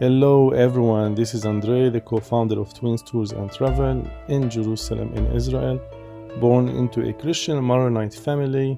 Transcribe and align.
Hello 0.00 0.50
everyone, 0.50 1.14
this 1.14 1.34
is 1.34 1.46
Andre, 1.46 1.88
the 1.88 2.00
co-founder 2.00 2.58
of 2.58 2.74
Twins 2.74 3.00
Tours 3.00 3.30
and 3.30 3.48
Travel 3.52 4.04
in 4.26 4.50
Jerusalem 4.50 5.14
in 5.14 5.24
Israel, 5.26 5.80
born 6.40 6.68
into 6.68 7.08
a 7.08 7.12
Christian 7.12 7.62
Maronite 7.64 8.12
family, 8.12 8.76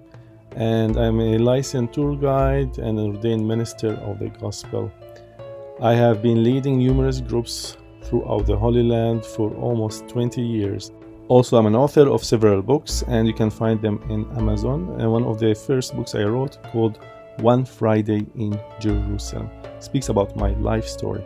and 0.56 0.98
I'm 0.98 1.18
a 1.20 1.38
licensed 1.38 1.94
tour 1.94 2.16
guide 2.16 2.76
and 2.76 2.98
an 2.98 3.16
ordained 3.16 3.48
minister 3.48 3.94
of 3.94 4.18
the 4.18 4.28
gospel. 4.28 4.92
I 5.80 5.94
have 5.94 6.20
been 6.20 6.44
leading 6.44 6.76
numerous 6.76 7.22
groups 7.22 7.78
throughout 8.02 8.44
the 8.44 8.58
Holy 8.58 8.82
Land 8.82 9.24
for 9.24 9.54
almost 9.54 10.06
20 10.08 10.42
years. 10.42 10.92
Also, 11.28 11.56
I'm 11.56 11.64
an 11.64 11.74
author 11.74 12.10
of 12.10 12.22
several 12.22 12.60
books, 12.60 13.02
and 13.08 13.26
you 13.26 13.32
can 13.32 13.48
find 13.48 13.80
them 13.80 14.02
in 14.10 14.30
Amazon. 14.36 14.94
And 15.00 15.10
one 15.10 15.24
of 15.24 15.38
the 15.38 15.54
first 15.54 15.96
books 15.96 16.14
I 16.14 16.24
wrote, 16.24 16.62
called 16.64 16.98
One 17.40 17.66
Friday 17.66 18.26
in 18.36 18.58
Jerusalem 18.80 19.50
speaks 19.78 20.08
about 20.08 20.36
my 20.36 20.52
life 20.54 20.86
story. 20.86 21.22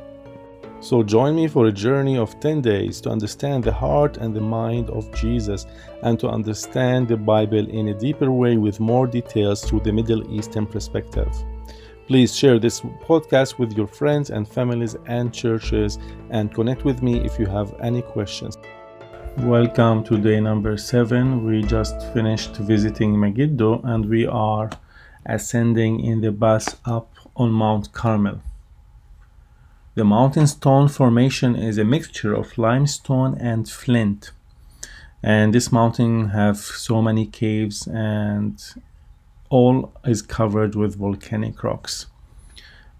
So 0.80 1.04
join 1.04 1.36
me 1.36 1.46
for 1.46 1.66
a 1.66 1.72
journey 1.72 2.18
of 2.18 2.40
10 2.40 2.62
days 2.62 3.00
to 3.02 3.10
understand 3.10 3.62
the 3.62 3.72
heart 3.72 4.16
and 4.16 4.34
the 4.34 4.40
mind 4.40 4.90
of 4.90 5.12
Jesus 5.14 5.66
and 6.02 6.18
to 6.18 6.28
understand 6.28 7.06
the 7.06 7.16
Bible 7.16 7.68
in 7.68 7.88
a 7.88 7.94
deeper 7.94 8.32
way 8.32 8.56
with 8.56 8.80
more 8.80 9.06
details 9.06 9.62
through 9.62 9.80
the 9.80 9.92
Middle 9.92 10.28
Eastern 10.34 10.66
perspective. 10.66 11.32
Please 12.08 12.34
share 12.34 12.58
this 12.58 12.80
podcast 12.80 13.58
with 13.58 13.76
your 13.76 13.86
friends 13.86 14.30
and 14.30 14.48
families 14.48 14.96
and 15.06 15.32
churches 15.32 16.00
and 16.30 16.52
connect 16.52 16.84
with 16.84 17.02
me 17.02 17.24
if 17.24 17.38
you 17.38 17.46
have 17.46 17.72
any 17.80 18.02
questions. 18.02 18.58
Welcome 19.38 20.02
to 20.04 20.18
day 20.18 20.40
number 20.40 20.76
7. 20.76 21.44
We 21.44 21.62
just 21.62 22.12
finished 22.12 22.56
visiting 22.56 23.18
Megiddo 23.18 23.82
and 23.84 24.04
we 24.04 24.26
are 24.26 24.70
ascending 25.26 26.00
in 26.00 26.20
the 26.20 26.32
bus 26.32 26.76
up 26.84 27.12
on 27.36 27.50
Mount 27.50 27.92
Carmel. 27.92 28.40
The 29.94 30.04
mountain 30.04 30.46
stone 30.46 30.88
formation 30.88 31.56
is 31.56 31.76
a 31.76 31.84
mixture 31.84 32.32
of 32.32 32.56
limestone 32.56 33.36
and 33.38 33.68
flint. 33.68 34.30
And 35.22 35.52
this 35.52 35.70
mountain 35.70 36.28
have 36.28 36.56
so 36.58 37.02
many 37.02 37.26
caves 37.26 37.86
and 37.86 38.62
all 39.50 39.92
is 40.04 40.22
covered 40.22 40.74
with 40.74 40.96
volcanic 40.96 41.62
rocks. 41.62 42.06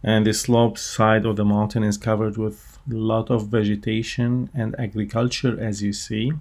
And 0.03 0.27
the 0.27 0.35
slope 0.35 0.79
side 0.79 1.25
of 1.25 1.37
the 1.37 1.45
mountain 1.45 1.85
is 1.85 1.97
covered 1.97 2.37
with 2.37 2.79
a 2.91 2.95
lot 2.95 3.31
of 3.31 3.49
vegetation 3.49 4.51
and 4.53 4.75
agriculture 4.79 5.59
as 5.61 5.83
you 5.83 5.93
see. 5.93 6.33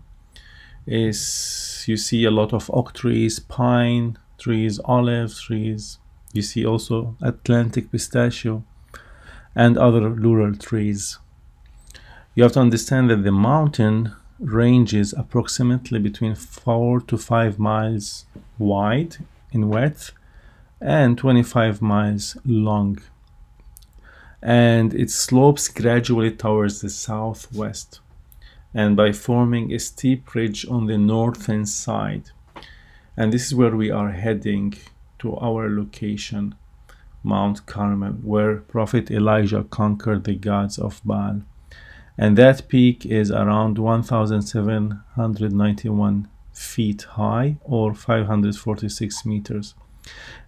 Is 0.88 1.84
you 1.88 1.98
see 1.98 2.26
a 2.26 2.32
lot 2.32 2.54
of 2.54 2.72
oak 2.74 2.94
trees, 2.94 3.40
pine 3.40 4.18
trees, 4.40 4.80
olive 4.86 5.38
trees. 5.40 6.00
You 6.34 6.42
see 6.42 6.66
also 6.66 7.16
Atlantic 7.22 7.92
pistachio 7.92 8.64
and 9.56 9.78
other 9.78 10.10
laurel 10.10 10.56
trees. 10.56 11.18
You 12.36 12.44
have 12.44 12.54
to 12.54 12.60
understand 12.60 13.10
that 13.10 13.24
the 13.24 13.32
mountain 13.32 14.14
ranges 14.40 15.14
approximately 15.14 16.00
between 16.00 16.36
4 16.36 17.02
to 17.02 17.18
5 17.18 17.60
miles 17.60 18.26
wide 18.58 19.18
in 19.52 19.70
width 19.70 20.12
and 20.80 21.18
25 21.18 21.82
miles 21.82 22.38
long. 22.46 23.00
And 24.42 24.94
it 24.94 25.10
slopes 25.10 25.68
gradually 25.68 26.32
towards 26.32 26.80
the 26.80 26.90
southwest 26.90 28.00
and 28.74 28.96
by 28.96 29.12
forming 29.12 29.74
a 29.74 29.80
steep 29.80 30.34
ridge 30.36 30.66
on 30.70 30.86
the 30.86 30.98
northern 30.98 31.66
side. 31.66 32.32
And 33.20 33.32
this 33.34 33.48
is 33.48 33.54
where 33.54 33.76
we 33.76 33.92
are 33.92 34.12
heading 34.12 34.76
to 35.20 35.36
our 35.36 35.70
location. 35.70 36.56
Mount 37.22 37.66
Carmel, 37.66 38.14
where 38.14 38.56
Prophet 38.58 39.12
Elijah 39.12 39.66
conquered 39.66 40.24
the 40.24 40.36
gods 40.36 40.80
of 40.80 41.02
Baal. 41.04 41.42
And 42.18 42.38
that 42.38 42.70
peak 42.70 43.06
is 43.06 43.30
around 43.30 43.78
1,791 43.78 46.28
feet 46.54 47.02
high 47.02 47.58
or 47.64 47.94
546 47.94 49.26
meters. 49.26 49.76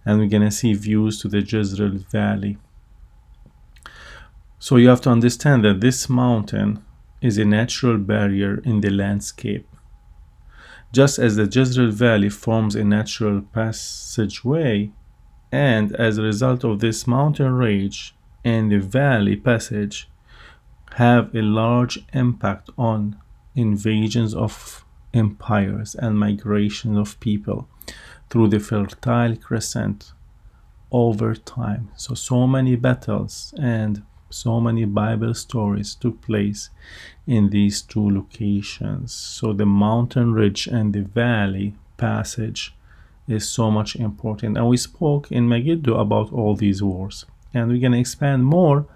And 0.06 0.18
we're 0.18 0.28
going 0.28 0.42
to 0.42 0.50
see 0.50 0.72
views 0.72 1.20
to 1.20 1.28
the 1.28 1.42
Jezreel 1.42 1.98
Valley. 2.10 2.56
So 4.58 4.76
you 4.76 4.88
have 4.88 5.02
to 5.02 5.10
understand 5.10 5.62
that 5.66 5.82
this 5.82 6.08
mountain 6.08 6.82
is 7.20 7.36
a 7.36 7.44
natural 7.44 7.98
barrier 7.98 8.62
in 8.64 8.80
the 8.80 8.88
landscape. 8.88 9.66
Just 10.92 11.18
as 11.18 11.36
the 11.36 11.46
Jezreel 11.46 11.90
Valley 11.90 12.28
forms 12.28 12.76
a 12.76 12.84
natural 12.84 13.40
passageway 13.40 14.90
and 15.50 15.96
as 15.96 16.18
a 16.18 16.22
result 16.22 16.64
of 16.64 16.80
this 16.80 17.06
mountain 17.06 17.52
range 17.52 18.14
and 18.44 18.70
the 18.70 18.78
valley 18.78 19.36
passage 19.36 20.10
have 20.96 21.34
a 21.34 21.40
large 21.40 21.98
impact 22.12 22.68
on 22.76 23.16
invasions 23.54 24.34
of 24.34 24.84
empires 25.14 25.94
and 25.94 26.18
migration 26.18 26.98
of 26.98 27.18
people 27.20 27.68
through 28.28 28.48
the 28.48 28.60
fertile 28.60 29.36
crescent 29.36 30.12
over 30.90 31.34
time. 31.34 31.90
So 31.96 32.14
so 32.14 32.46
many 32.46 32.76
battles 32.76 33.54
and 33.58 34.02
so 34.32 34.60
many 34.60 34.84
bible 34.84 35.34
stories 35.34 35.94
took 35.94 36.20
place 36.20 36.70
in 37.26 37.50
these 37.50 37.82
two 37.82 38.10
locations 38.10 39.12
so 39.12 39.52
the 39.52 39.66
mountain 39.66 40.32
ridge 40.32 40.66
and 40.66 40.92
the 40.92 41.02
valley 41.02 41.74
passage 41.96 42.74
is 43.28 43.48
so 43.48 43.70
much 43.70 43.96
important. 43.96 44.56
And 44.56 44.68
we 44.68 44.76
spoke 44.76 45.30
in 45.30 45.48
Megiddo 45.48 45.98
about 45.98 46.32
all 46.32 46.54
these 46.54 46.82
wars. 46.82 47.24
And 47.54 47.68
we're 47.68 47.80
going 47.80 47.92
to 47.92 47.98
expand 47.98 48.44
more 48.44 48.86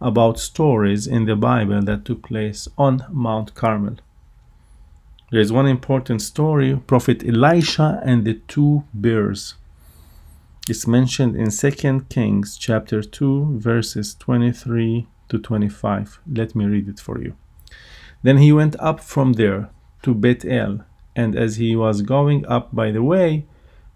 about 0.00 0.38
stories 0.38 1.06
in 1.06 1.26
the 1.26 1.36
Bible 1.36 1.82
that 1.82 2.04
took 2.04 2.22
place 2.22 2.68
on 2.78 3.04
Mount 3.10 3.54
Carmel. 3.54 3.96
There's 5.30 5.52
one 5.52 5.66
important 5.66 6.22
story 6.22 6.74
Prophet 6.86 7.22
Elisha 7.22 8.00
and 8.04 8.24
the 8.24 8.34
two 8.48 8.84
bears. 8.92 9.54
It's 10.68 10.86
mentioned 10.86 11.36
in 11.36 11.50
2 11.50 12.04
Kings 12.10 12.56
chapter 12.58 13.02
2, 13.02 13.58
verses 13.58 14.14
23 14.14 15.08
to 15.30 15.38
25. 15.38 16.20
Let 16.30 16.54
me 16.54 16.66
read 16.66 16.86
it 16.86 17.00
for 17.00 17.20
you. 17.20 17.34
Then 18.22 18.36
he 18.36 18.52
went 18.52 18.76
up 18.78 19.00
from 19.00 19.32
there 19.32 19.70
to 20.02 20.14
Bethel, 20.14 20.84
and 21.16 21.34
as 21.34 21.56
he 21.56 21.74
was 21.74 22.02
going 22.02 22.46
up 22.46 22.74
by 22.74 22.90
the 22.90 23.02
way, 23.02 23.46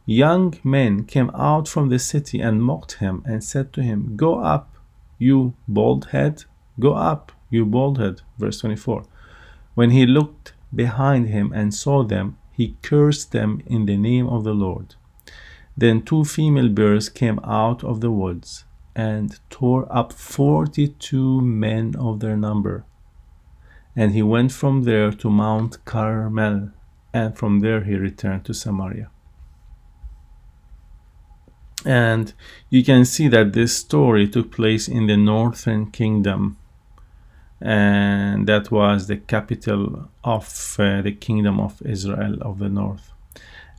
young 0.07 0.55
men 0.65 1.05
came 1.05 1.31
out 1.35 1.69
from 1.69 1.91
the 1.91 1.99
city 1.99 2.41
and 2.41 2.63
mocked 2.63 2.95
him 2.95 3.23
and 3.27 3.45
said 3.45 3.73
to 3.75 3.83
him, 3.83 4.17
Go 4.17 4.41
up, 4.41 4.75
you 5.19 5.53
bald 5.69 6.07
head, 6.07 6.45
go 6.81 6.95
up, 6.95 7.31
you 7.51 7.67
bald 7.67 7.99
head. 7.99 8.23
Verse 8.39 8.61
24. 8.61 9.05
When 9.75 9.91
he 9.91 10.07
looked 10.07 10.55
behind 10.75 11.29
him 11.29 11.53
and 11.53 11.75
saw 11.75 12.03
them, 12.03 12.39
he 12.53 12.77
cursed 12.81 13.33
them 13.33 13.63
in 13.67 13.85
the 13.85 13.99
name 13.99 14.27
of 14.27 14.45
the 14.45 14.55
Lord. 14.55 14.95
Then 15.77 16.03
two 16.03 16.25
female 16.25 16.69
bears 16.69 17.09
came 17.09 17.41
out 17.45 17.83
of 17.83 18.01
the 18.01 18.11
woods 18.11 18.65
and 18.95 19.39
tore 19.51 19.87
up 19.91 20.13
forty 20.13 20.89
two 20.89 21.41
men 21.41 21.95
of 21.99 22.21
their 22.21 22.37
number. 22.37 22.85
And 23.97 24.13
he 24.13 24.23
went 24.23 24.53
from 24.53 24.83
there 24.83 25.13
to 25.13 25.31
Mount 25.31 25.85
Carmel, 25.85 26.71
and 27.13 27.37
from 27.37 27.61
there 27.61 27.85
he 27.85 27.95
returned 27.95 28.45
to 28.45 28.55
Samaria 28.55 29.11
and 31.85 32.33
you 32.71 32.83
can 32.83 33.05
see 33.05 33.29
that 33.29 33.53
this 33.53 33.77
story 33.77 34.27
took 34.29 34.51
place 34.51 34.89
in 34.89 35.07
the 35.07 35.17
northern 35.17 35.91
kingdom 35.91 36.57
and 37.61 38.47
that 38.47 38.71
was 38.71 39.07
the 39.07 39.17
capital 39.17 40.09
of 40.23 40.77
uh, 40.79 41.03
the 41.03 41.13
kingdom 41.13 41.61
of 41.61 41.81
Israel 41.83 42.39
of 42.41 42.59
the 42.59 42.69
north 42.69 43.14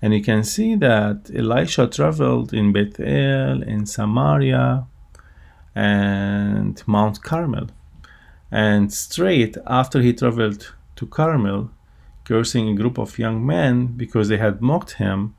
and 0.02 0.14
you 0.14 0.22
can 0.22 0.44
see 0.44 0.76
that 0.76 1.32
Elisha 1.34 1.88
traveled 1.88 2.54
in 2.54 2.74
Bethel 2.74 3.64
in 3.64 3.86
Samaria 3.86 4.86
and 5.74 6.82
Mount 6.86 7.22
Carmel. 7.24 7.68
And 8.52 8.94
straight 8.94 9.58
after 9.66 10.02
he 10.02 10.14
traveled 10.14 10.74
to 10.96 11.08
Carmel 11.08 11.72
cursing 12.24 12.70
a 12.70 12.76
group 12.76 12.98
of 12.98 13.20
young 13.20 13.46
men 13.46 13.88
because 13.88 14.30
they 14.30 14.38
had 14.38 14.62
mocked 14.62 14.94
him 14.94 15.36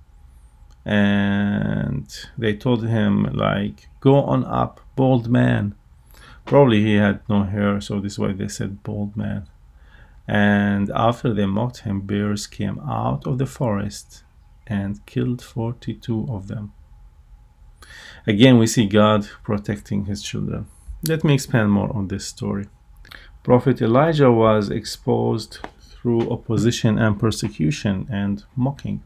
and 0.84 2.06
they 2.38 2.54
told 2.54 2.86
him 2.86 3.24
like 3.32 3.88
go 4.00 4.22
on 4.22 4.44
up 4.44 4.80
bald 4.94 5.28
man. 5.28 5.74
Probably 6.44 6.82
he 6.82 6.94
had 6.94 7.20
no 7.28 7.42
hair 7.42 7.80
so 7.80 8.00
this 8.00 8.12
is 8.12 8.18
why 8.18 8.32
they 8.32 8.48
said 8.48 8.82
bald 8.82 9.16
man. 9.16 9.48
And 10.28 10.90
after 10.90 11.34
they 11.34 11.46
mocked 11.46 11.80
him 11.80 12.00
bears 12.02 12.46
came 12.46 12.78
out 12.80 13.26
of 13.26 13.38
the 13.38 13.46
forest 13.46 14.22
and 14.66 15.04
killed 15.06 15.42
42 15.42 16.26
of 16.30 16.48
them. 16.48 16.72
Again 18.26 18.58
we 18.58 18.66
see 18.66 18.86
god 18.86 19.28
protecting 19.42 20.06
his 20.06 20.22
children. 20.22 20.66
Let 21.06 21.24
me 21.24 21.34
expand 21.34 21.70
more 21.70 21.94
on 21.94 22.08
this 22.08 22.26
story. 22.26 22.66
Prophet 23.42 23.80
elijah 23.80 24.32
was 24.32 24.70
exposed 24.70 25.58
through 25.80 26.30
opposition 26.30 26.98
and 26.98 27.18
persecution 27.18 28.06
and 28.10 28.44
mocking. 28.56 29.02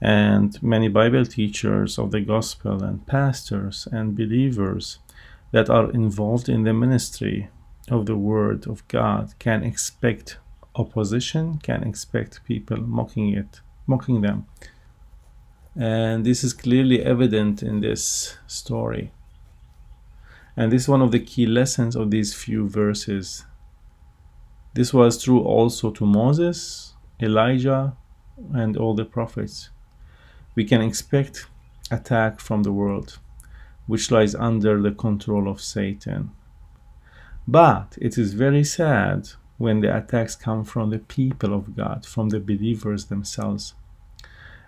And 0.00 0.62
many 0.62 0.88
Bible 0.88 1.24
teachers 1.24 1.98
of 1.98 2.12
the 2.12 2.20
gospel 2.20 2.84
and 2.84 3.04
pastors 3.06 3.88
and 3.90 4.16
believers 4.16 5.00
that 5.50 5.68
are 5.68 5.90
involved 5.90 6.48
in 6.48 6.62
the 6.62 6.72
ministry 6.72 7.48
of 7.90 8.06
the 8.06 8.16
Word 8.16 8.66
of 8.66 8.86
God 8.88 9.34
can 9.38 9.64
expect 9.64 10.38
opposition, 10.74 11.58
can 11.58 11.82
expect 11.82 12.44
people 12.44 12.80
mocking 12.80 13.32
it, 13.32 13.60
mocking 13.88 14.20
them. 14.20 14.46
And 15.74 16.24
this 16.24 16.44
is 16.44 16.52
clearly 16.52 17.02
evident 17.02 17.62
in 17.62 17.80
this 17.80 18.36
story. 18.46 19.10
And 20.56 20.70
this 20.70 20.82
is 20.82 20.88
one 20.88 21.02
of 21.02 21.12
the 21.12 21.20
key 21.20 21.46
lessons 21.46 21.96
of 21.96 22.10
these 22.10 22.34
few 22.34 22.68
verses. 22.68 23.44
This 24.74 24.92
was 24.92 25.22
true 25.22 25.40
also 25.40 25.90
to 25.90 26.04
Moses, 26.04 26.94
Elijah, 27.20 27.96
and 28.52 28.76
all 28.76 28.94
the 28.94 29.04
prophets. 29.04 29.70
We 30.54 30.64
can 30.64 30.80
expect 30.80 31.46
attack 31.90 32.40
from 32.40 32.64
the 32.64 32.72
world, 32.72 33.18
which 33.86 34.10
lies 34.10 34.34
under 34.34 34.82
the 34.82 34.92
control 34.92 35.48
of 35.48 35.60
Satan. 35.60 36.32
But 37.46 37.96
it 38.00 38.18
is 38.18 38.34
very 38.34 38.64
sad 38.64 39.28
when 39.58 39.80
the 39.80 39.94
attacks 39.94 40.34
come 40.34 40.64
from 40.64 40.90
the 40.90 40.98
people 40.98 41.52
of 41.52 41.76
God, 41.76 42.06
from 42.06 42.30
the 42.30 42.40
believers 42.40 43.06
themselves. 43.06 43.74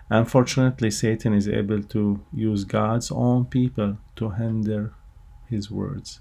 Unfortunately, 0.09 0.91
Satan 0.91 1.33
is 1.33 1.47
able 1.47 1.81
to 1.83 2.19
use 2.33 2.65
God's 2.65 3.11
own 3.11 3.45
people 3.45 3.97
to 4.17 4.29
hinder 4.31 4.93
his 5.47 5.71
words, 5.71 6.19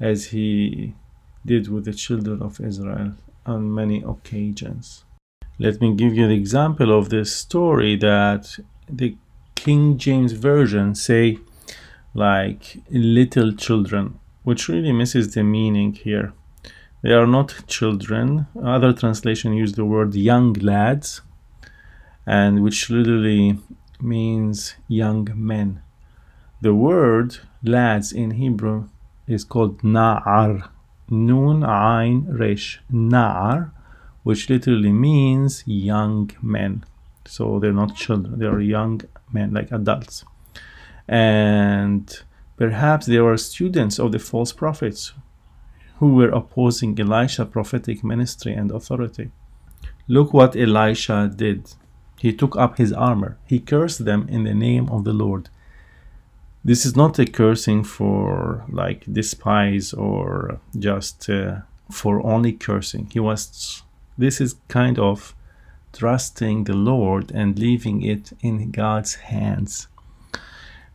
as 0.00 0.26
he 0.26 0.94
did 1.44 1.68
with 1.68 1.84
the 1.84 1.92
children 1.92 2.40
of 2.40 2.60
Israel 2.60 3.14
on 3.44 3.74
many 3.74 4.02
occasions. 4.02 5.04
Let 5.58 5.80
me 5.80 5.94
give 5.94 6.14
you 6.14 6.28
the 6.28 6.34
example 6.34 6.96
of 6.96 7.08
this 7.08 7.34
story 7.34 7.96
that 7.96 8.58
the 8.88 9.16
King 9.54 9.98
James 9.98 10.32
Version 10.32 10.94
say 10.94 11.38
like 12.14 12.78
little 12.90 13.52
children, 13.52 14.20
which 14.44 14.68
really 14.68 14.92
misses 14.92 15.34
the 15.34 15.42
meaning 15.42 15.92
here. 15.94 16.32
They 17.06 17.12
are 17.12 17.28
not 17.28 17.68
children. 17.68 18.48
Other 18.60 18.92
translation 18.92 19.52
use 19.52 19.74
the 19.74 19.84
word 19.84 20.16
young 20.16 20.54
lads, 20.54 21.22
and 22.26 22.64
which 22.64 22.90
literally 22.90 23.60
means 24.00 24.74
young 24.88 25.28
men. 25.32 25.82
The 26.62 26.74
word 26.74 27.36
lads 27.62 28.10
in 28.12 28.32
Hebrew 28.32 28.88
is 29.28 29.44
called 29.44 29.82
na'ar, 29.82 30.68
nun 31.08 31.62
ain 31.62 32.26
resh, 32.28 32.80
na'ar, 32.92 33.70
which 34.24 34.50
literally 34.50 34.90
means 34.90 35.62
young 35.64 36.32
men. 36.42 36.82
So 37.24 37.60
they're 37.60 37.72
not 37.72 37.94
children, 37.94 38.40
they 38.40 38.46
are 38.46 38.60
young 38.60 39.02
men, 39.32 39.54
like 39.54 39.70
adults. 39.70 40.24
And 41.06 42.12
perhaps 42.56 43.06
they 43.06 43.20
were 43.20 43.36
students 43.36 44.00
of 44.00 44.10
the 44.10 44.18
false 44.18 44.52
prophets 44.52 45.12
who 45.98 46.14
were 46.14 46.28
opposing 46.28 46.98
Elisha's 47.00 47.48
prophetic 47.48 48.04
ministry 48.04 48.52
and 48.52 48.70
authority. 48.70 49.30
Look 50.08 50.32
what 50.32 50.54
Elisha 50.56 51.32
did. 51.34 51.74
He 52.18 52.32
took 52.32 52.56
up 52.56 52.78
his 52.78 52.92
armor. 52.92 53.38
He 53.46 53.58
cursed 53.58 54.04
them 54.04 54.26
in 54.28 54.44
the 54.44 54.54
name 54.54 54.88
of 54.90 55.04
the 55.04 55.12
Lord. 55.12 55.48
This 56.64 56.84
is 56.84 56.96
not 56.96 57.18
a 57.18 57.26
cursing 57.26 57.84
for 57.84 58.64
like 58.68 59.04
despise 59.10 59.92
or 59.92 60.60
just 60.78 61.30
uh, 61.30 61.60
for 61.90 62.24
only 62.26 62.52
cursing. 62.52 63.08
He 63.12 63.20
was. 63.20 63.82
This 64.18 64.40
is 64.40 64.56
kind 64.68 64.98
of 64.98 65.34
trusting 65.92 66.64
the 66.64 66.74
Lord 66.74 67.30
and 67.32 67.58
leaving 67.58 68.02
it 68.02 68.32
in 68.40 68.70
God's 68.70 69.14
hands. 69.14 69.88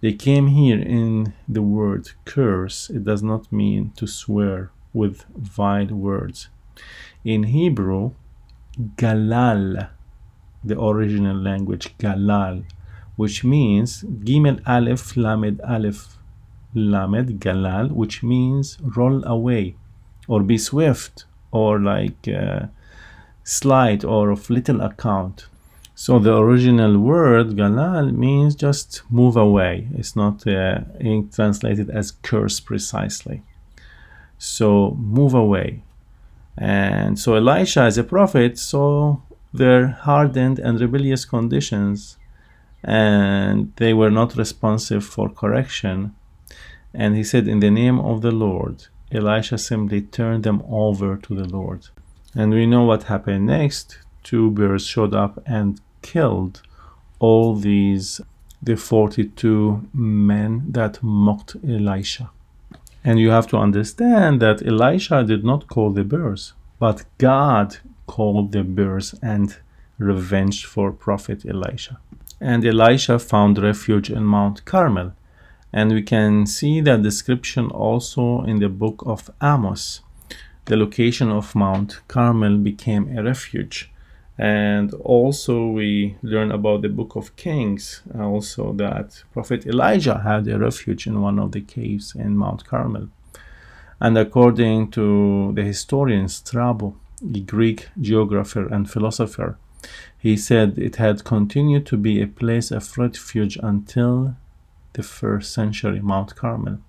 They 0.01 0.13
came 0.13 0.47
here 0.47 0.80
in 0.80 1.33
the 1.47 1.62
word 1.62 2.09
curse. 2.25 2.89
It 2.89 3.04
does 3.04 3.21
not 3.21 3.51
mean 3.51 3.92
to 3.97 4.07
swear 4.07 4.71
with 4.93 5.25
vile 5.35 5.88
words. 5.88 6.49
In 7.23 7.43
Hebrew, 7.43 8.11
galal, 8.95 9.89
the 10.63 10.79
original 10.79 11.38
language, 11.38 11.97
galal, 11.97 12.65
which 13.15 13.43
means 13.43 14.03
gimel 14.03 14.59
aleph 14.65 15.15
lamed 15.17 15.61
aleph 15.61 16.17
lamed 16.73 17.39
galal, 17.39 17.91
which 17.91 18.23
means 18.23 18.77
roll 18.81 19.23
away 19.25 19.75
or 20.27 20.41
be 20.41 20.57
swift 20.57 21.25
or 21.51 21.79
like 21.79 22.27
uh, 22.27 22.67
slight 23.44 24.03
or 24.03 24.29
of 24.29 24.49
little 24.49 24.81
account. 24.81 25.47
So 25.94 26.17
the 26.17 26.35
original 26.35 26.97
word 26.97 27.49
galal 27.49 28.11
means 28.13 28.55
just 28.55 29.03
move 29.09 29.35
away. 29.37 29.87
It's 29.94 30.15
not 30.15 30.47
uh, 30.47 30.79
translated 31.31 31.89
as 31.89 32.11
curse 32.11 32.59
precisely. 32.59 33.44
So 34.43 34.97
move 34.97 35.35
away. 35.35 35.83
And 36.57 37.19
so 37.19 37.35
Elisha, 37.35 37.81
as 37.81 37.99
a 37.99 38.03
prophet, 38.03 38.57
saw 38.57 39.17
their 39.53 39.89
hardened 39.89 40.57
and 40.57 40.81
rebellious 40.81 41.25
conditions, 41.25 42.17
and 42.83 43.71
they 43.75 43.93
were 43.93 44.09
not 44.09 44.35
responsive 44.35 45.05
for 45.05 45.29
correction. 45.29 46.15
And 46.91 47.15
he 47.15 47.23
said, 47.23 47.47
In 47.47 47.59
the 47.59 47.69
name 47.69 47.99
of 47.99 48.23
the 48.23 48.31
Lord, 48.31 48.88
Elisha 49.11 49.59
simply 49.59 50.01
turned 50.01 50.44
them 50.44 50.63
over 50.67 51.17
to 51.17 51.35
the 51.35 51.47
Lord. 51.47 51.89
And 52.33 52.51
we 52.51 52.65
know 52.65 52.83
what 52.83 53.03
happened 53.03 53.45
next. 53.45 53.99
Two 54.23 54.49
bears 54.49 54.87
showed 54.87 55.13
up 55.13 55.39
and 55.45 55.79
killed 56.01 56.63
all 57.19 57.55
these 57.55 58.21
the 58.59 58.75
42 58.75 59.87
men 59.94 60.65
that 60.71 61.03
mocked 61.03 61.57
Elisha. 61.63 62.31
And 63.03 63.19
you 63.19 63.31
have 63.31 63.48
to 63.48 63.57
understand 63.57 64.42
that 64.42 64.65
Elisha 64.65 65.24
did 65.24 65.44
not 65.44 65.68
call 65.68 65.92
the 65.92 66.03
bears, 66.03 66.53
but 66.80 67.06
God 67.18 67.77
called 68.06 68.51
the 68.51 68.63
bears 68.63 69.15
and 69.21 69.57
revenged 69.98 70.65
for 70.65 70.92
prophet 70.92 71.45
Elisha. 71.45 72.00
And 72.39 72.65
Elisha 72.65 73.19
found 73.19 73.57
refuge 73.57 74.09
in 74.09 74.24
Mount 74.24 74.65
Carmel. 74.65 75.13
And 75.74 75.92
we 75.94 76.01
can 76.01 76.45
see 76.45 76.81
that 76.81 77.01
description 77.01 77.69
also 77.69 78.44
in 78.44 78.59
the 78.59 78.69
book 78.69 79.04
of 79.06 79.30
Amos. 79.42 80.01
The 80.65 80.77
location 80.77 81.31
of 81.31 81.56
Mount 81.56 82.01
Carmel 82.07 82.57
became 82.57 83.18
a 83.18 83.24
refuge 83.24 83.90
and 84.41 84.95
also 84.95 85.67
we 85.67 86.15
learn 86.23 86.51
about 86.51 86.81
the 86.81 86.89
book 86.89 87.15
of 87.15 87.35
kings 87.35 88.01
uh, 88.15 88.25
also 88.25 88.73
that 88.73 89.23
prophet 89.31 89.67
elijah 89.67 90.17
had 90.17 90.47
a 90.47 90.57
refuge 90.57 91.05
in 91.05 91.21
one 91.21 91.38
of 91.38 91.51
the 91.51 91.61
caves 91.61 92.15
in 92.15 92.35
mount 92.35 92.65
carmel. 92.65 93.07
And 93.99 94.17
according 94.17 94.89
to 94.92 95.54
the 95.54 95.61
historian 95.61 96.27
strabo 96.27 96.95
the 97.21 97.42
greek 97.42 97.89
geographer 97.99 98.66
and 98.66 98.89
philosopher 98.89 99.59
he 100.18 100.35
said 100.35 100.75
it 100.80 100.95
had 100.95 101.23
continued 101.23 101.85
to 101.85 101.97
be 101.97 102.19
a 102.19 102.27
place 102.27 102.71
of 102.71 102.97
refuge 102.97 103.59
until 103.61 104.35
the 104.94 105.04
first 105.04 105.54
century 105.54 105.99
mount 105.99 106.35
carmel. 106.35 106.80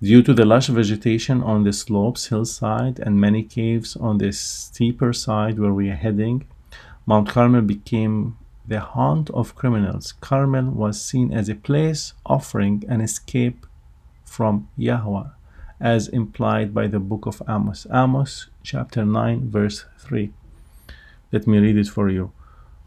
Due 0.00 0.22
to 0.22 0.32
the 0.32 0.44
lush 0.44 0.68
vegetation 0.68 1.42
on 1.42 1.64
the 1.64 1.72
slopes 1.72 2.26
hillside 2.26 3.00
and 3.00 3.20
many 3.20 3.42
caves 3.42 3.96
on 3.96 4.18
the 4.18 4.32
steeper 4.32 5.12
side 5.12 5.58
where 5.58 5.74
we 5.74 5.90
are 5.90 5.96
heading 5.96 6.44
Mount 7.08 7.30
Carmel 7.30 7.62
became 7.62 8.36
the 8.66 8.80
haunt 8.80 9.30
of 9.30 9.54
criminals. 9.54 10.12
Carmel 10.20 10.66
was 10.70 11.00
seen 11.00 11.32
as 11.32 11.48
a 11.48 11.54
place 11.54 12.12
offering 12.26 12.84
an 12.86 13.00
escape 13.00 13.66
from 14.26 14.68
Yahweh, 14.76 15.28
as 15.80 16.08
implied 16.08 16.74
by 16.74 16.86
the 16.86 17.00
book 17.00 17.24
of 17.24 17.40
Amos. 17.48 17.86
Amos 17.90 18.48
chapter 18.62 19.06
9, 19.06 19.48
verse 19.48 19.86
3. 20.00 20.30
Let 21.32 21.46
me 21.46 21.56
read 21.56 21.78
it 21.78 21.88
for 21.88 22.10
you. 22.10 22.30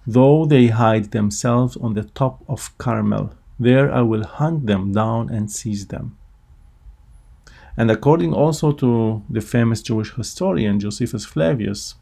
Though 0.06 0.46
they 0.46 0.68
hide 0.68 1.10
themselves 1.10 1.75
on 1.78 1.96
the 1.96 2.04
top 2.04 2.44
of 2.48 2.78
Carmel, 2.78 3.34
there 3.60 3.92
I 3.92 4.01
will 4.01 4.24
hunt 4.24 4.68
them 4.68 4.92
down 4.92 5.32
and 5.32 5.50
seize 5.50 5.88
them. 5.88 6.16
And 7.75 7.90
according 7.90 8.36
also 8.36 8.72
to 8.72 9.24
the 9.28 9.42
famous 9.42 9.82
Jewish 9.82 10.13
historian 10.13 10.80
Josephus 10.80 11.25
Flavius, 11.25 11.96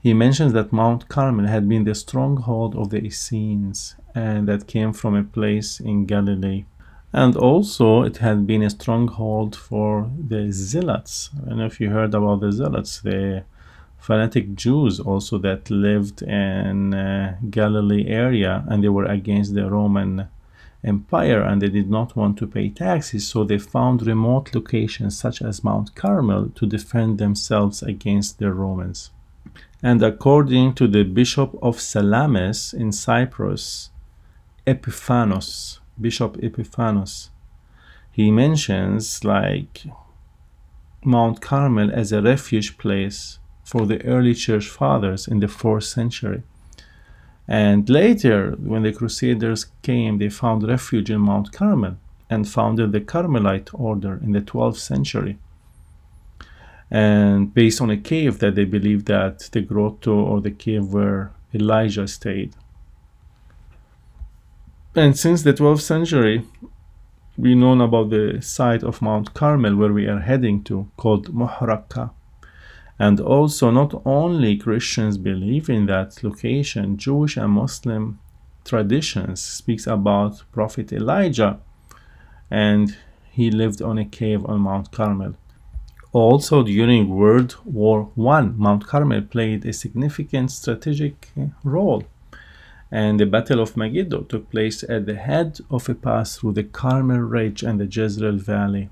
he 0.00 0.14
mentions 0.14 0.52
that 0.52 0.72
Mount 0.72 1.08
Carmel 1.08 1.46
had 1.46 1.68
been 1.68 1.84
the 1.84 1.94
stronghold 1.94 2.76
of 2.76 2.90
the 2.90 3.04
Essenes 3.04 3.96
and 4.14 4.48
that 4.48 4.66
came 4.66 4.92
from 4.92 5.14
a 5.14 5.24
place 5.24 5.80
in 5.80 6.06
Galilee. 6.06 6.64
And 7.12 7.36
also, 7.36 8.02
it 8.02 8.18
had 8.18 8.46
been 8.46 8.62
a 8.62 8.70
stronghold 8.70 9.56
for 9.56 10.10
the 10.18 10.52
Zealots. 10.52 11.30
I 11.36 11.48
don't 11.48 11.58
know 11.58 11.66
if 11.66 11.80
you 11.80 11.90
heard 11.90 12.14
about 12.14 12.40
the 12.40 12.52
Zealots, 12.52 13.00
the 13.00 13.44
fanatic 13.98 14.54
Jews 14.54 15.00
also 15.00 15.38
that 15.38 15.70
lived 15.70 16.22
in 16.22 16.94
uh, 16.94 17.36
Galilee 17.50 18.06
area 18.06 18.64
and 18.68 18.84
they 18.84 18.88
were 18.88 19.06
against 19.06 19.54
the 19.54 19.68
Roman 19.70 20.28
Empire 20.84 21.42
and 21.42 21.60
they 21.60 21.68
did 21.68 21.90
not 21.90 22.14
want 22.14 22.38
to 22.38 22.46
pay 22.46 22.68
taxes, 22.68 23.26
so 23.28 23.42
they 23.42 23.58
found 23.58 24.06
remote 24.06 24.54
locations 24.54 25.18
such 25.18 25.42
as 25.42 25.64
Mount 25.64 25.94
Carmel 25.94 26.50
to 26.54 26.66
defend 26.66 27.18
themselves 27.18 27.82
against 27.82 28.38
the 28.38 28.52
Romans. 28.52 29.10
And 29.82 30.02
according 30.02 30.74
to 30.74 30.88
the 30.88 31.04
bishop 31.04 31.56
of 31.62 31.80
Salamis 31.80 32.72
in 32.72 32.92
Cyprus, 32.92 33.90
Epiphanos, 34.66 35.80
Bishop 36.00 36.36
Epiphanos, 36.38 37.30
he 38.10 38.30
mentions 38.30 39.24
like 39.24 39.84
Mount 41.04 41.40
Carmel 41.40 41.90
as 41.92 42.12
a 42.12 42.22
refuge 42.22 42.78
place 42.78 43.38
for 43.62 43.86
the 43.86 44.02
early 44.04 44.34
church 44.34 44.68
fathers 44.68 45.28
in 45.28 45.40
the 45.40 45.46
4th 45.46 45.84
century. 45.84 46.42
And 47.46 47.88
later, 47.88 48.52
when 48.58 48.82
the 48.82 48.92
Crusaders 48.92 49.66
came, 49.82 50.18
they 50.18 50.30
found 50.30 50.66
refuge 50.66 51.10
in 51.10 51.20
Mount 51.20 51.52
Carmel 51.52 51.96
and 52.28 52.48
founded 52.48 52.92
the 52.92 53.00
Carmelite 53.00 53.70
order 53.72 54.18
in 54.22 54.32
the 54.32 54.40
12th 54.40 54.78
century. 54.78 55.38
And 56.90 57.52
based 57.52 57.80
on 57.80 57.90
a 57.90 57.96
cave 57.96 58.38
that 58.38 58.54
they 58.54 58.64
believe 58.64 59.06
that 59.06 59.48
the 59.52 59.60
grotto 59.60 60.14
or 60.14 60.40
the 60.40 60.52
cave 60.52 60.86
where 60.92 61.32
Elijah 61.52 62.06
stayed. 62.06 62.54
And 64.94 65.18
since 65.18 65.42
the 65.42 65.52
12th 65.52 65.82
century, 65.82 66.44
we 67.36 67.54
know 67.54 67.78
about 67.82 68.10
the 68.10 68.40
site 68.40 68.82
of 68.82 69.02
Mount 69.02 69.34
Carmel 69.34 69.76
where 69.76 69.92
we 69.92 70.06
are 70.06 70.20
heading 70.20 70.62
to, 70.64 70.88
called 70.96 71.34
Muhraqqa. 71.34 72.10
And 72.98 73.20
also, 73.20 73.70
not 73.70 74.00
only 74.06 74.56
Christians 74.56 75.18
believe 75.18 75.68
in 75.68 75.84
that 75.86 76.22
location, 76.24 76.96
Jewish 76.96 77.36
and 77.36 77.52
Muslim 77.52 78.18
traditions 78.64 79.42
speaks 79.42 79.86
about 79.86 80.42
Prophet 80.50 80.92
Elijah, 80.92 81.58
and 82.50 82.96
he 83.30 83.50
lived 83.50 83.82
on 83.82 83.98
a 83.98 84.04
cave 84.04 84.46
on 84.46 84.60
Mount 84.60 84.90
Carmel. 84.92 85.34
Also, 86.16 86.62
during 86.62 87.10
World 87.10 87.56
War 87.66 88.10
I, 88.16 88.40
Mount 88.40 88.86
Carmel 88.86 89.20
played 89.20 89.66
a 89.66 89.72
significant 89.74 90.50
strategic 90.50 91.30
role 91.62 92.04
and 92.90 93.20
the 93.20 93.26
Battle 93.26 93.60
of 93.60 93.76
Megiddo 93.76 94.22
took 94.22 94.50
place 94.50 94.82
at 94.88 95.04
the 95.04 95.16
head 95.16 95.58
of 95.70 95.90
a 95.90 95.94
pass 95.94 96.38
through 96.38 96.52
the 96.52 96.64
Carmel 96.64 97.18
Ridge 97.18 97.62
and 97.62 97.78
the 97.78 97.84
Jezreel 97.84 98.38
Valley. 98.38 98.88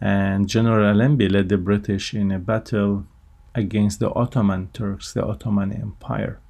And 0.00 0.48
General 0.48 0.90
Allenby 0.90 1.28
led 1.28 1.48
the 1.48 1.58
British 1.58 2.12
in 2.12 2.32
a 2.32 2.40
battle 2.40 3.06
against 3.54 4.00
the 4.00 4.12
Ottoman 4.12 4.70
Turks, 4.72 5.12
the 5.12 5.24
Ottoman 5.24 5.72
Empire. 5.72 6.40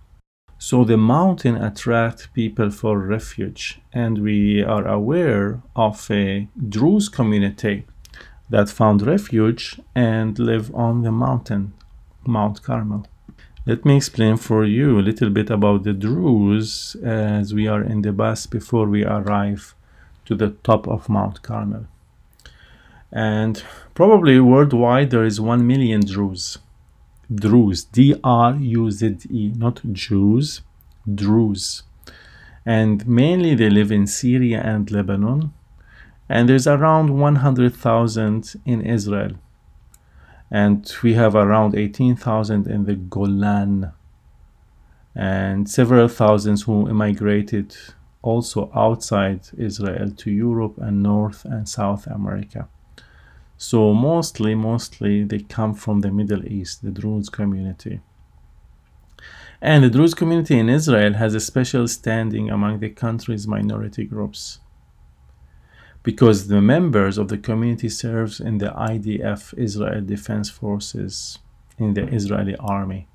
So 0.57 0.85
the 0.85 0.97
mountain 0.97 1.57
attract 1.57 2.33
people 2.33 2.71
for 2.71 2.99
refuge, 2.99 3.81
and 3.93 4.23
we 4.23 4.63
are 4.63 4.87
aware 4.87 5.61
of 5.77 6.11
a 6.11 6.49
Druze 6.57 7.11
community 7.11 7.85
that 8.53 8.69
found 8.69 9.01
refuge 9.01 9.81
and 9.95 10.39
live 10.39 10.73
on 10.75 11.01
the 11.01 11.11
mountain, 11.11 11.73
Mount 12.27 12.63
Carmel. 12.63 13.07
Let 13.65 13.87
me 13.87 13.97
explain 13.97 14.37
for 14.37 14.67
you 14.67 14.99
a 14.99 15.07
little 15.09 15.31
bit 15.31 15.49
about 15.49 15.85
the 15.85 15.95
Druze 15.95 16.95
as 17.03 17.55
we 17.55 17.67
are 17.67 17.83
in 17.83 18.03
the 18.03 18.13
bus 18.13 18.45
before 18.47 18.87
we 18.87 19.07
arrive 19.07 19.75
to 20.27 20.35
the 20.35 20.51
top 20.63 20.87
of 20.87 21.09
Mount 21.09 21.41
Carmel. 21.41 21.87
And 23.11 23.65
probably 23.95 24.39
worldwide 24.39 25.11
there 25.11 25.25
is 25.25 25.41
1 25.41 25.67
million 25.67 26.01
Druze. 26.05 26.59
Druze, 27.35 27.85
D 27.85 28.15
R 28.23 28.55
U 28.57 28.91
Z 28.91 29.17
E, 29.31 29.53
not 29.57 29.81
Jews, 29.93 30.61
Druze. 31.07 31.85
And 32.67 33.09
mainly 33.09 33.55
they 33.55 33.71
live 33.71 33.91
in 33.91 34.07
Syria 34.07 34.61
and 34.61 34.91
Lebanon. 34.91 35.55
And 36.33 36.49
there's 36.49 36.67
around 36.67 37.11
100,000 37.11 38.55
in 38.65 38.81
Israel 38.81 39.33
and 40.51 40.91
we 41.03 41.13
have 41.13 41.35
around 41.35 41.75
18,000 41.75 42.67
in 42.67 42.85
the 42.85 42.95
Golan 42.95 43.93
and 45.15 45.69
several 45.69 46.09
thousands 46.09 46.63
who 46.63 46.89
immigrated 46.89 47.77
also 48.23 48.71
outside 48.75 49.41
Israel 49.59 50.11
to 50.11 50.31
Europe 50.31 50.79
and 50.79 51.03
North 51.03 51.45
and 51.45 51.69
South 51.69 52.07
America. 52.07 52.67
So 53.59 53.93
mostly, 53.93 54.55
mostly 54.55 55.25
they 55.25 55.41
come 55.41 55.75
from 55.75 56.01
the 56.01 56.11
Middle 56.11 56.47
East, 56.47 56.83
the 56.83 56.91
Druze 56.91 57.29
community. 57.29 58.01
And 59.61 59.85
the 59.85 59.91
Druze 59.91 60.15
community 60.15 60.59
in 60.59 60.71
Israel 60.71 61.13
has 61.13 61.35
a 61.35 61.41
special 61.41 61.87
standing 61.89 62.49
among 62.49 62.81
the 62.81 62.89
country's 62.89 63.47
minority 63.47 64.05
groups 64.05 64.61
because 66.03 66.49
the 66.49 66.61
members 66.61 67.17
of 67.17 67.29
the 67.29 67.39
community 67.39 67.89
serves 67.89 68.41
in 68.41 68.59
the 68.59 68.71
IDF 68.71 69.55
Israel 69.57 70.01
Defense 70.01 70.51
Forces 70.51 71.39
in 71.79 71.95
the 71.95 72.07
Israeli 72.09 72.57
army. 72.57 73.07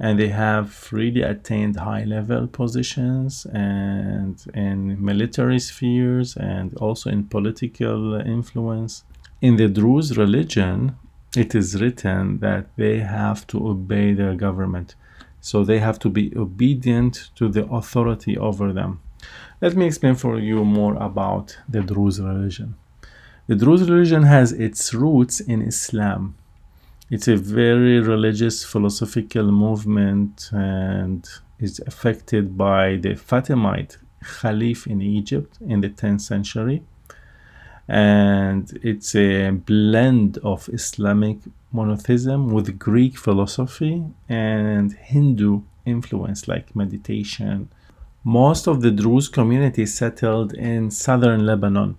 And 0.00 0.18
they 0.18 0.28
have 0.28 0.88
really 0.90 1.22
attained 1.22 1.76
high 1.76 2.04
level 2.04 2.46
positions 2.48 3.46
and 3.52 4.42
in 4.52 5.02
military 5.04 5.60
spheres 5.60 6.36
and 6.36 6.74
also 6.78 7.10
in 7.10 7.24
political 7.24 8.14
influence. 8.14 9.04
In 9.40 9.56
the 9.56 9.68
Druze 9.68 10.16
religion 10.16 10.96
it 11.36 11.54
is 11.54 11.80
written 11.80 12.38
that 12.38 12.66
they 12.76 13.00
have 13.00 13.46
to 13.48 13.68
obey 13.68 14.14
their 14.14 14.34
government. 14.34 14.94
So 15.40 15.64
they 15.64 15.80
have 15.80 15.98
to 16.00 16.08
be 16.08 16.32
obedient 16.36 17.30
to 17.36 17.48
the 17.48 17.66
authority 17.66 18.38
over 18.38 18.72
them 18.72 19.00
let 19.64 19.76
me 19.76 19.86
explain 19.86 20.14
for 20.14 20.38
you 20.38 20.62
more 20.62 20.94
about 20.96 21.56
the 21.66 21.80
Druze 21.80 22.20
religion. 22.20 22.74
The 23.46 23.56
Druze 23.56 23.88
religion 23.88 24.24
has 24.24 24.52
its 24.52 24.92
roots 24.92 25.40
in 25.40 25.62
Islam. 25.62 26.36
It's 27.10 27.28
a 27.28 27.36
very 27.36 27.98
religious 27.98 28.62
philosophical 28.62 29.50
movement 29.50 30.50
and 30.52 31.26
is 31.58 31.80
affected 31.86 32.58
by 32.58 32.96
the 32.96 33.14
Fatimite 33.14 33.96
Caliph 34.38 34.86
in 34.86 35.00
Egypt 35.00 35.56
in 35.66 35.80
the 35.80 35.88
10th 35.88 36.20
century. 36.20 36.82
And 37.88 38.70
it's 38.82 39.14
a 39.14 39.48
blend 39.48 40.36
of 40.44 40.68
Islamic 40.68 41.38
monotheism 41.72 42.50
with 42.50 42.78
Greek 42.78 43.16
philosophy 43.16 44.04
and 44.28 44.92
Hindu 44.92 45.62
influence 45.86 46.48
like 46.48 46.76
meditation 46.76 47.70
most 48.24 48.66
of 48.66 48.80
the 48.80 48.90
Druze 48.90 49.28
community 49.28 49.84
settled 49.84 50.54
in 50.54 50.90
southern 50.90 51.44
Lebanon. 51.44 51.98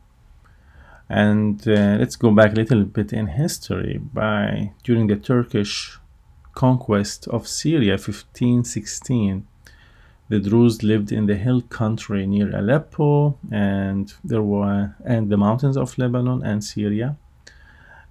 And 1.08 1.66
uh, 1.68 1.98
let's 2.00 2.16
go 2.16 2.32
back 2.32 2.54
a 2.54 2.56
little 2.56 2.84
bit 2.84 3.14
in 3.14 3.28
history. 3.28 4.00
By 4.00 4.72
during 4.84 5.06
the 5.06 5.18
Turkish 5.18 6.00
conquest 6.56 7.28
of 7.28 7.48
Syria, 7.48 7.92
1516, 7.92 9.46
the 10.28 10.40
Druze 10.40 10.82
lived 10.82 11.12
in 11.12 11.28
the 11.28 11.36
hill 11.36 11.62
country 11.62 12.26
near 12.26 12.50
Aleppo, 12.58 13.38
and 13.52 14.12
there 14.24 14.42
were 14.42 14.96
and 15.06 15.30
the 15.30 15.38
mountains 15.38 15.78
of 15.78 15.96
Lebanon 16.00 16.44
and 16.44 16.64
Syria. 16.64 17.18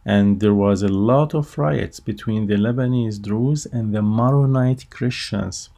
And 0.06 0.38
there 0.38 0.54
was 0.54 0.83
a 0.83 0.88
lot 0.88 1.35
of 1.35 1.59
riots 1.59 1.99
between 1.99 2.47
the 2.47 2.54
Lebanese 2.54 3.21
Druze 3.21 3.66
and 3.66 3.92
the 3.92 4.02
Maronite 4.02 4.88
Christians 4.90 5.71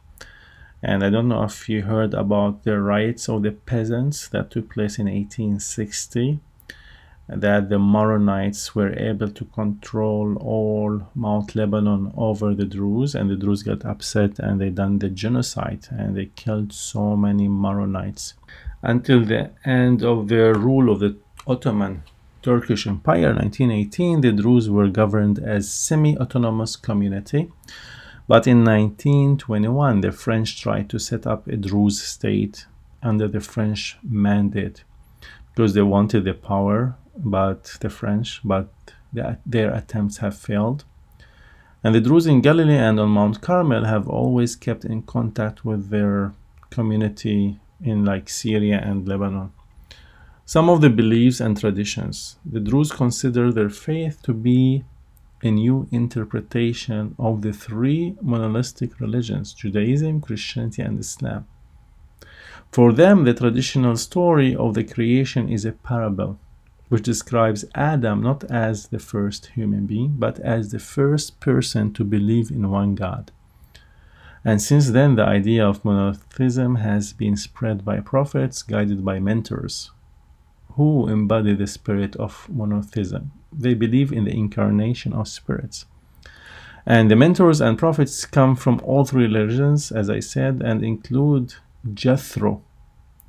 and 0.83 1.03
I 1.03 1.09
don't 1.09 1.27
know 1.27 1.43
if 1.43 1.67
you 1.69 1.83
heard 1.83 2.13
about 2.13 2.63
the 2.63 2.79
riots 2.79 3.27
of 3.27 3.43
the 3.43 3.51
peasants 3.51 4.27
that 4.29 4.51
took 4.51 4.73
place 4.73 4.99
in 4.99 5.07
1860 5.07 6.39
that 7.29 7.67
the 7.67 7.75
Maronites 7.75 8.73
were 8.73 8.97
able 8.97 9.29
to 9.29 9.45
control 9.45 10.37
all 10.37 11.01
Mount 11.13 11.55
Lebanon 11.55 12.13
over 12.15 12.55
the 12.55 12.65
Druze, 12.65 13.15
and 13.15 13.29
the 13.29 13.35
Druze 13.35 13.63
got 13.63 13.83
upset 13.85 14.39
and 14.39 14.61
they 14.61 14.69
done 14.69 14.99
the 14.99 15.09
genocide 15.09 15.87
and 15.89 16.15
they 16.15 16.27
killed 16.35 16.71
so 16.71 17.17
many 17.17 17.49
Maronites. 17.49 18.33
Until 18.81 19.25
the 19.25 19.51
end 19.65 20.03
of 20.03 20.29
the 20.29 20.53
rule 20.53 20.89
of 20.89 20.99
the 20.99 21.17
Ottoman 21.45 22.03
Turkish 22.41 22.87
Empire, 22.87 23.33
1918, 23.33 24.21
the 24.21 24.31
Druze 24.31 24.69
were 24.69 24.87
governed 24.87 25.39
as 25.39 25.69
semi-autonomous 25.69 26.77
community 26.77 27.51
but 28.27 28.45
in 28.45 28.63
1921, 28.63 30.01
the 30.01 30.11
French 30.11 30.59
tried 30.61 30.89
to 30.89 30.99
set 30.99 31.25
up 31.25 31.47
a 31.47 31.55
Druze 31.55 32.01
state 32.01 32.65
under 33.01 33.27
the 33.27 33.39
French 33.39 33.97
mandate 34.03 34.83
because 35.55 35.73
they 35.73 35.81
wanted 35.81 36.25
the 36.25 36.33
power, 36.33 36.95
but 37.15 37.77
the 37.81 37.89
French, 37.89 38.41
but 38.43 38.69
the, 39.13 39.37
their 39.45 39.73
attempts 39.73 40.17
have 40.17 40.37
failed. 40.37 40.83
And 41.83 41.95
the 41.95 42.01
Druze 42.01 42.27
in 42.27 42.41
Galilee 42.41 42.75
and 42.75 42.99
on 42.99 43.09
Mount 43.09 43.39
Carmel 43.41 43.85
have 43.85 44.09
always 44.09 44.55
kept 44.55 44.83
in 44.83 45.03
contact 45.03 45.63
with 45.63 45.89
their 45.89 46.33
community 46.69 47.59
in 47.81 48.03
like 48.03 48.27
Syria 48.29 48.81
and 48.83 49.07
Lebanon. 49.07 49.53
Some 50.45 50.69
of 50.69 50.81
the 50.81 50.89
beliefs 50.89 51.39
and 51.39 51.59
traditions. 51.59 52.37
The 52.45 52.59
Druze 52.59 52.91
consider 52.91 53.51
their 53.51 53.69
faith 53.69 54.21
to 54.23 54.33
be 54.33 54.83
a 55.43 55.51
new 55.51 55.87
interpretation 55.91 57.15
of 57.19 57.41
the 57.41 57.53
three 57.53 58.15
monolithic 58.21 58.99
religions 58.99 59.53
Judaism, 59.53 60.21
Christianity, 60.21 60.81
and 60.81 60.99
Islam. 60.99 61.45
For 62.71 62.91
them, 62.91 63.23
the 63.23 63.33
traditional 63.33 63.97
story 63.97 64.55
of 64.55 64.73
the 64.73 64.83
creation 64.83 65.47
is 65.49 65.65
a 65.65 65.71
parable 65.71 66.39
which 66.89 67.03
describes 67.03 67.65
Adam 67.75 68.21
not 68.21 68.43
as 68.45 68.87
the 68.87 68.99
first 68.99 69.47
human 69.47 69.85
being, 69.85 70.15
but 70.17 70.39
as 70.39 70.71
the 70.71 70.79
first 70.79 71.39
person 71.39 71.91
to 71.93 72.03
believe 72.03 72.49
in 72.49 72.69
one 72.69 72.95
God. 72.95 73.31
And 74.45 74.61
since 74.61 74.91
then, 74.91 75.15
the 75.15 75.25
idea 75.25 75.67
of 75.67 75.83
monotheism 75.83 76.75
has 76.75 77.11
been 77.11 77.35
spread 77.35 77.83
by 77.83 77.99
prophets 77.99 78.63
guided 78.63 79.03
by 79.03 79.19
mentors 79.19 79.91
who 80.77 81.09
embody 81.09 81.55
the 81.55 81.67
spirit 81.67 82.15
of 82.15 82.47
monotheism. 82.49 83.31
They 83.51 83.73
believe 83.73 84.13
in 84.13 84.25
the 84.25 84.35
incarnation 84.35 85.11
of 85.11 85.27
spirits. 85.27 85.85
And 86.85 87.11
the 87.11 87.15
mentors 87.15 87.59
and 87.59 87.77
prophets 87.77 88.25
come 88.25 88.55
from 88.55 88.79
all 88.83 89.03
three 89.03 89.23
religions, 89.23 89.91
as 89.91 90.09
I 90.09 90.21
said, 90.21 90.61
and 90.63 90.83
include 90.83 91.55
Jethro. 91.93 92.61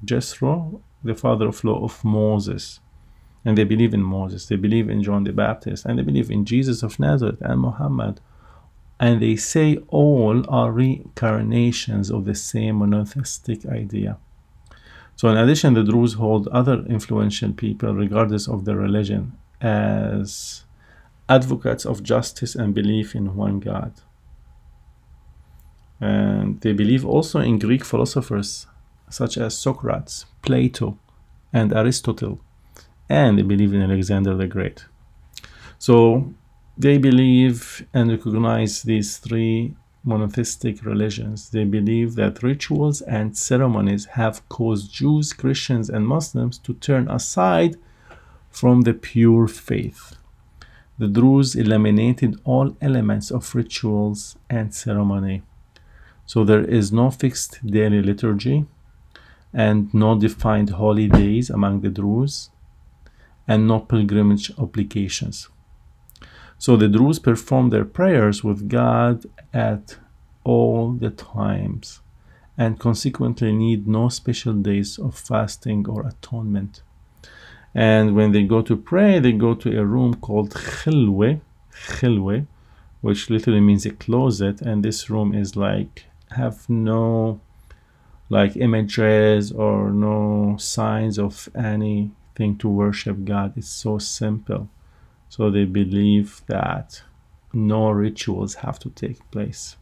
Jethro, 0.04 0.80
the 1.02 1.14
father 1.14 1.48
of 1.48 1.64
law 1.64 1.82
of 1.82 2.04
Moses. 2.04 2.80
And 3.44 3.56
they 3.56 3.64
believe 3.64 3.94
in 3.94 4.02
Moses, 4.02 4.46
they 4.46 4.56
believe 4.56 4.90
in 4.90 5.02
John 5.02 5.24
the 5.24 5.32
Baptist, 5.32 5.86
and 5.86 5.98
they 5.98 6.02
believe 6.02 6.30
in 6.30 6.44
Jesus 6.44 6.82
of 6.82 7.00
Nazareth 7.00 7.40
and 7.40 7.60
Muhammad. 7.60 8.20
And 9.00 9.22
they 9.22 9.36
say 9.36 9.78
all 9.88 10.44
are 10.48 10.70
reincarnations 10.70 12.10
of 12.10 12.26
the 12.26 12.34
same 12.34 12.76
monotheistic 12.76 13.64
idea. 13.64 14.18
So, 15.18 15.28
in 15.28 15.36
addition, 15.36 15.74
the 15.74 15.82
Druze 15.82 16.14
hold 16.14 16.46
other 16.46 16.84
influential 16.86 17.52
people, 17.52 17.92
regardless 17.92 18.46
of 18.46 18.64
their 18.64 18.76
religion, 18.76 19.32
as 19.60 20.62
advocates 21.28 21.84
of 21.84 22.04
justice 22.04 22.54
and 22.54 22.72
belief 22.72 23.16
in 23.16 23.34
one 23.34 23.58
God. 23.58 23.92
And 26.00 26.60
they 26.60 26.72
believe 26.72 27.04
also 27.04 27.40
in 27.40 27.58
Greek 27.58 27.84
philosophers 27.84 28.68
such 29.10 29.36
as 29.36 29.58
Socrates, 29.58 30.24
Plato, 30.42 30.96
and 31.52 31.72
Aristotle, 31.72 32.38
and 33.08 33.38
they 33.38 33.42
believe 33.42 33.74
in 33.74 33.82
Alexander 33.82 34.36
the 34.36 34.46
Great. 34.46 34.84
So 35.80 36.32
they 36.76 36.96
believe 36.96 37.84
and 37.92 38.08
recognize 38.08 38.84
these 38.84 39.16
three 39.16 39.74
monotheistic 40.08 40.84
religions. 40.84 41.50
They 41.50 41.64
believe 41.64 42.14
that 42.16 42.42
rituals 42.42 43.02
and 43.02 43.36
ceremonies 43.36 44.06
have 44.20 44.46
caused 44.48 44.92
Jews, 44.92 45.32
Christians, 45.32 45.88
and 45.88 46.06
Muslims 46.06 46.58
to 46.58 46.74
turn 46.74 47.08
aside 47.08 47.76
from 48.50 48.80
the 48.82 48.94
pure 48.94 49.46
faith. 49.46 50.16
The 50.98 51.06
Druze 51.06 51.54
eliminated 51.54 52.40
all 52.44 52.76
elements 52.80 53.30
of 53.30 53.54
rituals 53.54 54.36
and 54.50 54.74
ceremony. 54.74 55.42
So 56.26 56.44
there 56.44 56.64
is 56.64 56.90
no 56.90 57.10
fixed 57.10 57.64
daily 57.64 58.02
liturgy 58.02 58.66
and 59.52 59.92
no 59.94 60.18
defined 60.18 60.70
holy 60.70 61.08
days 61.08 61.50
among 61.50 61.82
the 61.82 61.90
Druze 61.90 62.50
and 63.46 63.68
no 63.68 63.80
pilgrimage 63.80 64.50
obligations. 64.58 65.48
So 66.58 66.76
the 66.76 66.88
Druze 66.88 67.20
perform 67.20 67.70
their 67.70 67.84
prayers 67.84 68.42
with 68.42 68.68
God 68.68 69.24
at 69.54 69.96
all 70.44 70.92
the 70.92 71.10
times 71.10 72.00
and 72.56 72.80
consequently 72.80 73.52
need 73.52 73.86
no 73.86 74.08
special 74.08 74.54
days 74.54 74.98
of 74.98 75.16
fasting 75.16 75.88
or 75.88 76.04
atonement. 76.04 76.82
And 77.74 78.16
when 78.16 78.32
they 78.32 78.42
go 78.42 78.60
to 78.62 78.76
pray, 78.76 79.20
they 79.20 79.32
go 79.32 79.54
to 79.54 79.78
a 79.78 79.84
room 79.84 80.14
called 80.14 80.50
khilwe, 80.50 81.40
khilwe, 81.72 82.46
which 83.02 83.30
literally 83.30 83.60
means 83.60 83.86
a 83.86 83.92
closet. 83.92 84.60
And 84.60 84.84
this 84.84 85.08
room 85.08 85.32
is 85.32 85.54
like 85.54 86.06
have 86.32 86.68
no 86.68 87.40
like 88.28 88.56
images 88.56 89.52
or 89.52 89.90
no 89.90 90.56
signs 90.58 91.18
of 91.18 91.48
anything 91.54 92.58
to 92.58 92.68
worship 92.68 93.24
God. 93.24 93.56
It's 93.56 93.68
so 93.68 93.98
simple. 93.98 94.68
So 95.28 95.50
they 95.50 95.64
believe 95.64 96.42
that 96.46 97.02
no 97.52 97.90
rituals 97.90 98.54
have 98.56 98.78
to 98.80 98.90
take 98.90 99.30
place. 99.30 99.76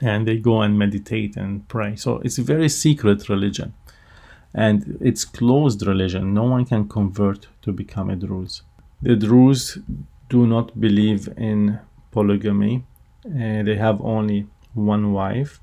And 0.00 0.26
they 0.26 0.38
go 0.38 0.62
and 0.62 0.78
meditate 0.78 1.36
and 1.36 1.66
pray. 1.68 1.96
So 1.96 2.18
it's 2.24 2.38
a 2.38 2.42
very 2.42 2.68
secret 2.68 3.28
religion. 3.28 3.74
And 4.54 4.98
it's 5.00 5.24
closed 5.24 5.86
religion. 5.86 6.34
No 6.34 6.44
one 6.44 6.64
can 6.64 6.88
convert 6.88 7.48
to 7.62 7.72
become 7.72 8.10
a 8.10 8.16
Druze. 8.16 8.62
The 9.02 9.16
Druze 9.16 9.78
do 10.28 10.46
not 10.46 10.80
believe 10.80 11.28
in 11.36 11.80
polygamy. 12.10 12.84
Uh, 13.26 13.62
they 13.62 13.76
have 13.76 14.00
only 14.00 14.46
one 14.74 15.12
wife. 15.12 15.60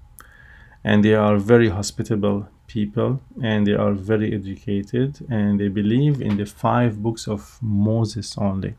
And 0.84 1.06
they 1.06 1.13
are 1.13 1.38
very 1.38 1.70
hospitable 1.70 2.48
people 2.68 3.22
and 3.44 3.68
they 3.68 3.74
are 3.74 3.94
very 3.94 4.34
educated 4.34 5.20
and 5.30 5.60
they 5.60 5.68
believe 5.68 6.22
in 6.22 6.38
the 6.38 6.46
five 6.46 7.04
books 7.04 7.28
of 7.28 7.60
Moses 7.62 8.38
only 8.38 8.76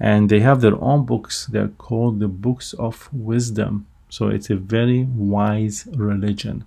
and 0.00 0.28
they 0.28 0.40
have 0.40 0.60
their 0.60 0.80
own 0.82 1.04
books. 1.04 1.46
They're 1.46 1.68
called 1.68 2.20
the 2.20 2.28
books 2.28 2.72
of 2.74 3.08
wisdom. 3.12 3.86
So 4.08 4.28
it's 4.28 4.50
a 4.50 4.56
very 4.56 5.04
wise 5.04 5.88
religion. 5.94 6.64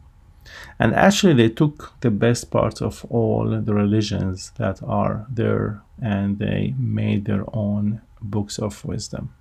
And 0.80 0.94
actually 0.94 1.34
they 1.34 1.50
took 1.50 1.94
the 2.02 2.12
best 2.12 2.52
parts 2.52 2.82
of 2.82 3.06
all 3.10 3.50
the 3.50 3.74
religions 3.74 4.52
that 4.58 4.82
are 4.84 5.26
there 5.30 5.82
and 6.02 6.40
they 6.40 6.74
made 6.78 7.26
their 7.26 7.44
own 7.54 8.02
books 8.22 8.58
of 8.58 8.84
wisdom. 8.86 9.34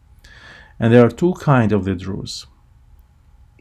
And 0.80 0.92
there 0.92 1.04
are 1.04 1.10
two 1.10 1.34
kinds 1.34 1.72
of 1.72 1.84
the 1.84 1.94
druze. 1.94 2.46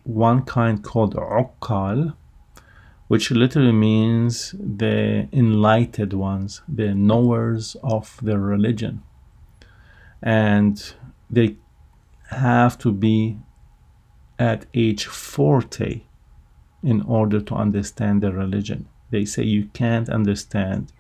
One 0.04 0.44
kind 0.44 0.84
called 0.84 1.16
Uqqal, 1.16 2.16
which 3.08 3.32
literally 3.32 3.72
means 3.72 4.56
the 4.60 5.28
enlightened 5.32 6.14
ones, 6.14 6.62
the 6.68 6.94
knowers 6.94 7.78
of 7.84 8.20
the 8.22 8.38
religion 8.40 9.04
and 10.26 10.94
they 11.30 11.56
have 12.32 12.78
to 12.80 12.92
be 12.92 13.38
at 14.40 14.66
age 14.74 15.06
40 15.06 16.08
in 16.84 17.02
order 17.04 17.40
to 17.40 17.56
understand 17.56 18.22
the 18.22 18.34
religion. 18.34 18.88
They 19.12 19.26
say 19.26 19.44
you 19.44 19.66
can't 19.74 20.10
understand 20.10 20.92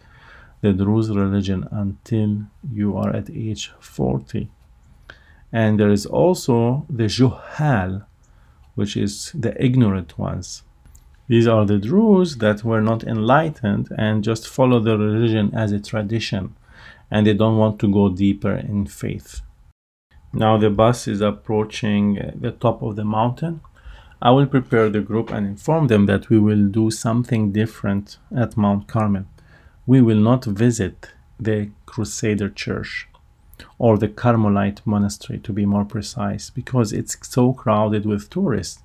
the 0.61 0.73
Druze 0.73 1.09
religion 1.09 1.67
until 1.71 2.43
you 2.71 2.95
are 2.95 3.13
at 3.15 3.29
age 3.29 3.71
40. 3.79 4.49
And 5.51 5.79
there 5.79 5.89
is 5.89 6.05
also 6.05 6.85
the 6.89 7.05
Juhal, 7.05 8.05
which 8.75 8.95
is 8.95 9.31
the 9.33 9.61
ignorant 9.63 10.17
ones. 10.19 10.63
These 11.27 11.47
are 11.47 11.65
the 11.65 11.79
Druze 11.79 12.37
that 12.37 12.63
were 12.63 12.81
not 12.81 13.03
enlightened 13.03 13.89
and 13.97 14.23
just 14.23 14.47
follow 14.47 14.79
the 14.79 14.97
religion 14.97 15.53
as 15.55 15.71
a 15.71 15.79
tradition 15.79 16.55
and 17.09 17.25
they 17.25 17.33
don't 17.33 17.57
want 17.57 17.79
to 17.79 17.91
go 17.91 18.09
deeper 18.09 18.53
in 18.53 18.85
faith. 18.85 19.41
Now 20.33 20.57
the 20.57 20.69
bus 20.69 21.07
is 21.07 21.21
approaching 21.21 22.33
the 22.35 22.51
top 22.51 22.81
of 22.81 22.95
the 22.95 23.05
mountain. 23.05 23.61
I 24.21 24.31
will 24.31 24.47
prepare 24.47 24.89
the 24.89 25.01
group 25.01 25.31
and 25.31 25.45
inform 25.45 25.87
them 25.87 26.07
that 26.07 26.29
we 26.29 26.39
will 26.39 26.67
do 26.67 26.91
something 26.91 27.51
different 27.51 28.17
at 28.35 28.57
Mount 28.57 28.87
Carmel. 28.87 29.25
We 29.85 30.01
will 30.01 30.19
not 30.19 30.45
visit 30.45 31.11
the 31.39 31.69
Crusader 31.85 32.49
Church 32.49 33.07
or 33.77 33.97
the 33.97 34.07
Carmelite 34.07 34.81
Monastery 34.85 35.39
to 35.39 35.53
be 35.53 35.65
more 35.65 35.85
precise 35.85 36.49
because 36.49 36.91
it's 36.91 37.17
so 37.27 37.53
crowded 37.53 38.05
with 38.05 38.29
tourists. 38.29 38.81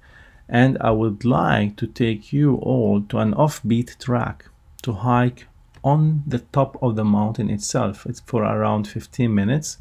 And 0.48 0.78
I 0.80 0.90
would 0.90 1.24
like 1.24 1.76
to 1.76 1.86
take 1.86 2.32
you 2.32 2.56
all 2.56 3.00
to 3.02 3.18
an 3.18 3.34
offbeat 3.34 3.98
track 3.98 4.46
to 4.82 4.92
hike 4.92 5.46
on 5.82 6.22
the 6.26 6.38
top 6.38 6.76
of 6.82 6.96
the 6.96 7.04
mountain 7.04 7.50
itself. 7.50 8.06
It's 8.06 8.20
for 8.20 8.44
around 8.44 8.86
15 8.86 9.34
minutes. 9.34 9.78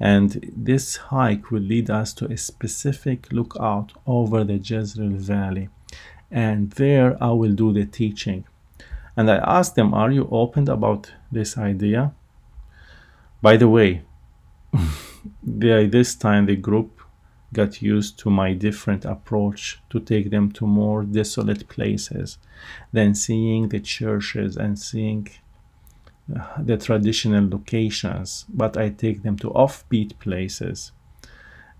And 0.00 0.52
this 0.56 0.96
hike 0.96 1.50
will 1.50 1.62
lead 1.62 1.88
us 1.88 2.12
to 2.14 2.26
a 2.26 2.36
specific 2.36 3.32
lookout 3.32 3.92
over 4.06 4.44
the 4.44 4.58
Jezreel 4.58 5.16
Valley. 5.16 5.68
And 6.30 6.70
there 6.72 7.16
I 7.22 7.30
will 7.30 7.52
do 7.52 7.72
the 7.72 7.86
teaching. 7.86 8.44
And 9.16 9.30
I 9.30 9.36
asked 9.36 9.76
them, 9.76 9.94
Are 9.94 10.10
you 10.10 10.28
open 10.30 10.68
about 10.68 11.12
this 11.30 11.56
idea? 11.56 12.12
By 13.40 13.56
the 13.56 13.68
way, 13.68 14.02
by 15.42 15.84
this 15.84 16.16
time 16.16 16.46
the 16.46 16.56
group 16.56 16.93
got 17.54 17.80
used 17.80 18.18
to 18.18 18.30
my 18.30 18.52
different 18.52 19.04
approach 19.04 19.80
to 19.90 20.00
take 20.00 20.30
them 20.30 20.52
to 20.52 20.66
more 20.66 21.04
desolate 21.04 21.68
places 21.68 22.38
than 22.92 23.14
seeing 23.14 23.68
the 23.68 23.80
churches 23.80 24.56
and 24.56 24.78
seeing 24.78 25.28
uh, 26.34 26.62
the 26.62 26.76
traditional 26.76 27.48
locations, 27.48 28.46
but 28.48 28.76
I 28.76 28.90
take 28.90 29.22
them 29.22 29.36
to 29.38 29.50
offbeat 29.50 30.18
places 30.18 30.92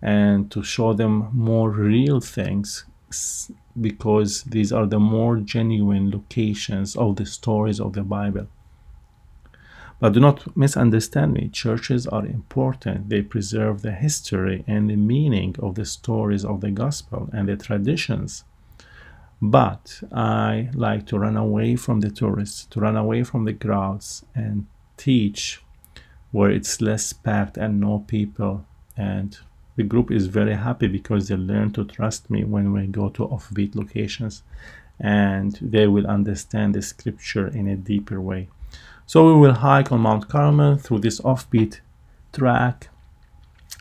and 0.03 0.51
to 0.51 0.63
show 0.63 0.93
them 0.93 1.31
more 1.33 1.71
real 1.71 2.21
things 2.21 2.85
because 3.81 4.43
these 4.45 4.73
are 4.73 4.87
the 4.87 5.01
more 5.01 5.37
genuine 5.39 6.11
locations 6.11 6.97
of 6.97 7.17
the 7.17 7.27
stories 7.27 7.81
of 7.81 7.93
the 7.95 8.03
Bible. 8.03 8.47
But 10.01 10.13
do 10.13 10.21
not 10.21 10.57
misunderstand 10.57 11.33
me. 11.33 11.49
Churches 11.49 12.07
are 12.07 12.27
important. 12.27 13.09
They 13.09 13.23
preserve 13.23 13.83
the 13.83 13.93
history 13.93 14.65
and 14.67 14.91
the 14.91 14.97
meaning 14.97 15.57
of 15.61 15.77
the 15.77 15.85
stories 15.85 16.45
of 16.45 16.61
the 16.61 16.71
gospel 16.71 17.31
and 17.33 17.49
the 17.49 17.57
traditions. 17.57 18.45
But 19.41 20.03
I 20.13 20.71
like 20.75 21.07
to 21.07 21.19
run 21.19 21.37
away 21.37 21.77
from 21.77 22.01
the 22.01 22.11
tourists, 22.11 22.67
to 22.67 22.81
run 22.81 22.97
away 22.97 23.25
from 23.25 23.45
the 23.45 23.55
crowds 23.55 24.25
and 24.35 24.67
teach 24.97 25.63
where 26.33 26.51
it's 26.51 26.81
less 26.81 27.13
packed 27.13 27.57
and 27.57 27.81
no 27.81 28.01
people. 28.01 28.65
And 28.97 29.39
the 29.77 29.83
group 29.83 30.11
is 30.11 30.27
very 30.27 30.55
happy 30.55 30.89
because 30.89 31.29
they 31.29 31.37
learn 31.37 31.73
to 31.73 31.85
trust 31.85 32.31
me 32.31 32.45
when 32.45 32.73
we 32.73 32.87
go 32.87 33.09
to 33.11 33.27
offbeat 33.29 33.75
locations 33.75 34.43
and 35.01 35.59
they 35.61 35.87
will 35.87 36.07
understand 36.07 36.75
the 36.75 36.83
scripture 36.83 37.49
in 37.49 37.69
a 37.69 37.77
deeper 37.77 38.21
way. 38.21 38.49
So 39.07 39.27
we 39.27 39.39
will 39.39 39.55
hike 39.55 39.93
on 39.93 40.01
Mount 40.01 40.29
Carmel 40.29 40.77
through 40.77 41.01
this 41.01 41.21
offbeat 41.21 41.81
track. 42.33 42.89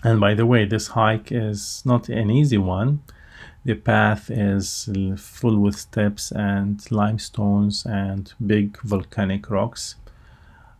And 0.03 0.19
by 0.19 0.33
the 0.33 0.45
way, 0.45 0.65
this 0.65 0.87
hike 0.87 1.31
is 1.31 1.81
not 1.85 2.09
an 2.09 2.29
easy 2.29 2.57
one. 2.57 3.01
The 3.63 3.75
path 3.75 4.29
is 4.29 4.89
full 5.17 5.59
with 5.59 5.77
steps 5.77 6.33
and 6.33 6.85
limestones 6.91 7.85
and 7.85 8.33
big 8.45 8.77
volcanic 8.81 9.49
rocks. 9.49 9.95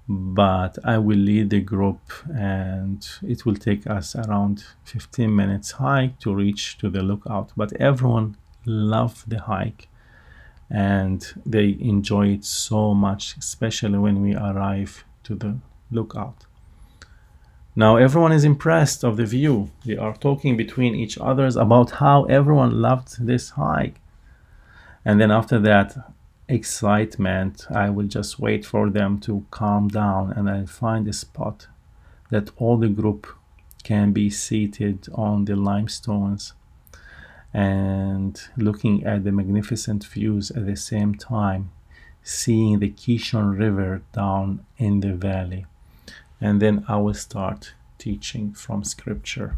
But 0.10 0.78
I 0.84 0.98
will 0.98 1.18
lead 1.18 1.50
the 1.50 1.62
group 1.62 2.02
and 2.36 3.08
it 3.22 3.46
will 3.46 3.56
take 3.56 3.88
us 3.88 4.14
around 4.14 4.66
15 4.84 5.34
minutes 5.34 5.72
hike 5.72 6.20
to 6.20 6.36
reach 6.36 6.78
to 6.80 6.90
the 6.90 7.02
lookout. 7.02 7.54
But 7.56 7.72
everyone 7.78 8.36
loved 8.66 9.30
the 9.30 9.40
hike 9.40 9.88
and 10.70 11.34
they 11.46 11.78
enjoy 11.80 12.30
it 12.30 12.46
so 12.46 12.94
much, 12.94 13.36
especially 13.38 14.00
when 14.00 14.22
we 14.22 14.36
arrive 14.36 15.04
to 15.24 15.36
the 15.36 15.58
lookout. 15.92 16.46
Now 17.76 17.96
everyone 17.98 18.32
is 18.32 18.44
impressed 18.44 19.04
of 19.04 19.18
the 19.18 19.26
view. 19.26 19.72
They 19.86 19.98
are 19.98 20.16
talking 20.16 20.56
between 20.58 20.94
each 20.94 21.18
others 21.18 21.56
about 21.56 21.92
how 21.92 22.26
everyone 22.26 22.82
loved 22.82 23.26
this 23.26 23.52
hike. 23.52 24.00
And 25.04 25.20
then 25.20 25.32
after 25.32 25.60
that 25.60 25.98
excitement, 26.48 27.66
I 27.72 27.90
will 27.90 28.08
just 28.08 28.40
wait 28.40 28.66
for 28.66 28.90
them 28.90 29.20
to 29.22 29.46
calm 29.50 29.88
down 29.88 30.34
and 30.34 30.50
I'll 30.50 30.68
find 30.68 31.08
a 31.08 31.14
spot 31.14 31.68
that 32.30 32.52
all 32.58 32.78
the 32.78 32.90
group 32.90 33.28
can 33.84 34.12
be 34.12 34.30
seated 34.30 35.08
on 35.14 35.46
the 35.46 35.56
limestones 35.56 36.54
and 37.54 38.42
looking 38.58 39.06
at 39.06 39.24
the 39.24 39.32
magnificent 39.32 40.04
views 40.06 40.50
at 40.52 40.66
the 40.66 40.76
same 40.76 41.14
time, 41.14 41.72
seeing 42.24 42.80
the 42.80 42.90
Kishon 42.90 43.58
River 43.58 44.02
down 44.12 44.66
in 44.78 45.02
the 45.02 45.14
valley. 45.14 45.66
And 46.42 46.62
then 46.62 46.84
I 46.88 46.98
will 46.98 47.14
start 47.14 47.74
teaching 48.00 48.54
from 48.54 48.84
scripture. 48.84 49.58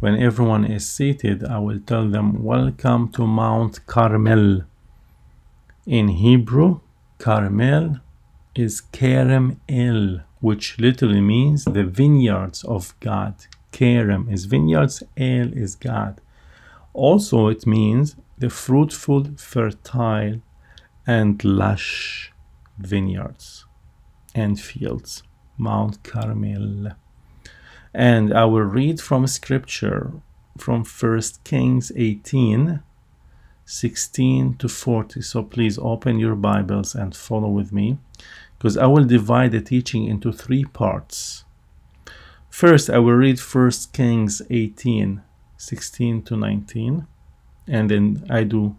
When 0.00 0.20
everyone 0.20 0.64
is 0.64 0.88
seated, 0.88 1.44
I 1.44 1.58
will 1.60 1.78
tell 1.78 2.08
them, 2.08 2.42
Welcome 2.42 3.08
to 3.12 3.26
Mount 3.26 3.86
Carmel. 3.86 4.62
In 5.86 6.08
Hebrew, 6.08 6.80
Carmel 7.18 8.00
is 8.56 8.82
Kerem 8.92 9.58
El, 9.68 10.24
which 10.40 10.78
literally 10.80 11.20
means 11.20 11.64
the 11.64 11.84
vineyards 11.84 12.64
of 12.64 12.98
God. 12.98 13.34
Kerem 13.70 14.30
is 14.32 14.46
vineyards, 14.46 15.04
El 15.16 15.52
is 15.52 15.76
God. 15.76 16.20
Also, 16.92 17.48
it 17.48 17.66
means 17.66 18.16
the 18.38 18.50
fruitful, 18.50 19.24
fertile, 19.36 20.42
and 21.06 21.42
lush 21.44 22.32
vineyards 22.78 23.66
and 24.34 24.60
fields, 24.60 25.22
Mount 25.58 26.02
Carmel. 26.02 26.92
And 27.94 28.32
I 28.32 28.44
will 28.44 28.62
read 28.62 29.00
from 29.00 29.26
scripture 29.26 30.12
from 30.58 30.84
1 30.84 31.22
Kings 31.44 31.92
18 31.94 32.82
16 33.64 34.56
to 34.56 34.68
40. 34.68 35.22
So 35.22 35.42
please 35.42 35.78
open 35.78 36.18
your 36.18 36.34
Bibles 36.34 36.94
and 36.94 37.16
follow 37.16 37.48
with 37.48 37.72
me 37.72 37.98
because 38.58 38.76
I 38.76 38.86
will 38.86 39.04
divide 39.04 39.52
the 39.52 39.60
teaching 39.60 40.04
into 40.04 40.32
three 40.32 40.64
parts. 40.64 41.44
First, 42.50 42.90
I 42.90 42.98
will 42.98 43.14
read 43.14 43.38
1 43.38 43.70
Kings 43.92 44.42
18 44.50 45.22
16 45.62 46.22
to 46.24 46.36
19 46.36 47.06
and 47.68 47.88
then 47.88 48.26
I 48.28 48.42
do 48.42 48.76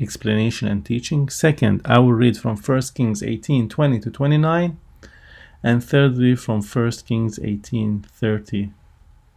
explanation 0.00 0.66
and 0.66 0.84
teaching. 0.84 1.28
Second, 1.28 1.82
I 1.84 1.98
will 1.98 2.14
read 2.14 2.38
from 2.38 2.56
1 2.56 2.82
Kings 2.94 3.22
18 3.22 3.68
20 3.68 4.00
to 4.00 4.10
29 4.10 4.78
and 5.62 5.84
thirdly 5.84 6.34
from 6.34 6.62
1 6.62 6.90
Kings 7.06 7.38
18 7.42 8.00
30 8.00 8.72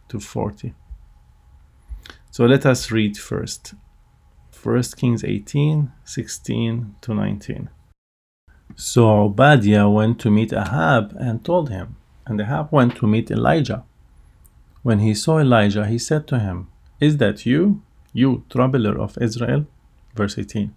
to 0.08 0.20
40. 0.20 0.74
So 2.30 2.46
let 2.46 2.64
us 2.64 2.90
read 2.90 3.18
first 3.18 3.74
1 4.62 4.82
Kings 4.96 5.22
18 5.22 5.92
16 6.04 6.96
to 7.02 7.14
19. 7.14 7.68
So 8.74 9.24
Obadiah 9.24 9.88
went 9.88 10.18
to 10.20 10.30
meet 10.30 10.52
Ahab 10.52 11.14
and 11.18 11.44
told 11.44 11.68
him, 11.68 11.96
and 12.26 12.40
Ahab 12.40 12.72
went 12.72 12.96
to 12.96 13.06
meet 13.06 13.30
Elijah. 13.30 13.84
When 14.82 15.00
he 15.00 15.14
saw 15.14 15.38
Elijah, 15.38 15.86
he 15.86 15.98
said 15.98 16.26
to 16.28 16.38
him, 16.38 16.68
is 17.00 17.18
that 17.18 17.46
you, 17.46 17.82
you 18.12 18.44
troubler 18.48 18.98
of 18.98 19.18
Israel? 19.20 19.66
Verse 20.14 20.38
18. 20.38 20.74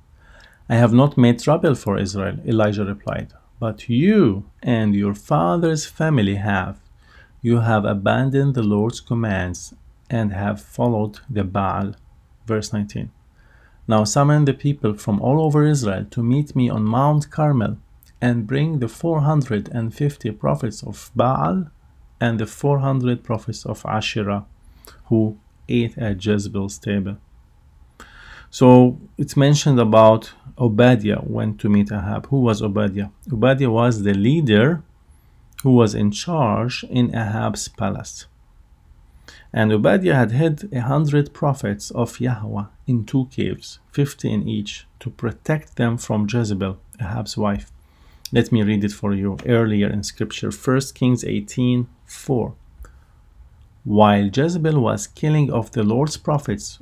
I 0.69 0.75
have 0.75 0.93
not 0.93 1.17
made 1.17 1.39
trouble 1.39 1.75
for 1.75 1.97
Israel, 1.97 2.37
Elijah 2.45 2.85
replied, 2.85 3.33
but 3.59 3.89
you 3.89 4.45
and 4.61 4.93
your 4.93 5.15
father's 5.15 5.85
family 5.85 6.35
have. 6.35 6.77
You 7.41 7.61
have 7.61 7.85
abandoned 7.85 8.53
the 8.53 8.63
Lord's 8.63 8.99
commands 8.99 9.73
and 10.09 10.33
have 10.33 10.61
followed 10.61 11.19
the 11.29 11.43
Baal. 11.43 11.95
Verse 12.45 12.73
19. 12.73 13.11
Now 13.87 14.03
summon 14.03 14.45
the 14.45 14.53
people 14.53 14.93
from 14.93 15.19
all 15.21 15.41
over 15.41 15.65
Israel 15.65 16.05
to 16.11 16.21
meet 16.21 16.55
me 16.55 16.69
on 16.69 16.83
Mount 16.83 17.31
Carmel 17.31 17.77
and 18.21 18.45
bring 18.45 18.79
the 18.79 18.87
450 18.87 20.31
prophets 20.31 20.83
of 20.83 21.09
Baal 21.15 21.71
and 22.19 22.39
the 22.39 22.45
400 22.45 23.23
prophets 23.23 23.65
of 23.65 23.85
Asherah 23.85 24.45
who 25.05 25.37
at 25.97 26.23
Jezebel's 26.25 26.77
table. 26.77 27.17
So 28.49 28.99
it's 29.17 29.37
mentioned 29.37 29.79
about 29.79 30.33
Obadiah 30.57 31.21
went 31.23 31.59
to 31.61 31.69
meet 31.69 31.91
Ahab. 31.91 32.27
Who 32.27 32.41
was 32.41 32.61
Obadiah? 32.61 33.09
Obadiah 33.31 33.69
was 33.69 34.03
the 34.03 34.13
leader 34.13 34.83
who 35.63 35.71
was 35.71 35.93
in 35.93 36.11
charge 36.11 36.83
in 36.89 37.13
Ahab's 37.15 37.67
palace. 37.67 38.25
And 39.53 39.71
Obadiah 39.71 40.15
had 40.15 40.31
hid 40.31 40.73
a 40.73 40.81
hundred 40.81 41.33
prophets 41.33 41.91
of 41.91 42.19
Yahweh 42.19 42.65
in 42.87 43.05
two 43.05 43.25
caves, 43.31 43.79
fifty 43.91 44.31
in 44.31 44.47
each, 44.47 44.87
to 44.99 45.09
protect 45.09 45.75
them 45.75 45.97
from 45.97 46.27
Jezebel, 46.31 46.79
Ahab's 46.99 47.37
wife. 47.37 47.71
Let 48.31 48.51
me 48.51 48.61
read 48.61 48.83
it 48.83 48.91
for 48.91 49.13
you 49.13 49.37
earlier 49.45 49.89
in 49.89 50.03
scripture, 50.03 50.51
1 50.51 50.81
Kings 50.93 51.23
18 51.23 51.87
4. 52.05 52.53
While 53.89 54.27
Jezebel 54.27 54.79
was 54.79 55.07
killing 55.07 55.51
of 55.51 55.71
the 55.71 55.81
Lord's 55.81 56.15
prophets, 56.15 56.77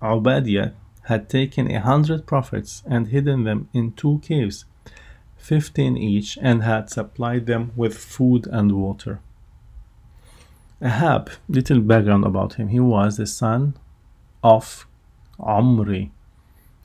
Obadiah 0.00 0.70
had 1.06 1.28
taken 1.28 1.68
a 1.68 1.80
hundred 1.80 2.26
prophets 2.26 2.84
and 2.86 3.08
hidden 3.08 3.42
them 3.42 3.68
in 3.72 3.90
two 3.90 4.20
caves, 4.20 4.64
fifteen 5.36 5.96
each, 5.96 6.38
and 6.40 6.62
had 6.62 6.90
supplied 6.90 7.46
them 7.46 7.72
with 7.74 7.98
food 7.98 8.46
and 8.46 8.70
water. 8.70 9.18
Ahab, 10.80 11.28
little 11.48 11.80
background 11.80 12.24
about 12.24 12.54
him, 12.54 12.68
he 12.68 12.78
was 12.78 13.16
the 13.16 13.26
son 13.26 13.74
of 14.44 14.86
Omri, 15.40 16.12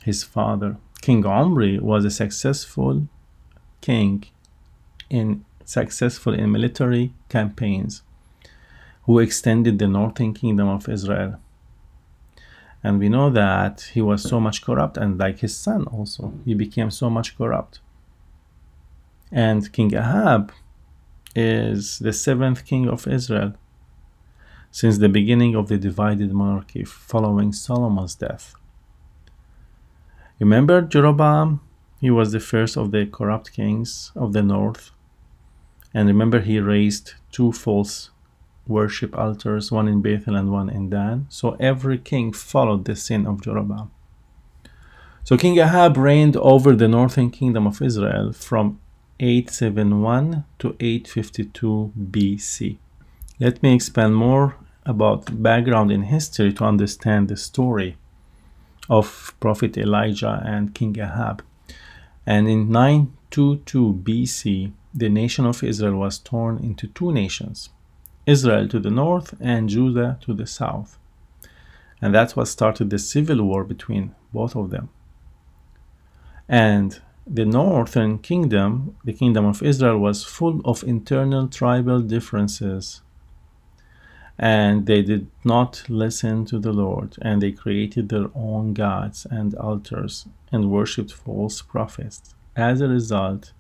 his 0.02 0.24
father. 0.24 0.78
King 1.02 1.28
Omri 1.28 1.78
was 1.78 2.06
a 2.06 2.10
successful 2.10 3.08
king 3.82 4.24
in 5.12 5.46
successful 5.64 6.34
in 6.34 6.52
military 6.52 7.14
campaigns 7.30 8.02
who 9.10 9.18
extended 9.18 9.80
the 9.80 9.88
northern 9.88 10.36
kingdom 10.36 10.68
of 10.68 10.88
Israel. 10.88 11.40
And 12.84 13.00
we 13.00 13.10
know 13.10 13.32
that 13.32 13.90
he 13.96 14.02
was 14.04 14.22
so 14.22 14.40
much 14.40 14.62
corrupt, 14.62 14.98
and 14.98 15.18
like 15.18 15.40
his 15.40 15.56
son 15.56 15.88
also, 15.88 16.36
he 16.46 16.54
became 16.54 16.92
so 16.92 17.10
much 17.10 17.36
corrupt. 17.36 17.80
And 19.32 19.74
King 19.74 19.96
Ahab 19.96 20.52
is 21.36 21.98
the 21.98 22.14
seventh 22.14 22.66
king 22.66 22.88
of 22.88 23.08
Israel 23.08 23.56
since 24.70 25.00
the 25.00 25.10
beginning 25.10 25.56
of 25.56 25.70
the 25.70 25.80
divided 25.80 26.32
monarchy 26.32 26.84
following 26.84 27.52
Solomon's 27.52 28.14
death. 28.14 28.54
Remember 30.40 30.82
Jeroboam? 30.82 31.62
He 32.00 32.12
was 32.12 32.32
the 32.32 32.40
first 32.40 32.78
of 32.78 32.92
the 32.92 33.08
corrupt 33.08 33.54
kings 33.54 34.12
of 34.16 34.34
the 34.34 34.44
north. 34.44 34.92
And 35.96 36.08
remember, 36.08 36.42
he 36.42 36.60
raised 36.60 37.16
two 37.32 37.52
false 37.52 38.12
worship 38.70 39.18
altars, 39.18 39.72
one 39.72 39.88
in 39.88 40.02
Bethel 40.02 40.36
and 40.36 40.52
one 40.52 40.70
in 40.70 40.90
Dan. 40.90 41.26
So 41.30 41.58
every 41.60 41.98
king 41.98 42.32
followed 42.32 42.86
the 42.86 42.96
sin 42.96 43.26
of 43.26 43.42
Jeroboam. 43.42 43.92
So 45.24 45.38
King 45.38 45.58
Ahab 45.58 45.98
reigned 45.98 46.38
over 46.38 46.76
the 46.76 46.88
northern 46.88 47.30
kingdom 47.30 47.68
of 47.68 47.82
Israel 47.82 48.32
from 48.32 48.80
871 49.20 50.46
to 50.60 50.76
852 50.80 51.94
BC. 52.12 52.78
Let 53.40 53.62
me 53.62 53.76
expand 53.76 54.16
more 54.16 54.56
about 54.86 55.44
background 55.44 55.92
in 55.92 56.04
history 56.04 56.54
to 56.54 56.64
understand 56.64 57.28
the 57.28 57.38
story 57.38 57.98
of 58.90 59.36
Prophet 59.40 59.78
Elijah 59.78 60.42
and 60.46 60.74
King 60.74 60.98
Ahab. 61.00 61.44
And 62.26 62.48
in 62.48 62.72
922 62.72 64.02
BC, 64.04 64.72
the 64.94 65.10
nation 65.10 65.46
of 65.46 65.64
Israel 65.64 65.98
was 65.98 66.18
torn 66.18 66.58
into 66.58 66.88
two 66.88 67.12
nations 67.12 67.70
Israel 68.30 68.68
to 68.70 68.80
the 68.80 68.92
north 68.92 69.36
and 69.40 69.70
Judah 69.70 70.18
to 70.22 70.34
the 70.34 70.48
south. 70.48 70.98
And 72.02 72.14
that's 72.16 72.36
what 72.36 72.48
started 72.48 72.90
the 72.90 73.00
civil 73.00 73.42
war 73.44 73.64
between 73.64 74.16
both 74.34 74.56
of 74.56 74.70
them. 74.70 74.90
And 76.48 77.00
the 77.28 77.46
northern 77.46 78.18
kingdom, 78.20 78.96
the 79.04 79.14
kingdom 79.14 79.46
of 79.46 79.62
Israel, 79.62 80.00
was 80.00 80.24
full 80.24 80.62
of 80.66 80.84
internal 80.84 81.48
tribal 81.48 82.00
differences. 82.02 83.02
And 84.40 84.86
they 84.86 85.02
did 85.02 85.28
not 85.44 85.84
listen 85.90 86.46
to 86.46 86.60
the 86.60 86.72
Lord, 86.72 87.18
and 87.22 87.42
they 87.42 87.52
created 87.52 88.10
their 88.10 88.30
own 88.34 88.74
gods 88.74 89.28
and 89.30 89.54
altars 89.56 90.28
and 90.52 90.72
worshipped 90.72 91.14
false 91.14 91.62
prophets. 91.62 92.34
As 92.56 92.82
a 92.82 92.88
result, 92.88 93.52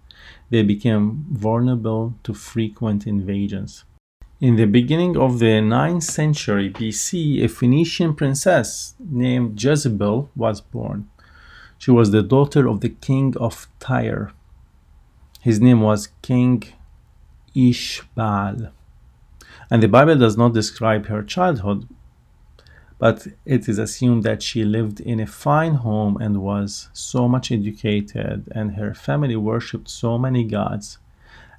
they 0.49 0.63
became 0.63 1.25
vulnerable 1.29 2.15
to 2.23 2.34
frequent 2.34 3.05
invasions. 3.05 3.84
In 4.41 4.56
the 4.56 4.67
beginning 4.67 5.17
of 5.17 5.39
the 5.39 5.60
9th 5.60 6.04
century 6.04 6.69
BC, 6.69 7.43
a 7.43 7.49
Phoenician 7.49 8.15
princess 8.15 8.95
named 8.97 9.62
Jezebel 9.62 10.30
was 10.34 10.62
born. 10.62 11.10
She 11.78 11.91
was 11.91 12.12
the 12.12 12.23
daughter 12.23 12.65
of 12.65 12.80
the 12.80 12.88
king 12.88 13.36
of 13.36 13.67
Tyre. 13.82 14.32
His 15.41 15.60
name 15.60 15.82
was 15.82 16.08
King 16.21 16.63
Ishbal. 17.54 18.71
And 19.69 19.84
the 19.84 19.89
Bible 19.89 20.15
does 20.15 20.38
not 20.38 20.54
describe 20.54 21.08
her 21.08 21.21
childhood, 21.21 21.89
but 22.97 23.28
it 23.45 23.67
is 23.67 23.78
assumed 23.78 24.23
that 24.23 24.41
she 24.41 24.63
lived 24.63 25.02
in 25.02 25.19
a 25.19 25.28
fine 25.28 25.73
home 25.73 26.15
and 26.15 26.41
was 26.41 26.88
so 26.93 27.28
much 27.28 27.52
educated, 27.52 28.47
and 28.56 28.75
her 28.75 28.93
family 28.93 29.36
worshipped 29.36 29.89
so 29.89 30.17
many 30.17 30.45
gods. 30.45 30.97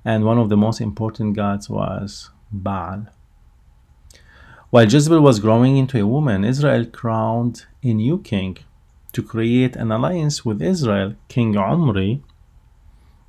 And 0.03 0.25
one 0.25 0.39
of 0.39 0.49
the 0.49 0.57
most 0.57 0.81
important 0.81 1.37
gods 1.37 1.69
was 1.69 2.31
Baal. 2.51 3.07
While 4.71 4.87
Jezebel 4.87 5.21
was 5.21 5.41
growing 5.41 5.77
into 5.77 6.01
a 6.01 6.07
woman, 6.07 6.45
Israel 6.45 6.87
crowned 6.87 7.67
a 7.83 7.93
new 7.93 8.19
king 8.19 8.59
to 9.13 9.23
create 9.23 9.77
an 9.77 9.91
alliance 9.91 10.45
with 10.45 10.63
Israel, 10.63 11.15
King 11.29 11.57
Omri, 11.57 12.23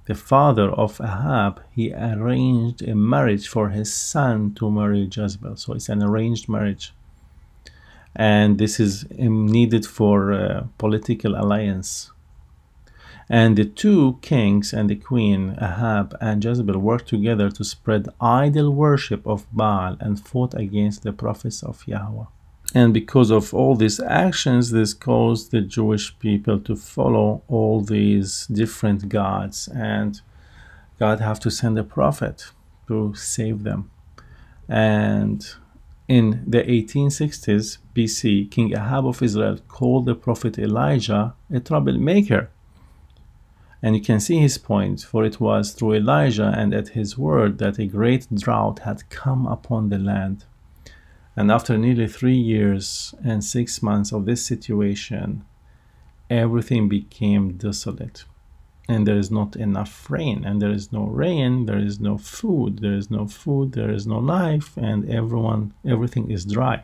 the 0.06 0.16
father 0.16 0.70
of 0.70 1.00
Ahab, 1.00 1.62
he 1.72 1.94
arranged 1.94 2.82
a 2.82 2.96
marriage 2.96 3.48
for 3.48 3.70
his 3.70 3.94
son 3.94 4.54
to 4.56 4.70
marry 4.70 5.10
Jezebel. 5.12 5.56
So 5.56 5.74
it's 5.74 5.90
an 5.90 6.04
arranged 6.04 6.50
marriage. 6.50 6.94
And 8.16 8.58
this 8.58 8.80
is 8.80 9.06
needed 9.12 9.86
for 9.86 10.34
uh, 10.34 10.64
political 10.78 11.36
alliance. 11.36 12.12
And 13.34 13.58
the 13.58 13.64
two 13.64 14.20
kings 14.22 14.74
and 14.74 14.90
the 14.90 14.98
queen, 14.98 15.56
Ahab 15.62 16.18
and 16.20 16.44
Jezebel, 16.44 16.78
worked 16.78 17.08
together 17.08 17.50
to 17.52 17.64
spread 17.64 18.10
idol 18.20 18.72
worship 18.72 19.26
of 19.26 19.48
Baal 19.54 19.96
and 20.02 20.20
fought 20.20 20.54
against 20.54 21.04
the 21.04 21.14
prophets 21.14 21.64
of 21.64 21.88
Yahweh. 21.88 22.26
And 22.76 22.94
because 22.94 23.32
of 23.32 23.54
all 23.54 23.76
these 23.76 24.02
actions, 24.02 24.72
this 24.72 24.94
caused 24.94 25.52
the 25.52 25.62
Jewish 25.62 26.20
people 26.20 26.60
to 26.60 26.76
follow 26.76 27.42
all 27.48 27.80
these 27.80 28.48
different 28.48 29.08
gods, 29.08 29.70
and 29.74 30.20
God 31.00 31.22
have 31.22 31.40
to 31.40 31.50
send 31.50 31.80
a 31.80 31.86
prophet 31.86 32.52
to 32.90 33.14
save 33.16 33.64
them. 33.64 33.90
And 34.68 35.48
in 36.10 36.44
the 36.46 36.64
1860s 36.64 37.78
BC, 37.96 38.52
King 38.52 38.74
Ahab 38.74 39.08
of 39.08 39.24
Israel 39.24 39.58
called 39.70 40.06
the 40.06 40.16
prophet 40.16 40.60
Elijah 40.60 41.34
a 41.50 41.62
troublemaker. 41.62 42.50
And 43.84 43.96
you 43.96 44.02
can 44.02 44.20
see 44.20 44.38
his 44.38 44.58
point, 44.58 45.02
for 45.02 45.26
it 45.26 45.40
was 45.40 45.72
through 45.72 45.96
Elijah 45.96 46.54
and 46.56 46.74
at 46.74 46.90
his 46.90 47.18
word 47.18 47.58
that 47.58 47.80
a 47.80 47.88
great 47.88 48.28
drought 48.34 48.80
had 48.80 49.10
come 49.10 49.48
upon 49.48 49.90
the 49.90 49.98
land. 49.98 50.46
And 51.36 51.52
after 51.52 51.78
nearly 51.78 52.08
three 52.08 52.38
years 52.38 53.16
and 53.24 53.44
six 53.44 53.82
months 53.82 54.12
of 54.12 54.26
this 54.26 54.46
situation, 54.46 55.44
everything 56.30 56.90
became 56.90 57.54
desolate. 57.54 58.26
And 58.88 59.08
there 59.08 59.18
is 59.18 59.32
not 59.32 59.56
enough 59.56 60.10
rain, 60.10 60.44
and 60.44 60.62
there 60.62 60.72
is 60.72 60.92
no 60.92 61.06
rain, 61.06 61.66
there 61.66 61.80
is 61.80 62.00
no 62.00 62.18
food, 62.18 62.80
there 62.80 62.94
is 62.94 63.10
no 63.10 63.26
food, 63.26 63.72
there 63.72 63.92
is 63.92 64.06
no 64.06 64.20
life, 64.20 64.76
and 64.78 65.10
everyone, 65.10 65.74
everything 65.86 66.30
is 66.30 66.46
dry. 66.46 66.84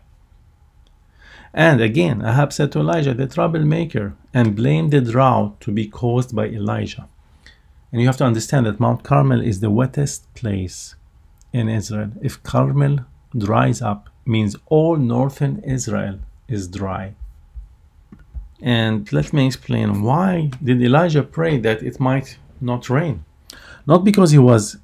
And 1.57 1.81
again, 1.81 2.21
Ahab 2.23 2.53
said 2.53 2.71
to 2.73 2.79
Elijah, 2.79 3.15
the 3.15 3.25
troublemaker, 3.25 4.13
and 4.31 4.55
blamed 4.55 4.91
the 4.91 5.01
drought 5.01 5.59
to 5.61 5.71
be 5.71 5.87
caused 5.87 6.35
by 6.35 6.45
Elijah. 6.45 7.09
And 7.91 7.99
you 7.99 8.05
have 8.05 8.17
to 8.17 8.25
understand 8.25 8.67
that 8.67 8.79
Mount 8.79 9.03
Carmel 9.03 9.41
is 9.41 9.59
the 9.59 9.71
wettest 9.71 10.31
place 10.35 10.93
in 11.51 11.67
Israel. 11.67 12.11
If 12.21 12.43
Carmel 12.43 12.99
dries 13.35 13.81
up, 13.81 14.07
means 14.23 14.55
all 14.67 14.97
northern 14.97 15.57
Israel 15.63 16.19
is 16.47 16.67
dry. 16.67 17.15
And 18.61 19.11
let 19.11 19.33
me 19.33 19.47
explain 19.47 20.03
why 20.03 20.51
did 20.63 20.79
Elijah 20.79 21.23
pray 21.23 21.57
that 21.57 21.81
it 21.81 21.99
might 21.99 22.37
not 22.61 22.87
rain? 22.87 23.25
Not 23.87 24.03
because 24.03 24.29
he 24.29 24.37
was 24.37 24.77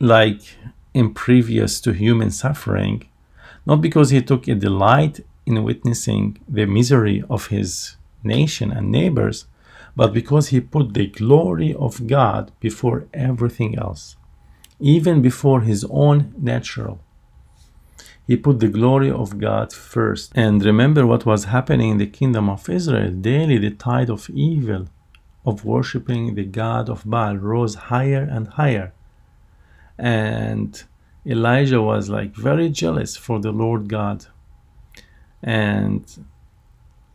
like 0.00 0.42
impervious 0.92 1.80
to 1.80 1.92
human 1.92 2.30
suffering, 2.30 3.06
not 3.64 3.80
because 3.80 4.10
he 4.10 4.20
took 4.20 4.46
a 4.48 4.54
delight 4.54 5.20
in 5.50 5.64
witnessing 5.64 6.38
the 6.48 6.66
misery 6.66 7.22
of 7.28 7.48
his 7.48 7.96
nation 8.22 8.70
and 8.72 8.90
neighbors, 8.90 9.46
but 9.96 10.12
because 10.12 10.48
he 10.48 10.60
put 10.60 10.94
the 10.94 11.06
glory 11.06 11.74
of 11.74 12.06
God 12.06 12.52
before 12.60 13.06
everything 13.12 13.78
else, 13.78 14.16
even 14.78 15.20
before 15.20 15.62
his 15.62 15.84
own 15.90 16.32
natural 16.38 17.00
he 18.30 18.36
put 18.36 18.60
the 18.60 18.68
glory 18.68 19.10
of 19.10 19.38
God 19.38 19.72
first. 19.72 20.30
And 20.36 20.64
remember 20.64 21.04
what 21.04 21.26
was 21.26 21.46
happening 21.46 21.90
in 21.90 21.98
the 21.98 22.06
kingdom 22.06 22.48
of 22.48 22.68
Israel. 22.68 23.10
Daily, 23.10 23.58
the 23.58 23.72
tide 23.72 24.08
of 24.08 24.30
evil, 24.30 24.86
of 25.44 25.64
worshiping 25.64 26.36
the 26.36 26.44
God 26.44 26.88
of 26.88 27.02
Baal, 27.04 27.36
rose 27.36 27.74
higher 27.74 28.22
and 28.22 28.46
higher. 28.46 28.92
And 29.98 30.80
Elijah 31.26 31.82
was 31.82 32.08
like 32.08 32.36
very 32.36 32.68
jealous 32.68 33.16
for 33.16 33.40
the 33.40 33.50
Lord 33.50 33.88
God. 33.88 34.26
And 35.42 36.26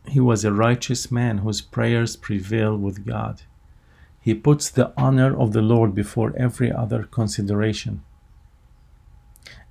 he 0.08 0.20
was 0.20 0.44
a 0.44 0.52
righteous 0.52 1.10
man 1.10 1.38
whose 1.38 1.60
prayers 1.60 2.16
prevail 2.16 2.76
with 2.76 3.06
God. 3.06 3.42
He 4.20 4.34
puts 4.34 4.70
the 4.70 4.92
honor 4.96 5.38
of 5.38 5.52
the 5.52 5.62
Lord 5.62 5.94
before 5.94 6.34
every 6.36 6.72
other 6.72 7.04
consideration 7.04 8.02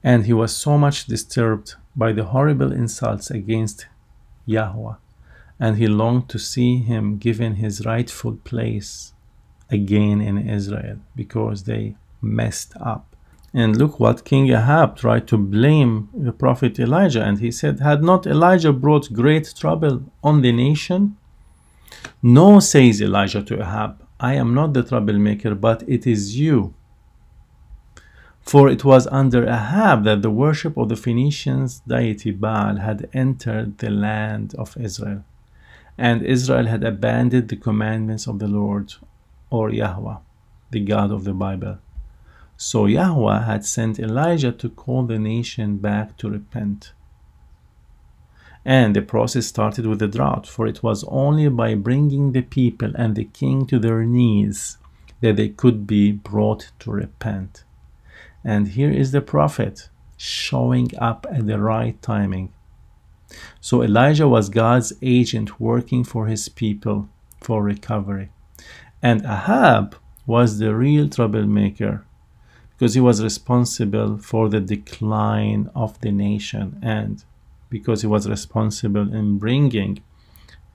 and 0.06 0.28
he 0.28 0.34
was 0.34 0.56
so 0.56 0.78
much 0.78 1.08
disturbed 1.08 1.74
by 1.96 2.14
the 2.14 2.26
horrible 2.26 2.72
insults 2.72 3.32
against 3.32 3.88
Yahweh, 4.46 4.94
and 5.60 5.78
he 5.78 5.88
longed 5.88 6.30
to 6.30 6.38
see 6.38 6.78
him 6.78 7.18
given 7.18 7.56
his 7.56 7.84
rightful 7.88 8.36
place 8.44 9.14
again 9.72 10.22
in 10.22 10.38
Israel 10.48 11.00
because 11.16 11.64
they 11.64 11.96
messed 12.22 12.74
up. 12.80 13.15
And 13.56 13.78
look 13.78 14.00
what 14.00 14.26
King 14.26 14.46
Ahab 14.50 14.98
tried 14.98 15.26
to 15.30 15.38
blame 15.38 16.10
the 16.14 16.34
prophet 16.34 16.78
Elijah, 16.78 17.24
and 17.24 17.40
he 17.40 17.52
said, 17.52 17.80
Had 17.80 18.04
not 18.04 18.28
Elijah 18.28 18.74
brought 18.74 19.14
great 19.14 19.54
trouble 19.62 20.04
on 20.22 20.42
the 20.42 20.52
nation? 20.52 21.16
No, 22.22 22.60
says 22.60 23.02
Elijah 23.02 23.44
to 23.44 23.62
Ahab, 23.62 23.92
I 24.20 24.34
am 24.34 24.54
not 24.54 24.74
the 24.74 24.84
troublemaker, 24.84 25.56
but 25.56 25.84
it 25.88 26.06
is 26.06 26.38
you 26.38 26.74
for 28.46 28.70
it 28.70 28.86
was 28.86 29.08
under 29.08 29.48
Ahab 29.48 30.04
that 30.04 30.22
the 30.22 30.30
worship 30.30 30.78
of 30.78 30.90
the 30.90 30.96
Phoenicians' 30.96 31.80
deity 31.88 32.30
Baal 32.30 32.78
had 32.78 33.10
entered 33.12 33.80
the 33.80 33.90
land 33.90 34.54
of 34.56 34.78
Israel, 34.78 35.24
and 35.98 36.22
Israel 36.22 36.68
had 36.68 36.84
abandoned 36.84 37.50
the 37.50 37.56
commandments 37.56 38.28
of 38.28 38.38
the 38.38 38.48
Lord, 38.48 38.94
or 39.50 39.72
Yahweh, 39.72 40.18
the 40.70 40.80
God 40.82 41.12
of 41.12 41.24
the 41.24 41.34
Bible. 41.34 41.80
So 42.58 42.86
Yahweh 42.86 43.44
had 43.44 43.66
sent 43.66 44.00
Elijah 44.00 44.52
to 44.52 44.70
call 44.70 45.04
the 45.04 45.20
nation 45.20 45.78
back 45.78 46.18
to 46.18 46.30
repent. 46.30 46.94
And 48.64 48.96
the 48.96 49.02
process 49.02 49.46
started 49.46 49.86
with 49.86 50.00
the 50.00 50.08
drought, 50.08 50.48
for 50.48 50.66
it 50.66 50.82
was 50.82 51.04
only 51.08 51.50
by 51.50 51.76
bringing 51.76 52.32
the 52.32 52.42
people 52.42 52.92
and 52.96 53.16
the 53.16 53.26
king 53.26 53.68
to 53.68 53.78
their 53.78 54.04
knees 54.04 54.78
that 55.22 55.36
they 55.36 55.50
could 55.50 55.86
be 55.86 56.12
brought 56.12 56.72
to 56.80 56.92
repent. 56.92 57.64
And 58.44 58.70
here 58.70 58.92
is 58.92 59.12
the 59.12 59.22
prophet 59.22 59.90
showing 60.18 60.92
up 60.98 61.28
at 61.30 61.46
the 61.46 61.60
right 61.60 62.02
timing. 62.02 62.54
So 63.60 63.84
Elijah 63.84 64.28
was 64.28 64.50
God's 64.50 64.94
agent 65.02 65.60
working 65.60 66.04
for 66.04 66.28
his 66.28 66.48
people 66.48 67.10
for 67.42 67.62
recovery. 67.62 68.30
And 69.02 69.26
Ahab 69.26 69.96
was 70.26 70.58
the 70.58 70.74
real 70.76 71.10
troublemaker 71.10 72.06
because 72.78 72.94
he 72.94 73.02
was 73.02 73.24
responsible 73.24 74.18
for 74.18 74.50
the 74.50 74.60
decline 74.60 75.70
of 75.76 76.00
the 76.02 76.12
nation 76.12 76.80
and 76.82 77.24
because 77.70 78.02
he 78.02 78.08
was 78.08 78.30
responsible 78.30 79.14
in 79.14 79.38
bringing 79.38 80.02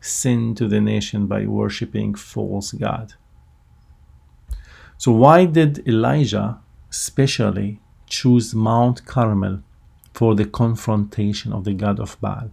sin 0.01 0.55
to 0.55 0.67
the 0.67 0.81
nation 0.81 1.27
by 1.27 1.47
worshiping 1.47 2.15
false 2.15 2.73
god. 2.73 3.15
So 4.97 5.13
why 5.13 5.47
did 5.47 5.87
Elijah 5.87 6.59
specially 6.91 7.81
choose 8.07 8.55
Mount 8.55 9.07
Carmel 9.07 9.63
for 10.13 10.35
the 10.35 10.45
confrontation 10.45 11.53
of 11.53 11.65
the 11.65 11.73
god 11.73 11.99
of 11.99 12.21
Baal. 12.21 12.51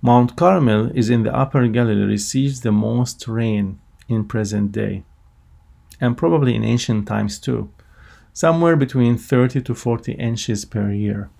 Mount 0.00 0.34
Carmel 0.36 0.90
is 0.94 1.08
in 1.10 1.22
the 1.22 1.34
upper 1.34 1.68
Galilee, 1.68 2.04
receives 2.04 2.62
the 2.62 2.72
most 2.72 3.28
rain 3.28 3.78
in 4.08 4.24
present 4.24 4.72
day, 4.72 5.04
and 6.02 6.18
probably 6.18 6.56
in 6.56 6.64
ancient 6.64 7.06
times 7.06 7.38
too, 7.38 7.70
somewhere 8.32 8.74
between 8.76 9.16
30 9.16 9.62
to 9.62 9.74
40 9.74 10.12
inches 10.12 10.64
per 10.64 10.90
year. 10.90 11.30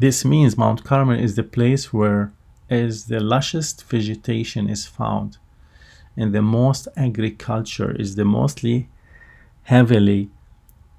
This 0.00 0.24
means 0.24 0.58
Mount 0.58 0.82
Carmel 0.82 1.18
is 1.18 1.36
the 1.36 1.44
place 1.44 1.92
where 1.92 2.32
is 2.68 3.06
the 3.06 3.20
lushest 3.20 3.84
vegetation 3.84 4.68
is 4.68 4.86
found 4.86 5.38
and 6.16 6.34
the 6.34 6.42
most 6.42 6.88
agriculture 6.96 7.92
is 7.92 8.16
the 8.16 8.24
mostly 8.24 8.88
heavily 9.62 10.28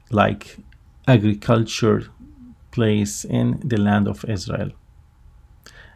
like 0.10 0.58
agriculture 1.08 2.04
place 2.72 3.26
in 3.26 3.62
the 3.64 3.78
land 3.78 4.08
of 4.08 4.24
Israel. 4.26 4.72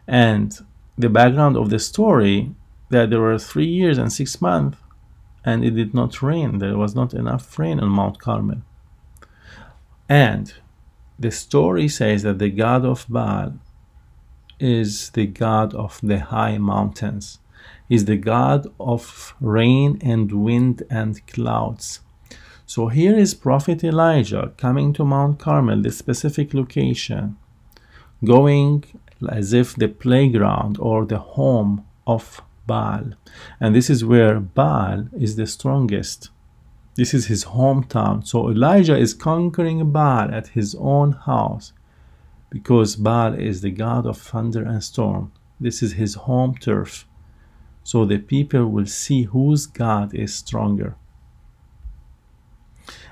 And 0.06 0.58
the 0.98 1.08
background 1.08 1.56
of 1.56 1.70
the 1.70 1.78
story 1.78 2.54
that 2.90 3.08
there 3.08 3.20
were 3.20 3.38
three 3.38 3.66
years 3.66 3.96
and 3.96 4.12
six 4.12 4.40
months 4.42 4.78
and 5.48 5.64
it 5.64 5.74
did 5.80 5.94
not 5.94 6.22
rain. 6.22 6.58
There 6.58 6.76
was 6.76 6.94
not 6.94 7.14
enough 7.14 7.58
rain 7.58 7.80
on 7.80 7.88
Mount 7.88 8.18
Carmel. 8.18 8.60
And 10.06 10.52
the 11.18 11.30
story 11.30 11.88
says 11.88 12.22
that 12.24 12.38
the 12.38 12.50
god 12.50 12.84
of 12.84 13.06
Baal 13.08 13.54
is 14.60 15.10
the 15.10 15.26
god 15.26 15.74
of 15.74 15.92
the 16.02 16.20
high 16.34 16.58
mountains, 16.58 17.38
is 17.88 18.04
the 18.04 18.20
god 18.34 18.66
of 18.78 19.34
rain 19.40 19.98
and 20.02 20.26
wind 20.32 20.82
and 20.90 21.26
clouds. 21.26 22.00
So 22.66 22.88
here 22.88 23.16
is 23.16 23.44
Prophet 23.48 23.82
Elijah 23.82 24.52
coming 24.58 24.92
to 24.94 25.04
Mount 25.04 25.38
Carmel, 25.38 25.80
the 25.82 25.92
specific 25.92 26.52
location, 26.52 27.36
going 28.22 28.84
as 29.40 29.54
if 29.54 29.74
the 29.74 29.88
playground 29.88 30.76
or 30.78 31.06
the 31.06 31.22
home 31.36 31.86
of 32.06 32.42
Baal. 32.68 33.14
And 33.58 33.74
this 33.74 33.90
is 33.90 34.04
where 34.04 34.38
Baal 34.38 35.08
is 35.18 35.34
the 35.34 35.48
strongest. 35.48 36.30
This 36.94 37.12
is 37.14 37.26
his 37.26 37.44
hometown. 37.46 38.24
So 38.24 38.50
Elijah 38.50 38.96
is 38.96 39.14
conquering 39.14 39.90
Baal 39.90 40.32
at 40.32 40.48
his 40.58 40.76
own 40.78 41.12
house 41.12 41.72
because 42.50 42.94
Baal 42.96 43.34
is 43.34 43.60
the 43.60 43.70
god 43.70 44.06
of 44.06 44.18
thunder 44.18 44.62
and 44.62 44.82
storm. 44.84 45.32
This 45.58 45.82
is 45.82 45.92
his 45.94 46.14
home 46.14 46.54
turf. 46.54 47.06
So 47.82 48.04
the 48.04 48.18
people 48.18 48.66
will 48.66 48.86
see 48.86 49.22
whose 49.24 49.66
God 49.66 50.14
is 50.14 50.34
stronger. 50.34 50.94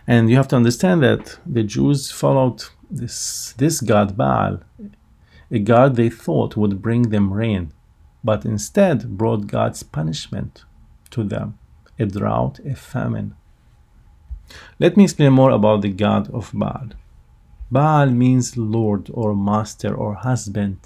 And 0.06 0.30
you 0.30 0.36
have 0.36 0.48
to 0.48 0.56
understand 0.56 1.02
that 1.02 1.38
the 1.44 1.64
Jews 1.64 2.10
followed 2.10 2.64
this, 2.90 3.54
this 3.58 3.80
god 3.80 4.16
Baal, 4.16 4.60
a 5.50 5.58
god 5.58 5.96
they 5.96 6.10
thought 6.10 6.56
would 6.56 6.82
bring 6.82 7.02
them 7.10 7.32
rain, 7.32 7.72
but 8.26 8.44
instead 8.44 9.16
brought 9.16 9.46
God's 9.46 9.84
punishment 9.84 10.64
to 11.10 11.22
them 11.22 11.58
a 11.96 12.06
drought, 12.06 12.58
a 12.72 12.74
famine. 12.74 13.36
Let 14.80 14.96
me 14.96 15.04
explain 15.04 15.32
more 15.32 15.52
about 15.52 15.82
the 15.82 15.92
god 16.04 16.28
of 16.34 16.50
Baal. 16.52 16.88
Baal 17.70 18.10
means 18.10 18.56
lord 18.56 19.04
or 19.12 19.34
master 19.34 19.94
or 19.94 20.14
husband, 20.14 20.78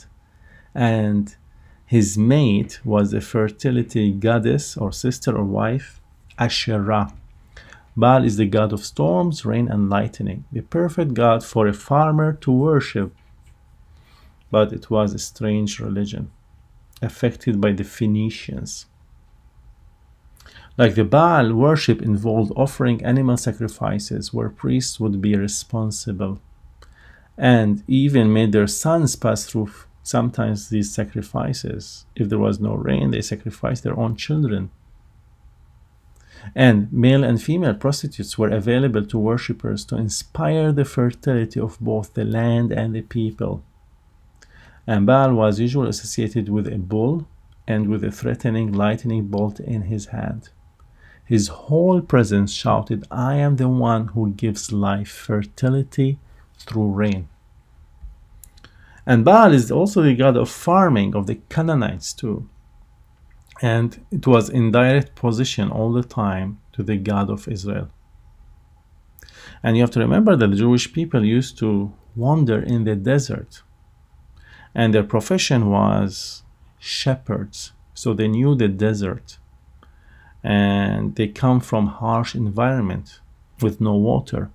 and 0.75 1.35
his 1.87 2.19
mate 2.19 2.81
was 2.85 3.15
a 3.15 3.23
fertility 3.23 4.13
goddess 4.13 4.77
or 4.77 4.93
sister 4.93 5.35
or 5.35 5.45
wife, 5.45 5.99
Asherah. 6.39 7.13
Baal 7.97 8.23
is 8.25 8.37
the 8.37 8.47
god 8.47 8.73
of 8.75 8.85
storms, 8.85 9.47
rain, 9.47 9.67
and 9.69 9.89
lightning, 9.89 10.45
the 10.53 10.61
perfect 10.61 11.15
god 11.15 11.43
for 11.43 11.67
a 11.67 11.81
farmer 11.89 12.35
to 12.43 12.51
worship. 12.53 13.15
But 14.51 14.73
it 14.75 14.91
was 14.91 15.15
a 15.15 15.19
strange 15.19 15.81
religion, 15.81 16.31
affected 17.03 17.61
by 17.61 17.73
the 17.73 17.85
Phoenicians. 17.85 18.87
Like 20.77 20.95
the 20.95 21.05
Baal 21.05 21.53
worship 21.53 22.01
involved 22.01 22.53
offering 22.57 23.05
animal 23.05 23.37
sacrifices 23.37 24.33
where 24.33 24.49
priests 24.49 24.99
would 24.99 25.21
be 25.21 25.37
responsible 25.37 26.41
and 27.37 27.83
even 27.87 28.33
made 28.33 28.53
their 28.53 28.67
sons 28.67 29.17
pass 29.17 29.47
through 29.47 29.71
sometimes 30.03 30.69
these 30.69 30.95
sacrifices. 30.95 32.05
If 32.15 32.29
there 32.29 32.39
was 32.39 32.61
no 32.61 32.75
rain, 32.75 33.11
they 33.11 33.23
sacrificed 33.23 33.83
their 33.83 33.99
own 33.99 34.17
children. 34.17 34.71
And 36.55 36.93
male 36.93 37.23
and 37.25 37.43
female 37.43 37.75
prostitutes 37.75 38.39
were 38.39 38.49
available 38.49 39.05
to 39.07 39.19
worshippers 39.19 39.85
to 39.87 39.97
inspire 39.97 40.73
the 40.73 40.85
fertility 40.85 41.61
of 41.61 41.79
both 41.81 42.15
the 42.15 42.25
land 42.25 42.73
and 42.73 42.95
the 42.95 43.03
people. 43.03 43.63
And 44.91 45.07
Baal 45.07 45.35
was 45.35 45.61
usually 45.61 45.89
associated 45.89 46.49
with 46.49 46.67
a 46.67 46.77
bull 46.77 47.29
and 47.69 47.89
with 47.89 48.03
a 48.03 48.11
threatening 48.11 48.73
lightning 48.73 49.29
bolt 49.29 49.61
in 49.61 49.83
his 49.83 50.07
hand. 50.07 50.49
His 51.25 51.47
whole 51.47 52.01
presence 52.01 52.53
shouted, 52.53 53.07
I 53.09 53.37
am 53.37 53.55
the 53.55 53.69
one 53.69 54.09
who 54.09 54.33
gives 54.33 54.73
life, 54.73 55.09
fertility, 55.09 56.19
through 56.59 56.91
rain. 56.91 57.29
And 59.07 59.25
Baal 59.25 59.53
is 59.53 59.71
also 59.71 60.03
the 60.03 60.17
god 60.17 60.37
of 60.37 60.51
farming 60.51 61.15
of 61.15 61.29
the 61.29 61.37
Canaanites 61.49 62.13
too. 62.13 62.49
And 63.63 64.05
it 64.11 64.27
was 64.27 64.51
in 64.51 64.73
direct 64.73 65.15
position 65.15 65.71
all 65.71 65.93
the 65.93 66.03
time 66.03 66.59
to 66.73 66.83
the 66.83 66.97
God 66.97 67.31
of 67.31 67.47
Israel. 67.47 67.91
And 69.63 69.77
you 69.77 69.85
have 69.85 69.93
to 69.93 70.01
remember 70.01 70.35
that 70.35 70.51
the 70.51 70.57
Jewish 70.57 70.93
people 70.93 71.25
used 71.25 71.59
to 71.59 71.93
wander 72.17 72.61
in 72.61 72.83
the 72.83 72.97
desert. 72.97 73.63
And 74.75 74.95
their 74.95 75.03
profession 75.05 75.69
was 75.69 76.43
shepherds. 76.79 77.73
So 77.95 78.15
they 78.15 78.29
knew 78.29 78.55
the 78.55 78.69
desert. 78.69 79.39
And 80.43 81.15
they 81.17 81.29
come 81.29 81.61
from 81.61 81.87
harsh 81.87 82.35
environment 82.35 83.21
with 83.61 83.81
no 83.81 83.95
water. 83.95 84.51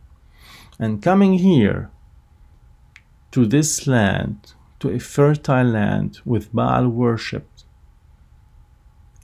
And 0.80 1.02
coming 1.02 1.34
here 1.34 1.90
to 3.32 3.46
this 3.46 3.86
land, 3.86 4.54
to 4.80 4.90
a 4.90 5.00
fertile 5.00 5.66
land 5.66 6.20
with 6.26 6.54
Baal 6.54 6.88
worship 6.88 7.48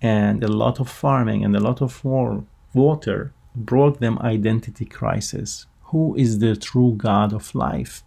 and 0.02 0.44
a 0.44 0.48
lot 0.48 0.80
of 0.80 0.90
farming 0.90 1.46
and 1.46 1.56
a 1.56 1.60
lot 1.60 1.82
of 1.82 2.04
water, 2.04 3.34
brought 3.56 4.00
them 4.00 4.18
identity 4.20 4.86
crisis. 4.86 5.68
Who 5.92 6.16
is 6.16 6.40
the 6.40 6.56
true 6.56 6.94
God 6.96 7.34
of 7.34 7.54
life 7.54 8.04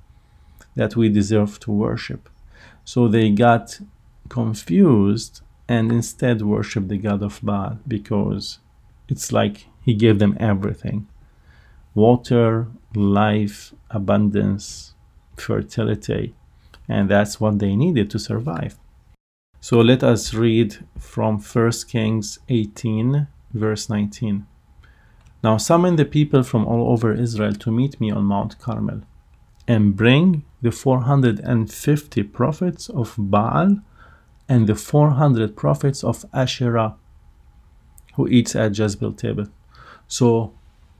that 0.75 0.97
we 0.97 1.09
deserve 1.09 1.61
to 1.61 1.71
worship? 1.71 2.29
So 2.85 3.09
they 3.09 3.31
got 3.31 3.81
confused 4.29 5.41
and 5.69 5.91
instead 5.91 6.43
worshiped 6.43 6.89
the 6.89 6.99
God 6.99 7.23
of 7.23 7.41
Baal 7.43 7.79
because 7.89 8.59
it's 9.09 9.33
like 9.33 9.67
he 9.83 9.95
gave 9.95 10.19
them 10.19 10.37
everything 10.41 11.07
water, 11.95 12.67
life, 12.97 13.73
abundance, 13.91 14.95
fertility, 15.37 16.35
and 16.89 17.09
that's 17.09 17.41
what 17.41 17.61
they 17.61 17.77
needed 17.77 18.11
to 18.11 18.19
survive. 18.19 18.77
So 19.61 19.81
let 19.81 20.03
us 20.03 20.35
read 20.35 20.85
from 20.99 21.39
1 21.39 21.73
Kings 21.89 22.39
18, 22.49 23.29
verse 23.53 23.89
19. 23.89 24.45
Now 25.43 25.57
summon 25.57 25.97
the 25.97 26.05
people 26.05 26.43
from 26.43 26.67
all 26.67 26.91
over 26.91 27.15
Israel 27.15 27.55
to 27.55 27.71
meet 27.71 28.01
me 28.01 28.11
on 28.11 28.25
Mount 28.25 28.59
Carmel, 28.59 29.03
and 29.69 29.97
bring 29.97 30.45
the 30.65 30.73
450 30.73 32.23
prophets 32.23 32.89
of 32.89 33.15
Baal 33.19 33.81
and 34.49 34.67
the 34.67 34.75
400 34.75 35.55
prophets 35.55 36.03
of 36.03 36.25
Asherah 36.33 36.97
who 38.15 38.27
eats 38.29 38.57
at 38.57 38.79
Jezebel 38.79 39.13
table. 39.13 39.47
So 40.09 40.55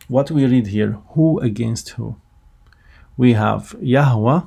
what 0.07 0.31
we 0.31 0.45
read 0.45 0.67
here, 0.67 0.99
who 1.15 1.39
against 1.41 1.89
who? 1.91 2.17
We 3.17 3.33
have 3.33 3.75
Yahweh 3.81 4.43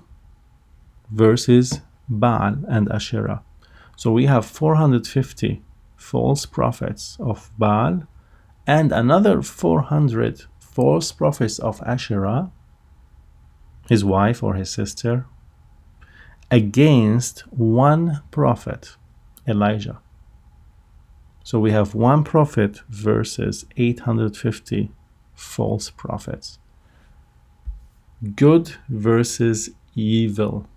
versus 1.10 1.82
Baal 2.08 2.58
and 2.68 2.88
Asherah. 2.92 3.42
So 3.96 4.12
we 4.12 4.28
have 4.28 4.46
450 4.46 5.64
false 5.96 6.46
prophets 6.46 7.18
of 7.20 7.52
Baal 7.58 8.04
and 8.68 8.92
another 8.92 9.42
400 9.42 10.44
false 10.60 11.12
prophets 11.12 11.58
of 11.58 11.82
Asherah, 11.82 12.52
his 13.90 14.04
wife 14.04 14.44
or 14.44 14.56
his 14.56 14.70
sister, 14.70 15.26
against 16.52 17.42
one 17.52 18.22
prophet, 18.32 18.96
Elijah. 19.48 20.00
So 21.44 21.60
we 21.60 21.72
have 21.72 21.96
one 21.96 22.24
prophet 22.24 22.82
versus 22.90 23.66
850 23.78 24.92
false 25.34 25.90
prophets. 25.90 26.60
Good 28.36 28.76
versus 28.90 29.70
evil. 29.96 30.68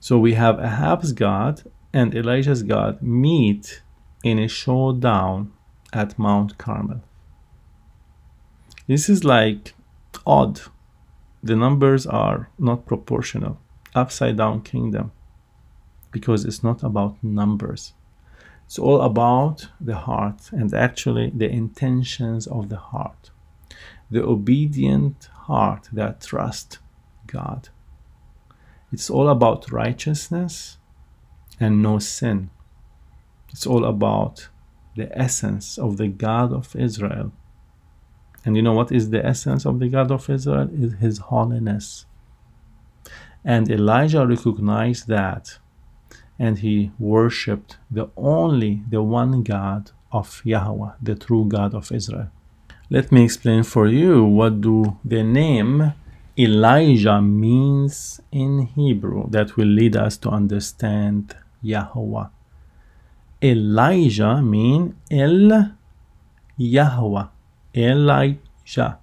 So 0.00 0.18
we 0.18 0.34
have 0.34 0.58
Ahab's 0.58 1.12
God 1.12 1.62
and 1.92 2.14
Elijah's 2.14 2.62
God 2.62 3.00
meet 3.00 3.82
in 4.24 4.38
a 4.38 4.48
showdown 4.48 5.52
at 5.92 6.18
Mount 6.18 6.58
Carmel. 6.58 7.02
This 8.86 9.08
is 9.08 9.24
like 9.24 9.74
odd. 10.26 10.60
The 11.42 11.56
numbers 11.56 12.06
are 12.06 12.48
not 12.58 12.86
proportional. 12.86 13.58
Upside 13.94 14.36
down 14.36 14.62
kingdom. 14.62 15.12
Because 16.12 16.44
it's 16.44 16.62
not 16.62 16.82
about 16.82 17.22
numbers 17.22 17.92
It's 18.66 18.78
all 18.78 19.02
about 19.02 19.68
the 19.80 19.96
heart 19.96 20.50
and 20.52 20.72
actually 20.74 21.30
the 21.30 21.48
intentions 21.50 22.46
of 22.46 22.70
the 22.70 22.78
heart. 22.78 23.30
The 24.10 24.24
obedient 24.24 25.28
heart 25.46 25.88
that 25.92 26.22
trusts 26.22 26.78
God. 27.26 27.68
It's 28.92 29.10
all 29.10 29.28
about 29.28 29.70
righteousness 29.72 30.78
and 31.60 31.82
no 31.82 31.98
sin. 31.98 32.50
It's 33.50 33.66
all 33.66 33.84
about 33.84 34.48
the 34.96 35.08
essence 35.18 35.78
of 35.78 35.96
the 35.98 36.08
God 36.08 36.52
of 36.52 36.74
Israel. 36.76 37.32
And 38.44 38.56
you 38.56 38.62
know 38.62 38.72
what 38.72 38.90
is 38.92 39.10
the 39.10 39.24
essence 39.24 39.64
of 39.64 39.78
the 39.78 39.88
God 39.88 40.10
of 40.10 40.28
Israel? 40.28 40.68
Is 40.72 40.94
his 40.94 41.18
holiness. 41.18 42.06
And 43.44 43.70
Elijah 43.70 44.26
recognized 44.26 45.08
that 45.08 45.58
and 46.38 46.58
he 46.58 46.90
worshipped 46.98 47.78
the 47.90 48.08
only, 48.16 48.82
the 48.88 49.02
one 49.02 49.42
God 49.42 49.92
of 50.10 50.42
Yahweh, 50.44 50.92
the 51.00 51.14
true 51.14 51.46
God 51.46 51.74
of 51.74 51.92
Israel. 51.92 52.30
Let 52.90 53.12
me 53.12 53.24
explain 53.24 53.62
for 53.62 53.86
you 53.86 54.24
what 54.24 54.60
do 54.60 54.98
the 55.04 55.22
name 55.22 55.94
Elijah 56.36 57.20
means 57.22 58.20
in 58.30 58.60
Hebrew 58.60 59.28
that 59.30 59.56
will 59.56 59.68
lead 59.68 59.96
us 59.96 60.16
to 60.18 60.30
understand 60.30 61.36
Yahweh. 61.62 62.26
Elijah 63.42 64.42
mean 64.42 64.96
El 65.10 65.74
Yahweh. 66.56 67.26
Elijah. 67.74 68.98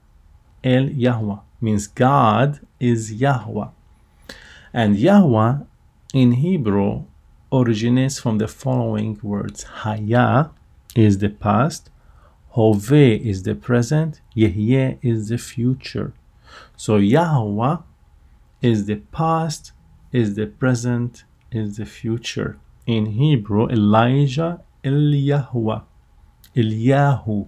El 0.64 0.90
Yahweh 0.90 1.38
means 1.62 1.88
God 1.88 2.60
is 2.80 3.14
Yahweh. 3.14 3.70
And 4.74 4.98
Yahweh 4.98 5.60
in 6.14 6.34
Hebrew 6.34 7.06
originates 7.52 8.20
from 8.20 8.38
the 8.38 8.48
following 8.48 9.20
words 9.24 9.64
Haya 9.64 10.52
is 10.96 11.18
the 11.20 11.30
past, 11.30 11.90
Hove 12.50 12.92
is 12.92 13.44
the 13.44 13.56
present, 13.56 14.22
Yehyeh 14.36 14.98
is 15.02 15.30
the 15.30 15.38
future. 15.38 16.14
So 16.76 16.98
Yahweh 16.98 17.78
is 18.62 18.86
the 18.86 18.98
past, 18.98 19.72
is 20.12 20.36
the 20.36 20.48
present, 20.48 21.24
is 21.52 21.78
the 21.78 21.86
future. 21.86 22.58
In 22.86 23.06
Hebrew, 23.08 23.68
Elijah 23.70 24.62
El 24.84 25.14
Yahweh. 25.14 25.82
Eliyahu, 26.56 27.48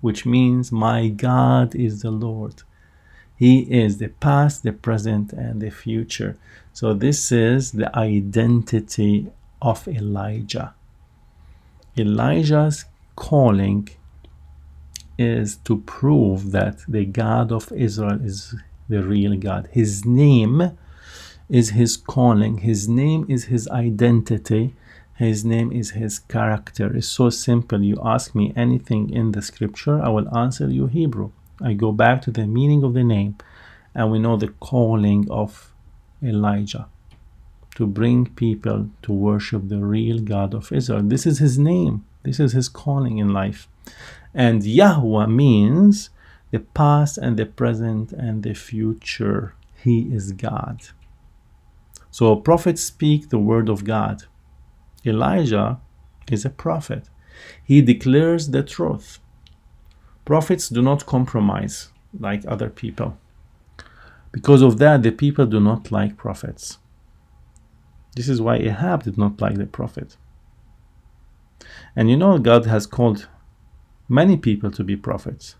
which 0.00 0.26
means 0.26 0.70
my 0.72 1.08
God 1.08 1.74
is 1.74 2.02
the 2.02 2.10
Lord. 2.10 2.62
He 3.36 3.60
is 3.60 3.98
the 3.98 4.08
past, 4.08 4.62
the 4.62 4.72
present, 4.72 5.32
and 5.32 5.60
the 5.60 5.70
future. 5.70 6.36
So, 6.72 6.94
this 6.94 7.30
is 7.32 7.72
the 7.72 7.94
identity 7.96 9.28
of 9.60 9.86
Elijah. 9.88 10.74
Elijah's 11.98 12.84
calling 13.14 13.88
is 15.18 15.56
to 15.56 15.78
prove 15.78 16.52
that 16.52 16.78
the 16.86 17.04
God 17.04 17.50
of 17.52 17.72
Israel 17.72 18.20
is 18.22 18.54
the 18.88 19.02
real 19.02 19.36
God. 19.36 19.68
His 19.72 20.04
name 20.04 20.76
is 21.48 21.70
his 21.70 21.96
calling, 21.96 22.58
his 22.58 22.88
name 22.88 23.24
is 23.28 23.44
his 23.44 23.68
identity, 23.68 24.74
his 25.16 25.44
name 25.44 25.72
is 25.72 25.90
his 25.92 26.18
character. 26.18 26.94
It's 26.94 27.08
so 27.08 27.30
simple. 27.30 27.82
You 27.82 27.98
ask 28.04 28.34
me 28.34 28.52
anything 28.54 29.10
in 29.10 29.32
the 29.32 29.42
scripture, 29.42 30.00
I 30.00 30.08
will 30.10 30.36
answer 30.36 30.68
you 30.68 30.86
Hebrew. 30.86 31.30
I 31.62 31.72
go 31.72 31.90
back 31.90 32.20
to 32.22 32.30
the 32.30 32.46
meaning 32.46 32.82
of 32.84 32.92
the 32.92 33.04
name, 33.04 33.36
and 33.94 34.10
we 34.10 34.18
know 34.18 34.36
the 34.36 34.48
calling 34.48 35.30
of 35.30 35.72
Elijah 36.22 36.86
to 37.76 37.86
bring 37.86 38.26
people 38.26 38.88
to 39.02 39.12
worship 39.12 39.68
the 39.68 39.78
real 39.78 40.18
God 40.18 40.54
of 40.54 40.72
Israel. 40.72 41.02
This 41.02 41.26
is 41.26 41.38
his 41.38 41.58
name, 41.58 42.04
this 42.22 42.40
is 42.40 42.52
his 42.52 42.68
calling 42.68 43.18
in 43.18 43.32
life. 43.32 43.68
And 44.34 44.64
Yahweh 44.64 45.26
means 45.26 46.10
the 46.50 46.60
past 46.60 47.16
and 47.18 47.38
the 47.38 47.46
present 47.46 48.12
and 48.12 48.42
the 48.42 48.54
future. 48.54 49.54
He 49.82 50.12
is 50.12 50.32
God. 50.32 50.82
So 52.10 52.36
prophets 52.36 52.82
speak 52.82 53.28
the 53.28 53.38
word 53.38 53.68
of 53.68 53.84
God. 53.84 54.24
Elijah 55.06 55.80
is 56.30 56.44
a 56.44 56.50
prophet. 56.50 57.08
He 57.64 57.82
declares 57.82 58.50
the 58.50 58.62
truth. 58.62 59.18
Prophets 60.24 60.68
do 60.68 60.82
not 60.82 61.06
compromise 61.06 61.90
like 62.18 62.44
other 62.46 62.68
people. 62.68 63.16
Because 64.32 64.62
of 64.62 64.78
that, 64.78 65.02
the 65.02 65.12
people 65.12 65.46
do 65.46 65.60
not 65.60 65.92
like 65.92 66.16
prophets. 66.16 66.78
This 68.16 68.28
is 68.28 68.40
why 68.40 68.56
Ahab 68.56 69.04
did 69.04 69.18
not 69.18 69.40
like 69.40 69.56
the 69.56 69.66
prophet. 69.66 70.16
And 71.94 72.10
you 72.10 72.16
know, 72.16 72.38
God 72.38 72.66
has 72.66 72.86
called 72.86 73.28
many 74.08 74.36
people 74.36 74.70
to 74.72 74.84
be 74.84 74.96
prophets. 74.96 75.56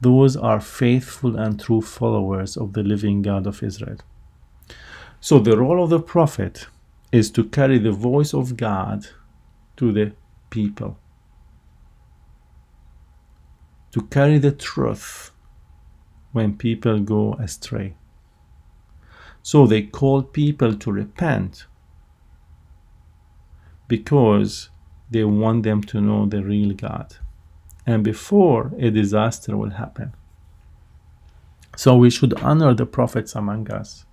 Those 0.00 0.36
are 0.36 0.60
faithful 0.60 1.36
and 1.36 1.60
true 1.60 1.82
followers 1.82 2.56
of 2.56 2.72
the 2.72 2.82
living 2.82 3.22
God 3.22 3.46
of 3.46 3.62
Israel. 3.62 3.98
So, 5.20 5.38
the 5.38 5.58
role 5.58 5.84
of 5.84 5.90
the 5.90 6.00
prophet 6.00 6.66
is 7.12 7.30
to 7.32 7.44
carry 7.44 7.78
the 7.78 7.92
voice 7.92 8.32
of 8.32 8.56
God 8.56 9.06
to 9.76 9.92
the 9.92 10.12
people 10.50 10.98
to 13.92 14.02
carry 14.02 14.38
the 14.38 14.52
truth 14.52 15.32
when 16.32 16.56
people 16.56 17.00
go 17.00 17.34
astray. 17.34 17.94
So 19.42 19.66
they 19.66 19.82
call 19.82 20.22
people 20.22 20.74
to 20.76 20.92
repent 20.92 21.66
because 23.88 24.70
they 25.10 25.24
want 25.24 25.64
them 25.64 25.82
to 25.82 26.00
know 26.00 26.26
the 26.26 26.42
real 26.42 26.72
God 26.72 27.16
and 27.84 28.04
before 28.04 28.72
a 28.78 28.90
disaster 28.90 29.56
will 29.56 29.70
happen. 29.70 30.12
So 31.76 31.96
we 31.96 32.10
should 32.10 32.34
honor 32.34 32.74
the 32.74 32.86
prophets 32.86 33.34
among 33.34 33.70
us 33.70 34.04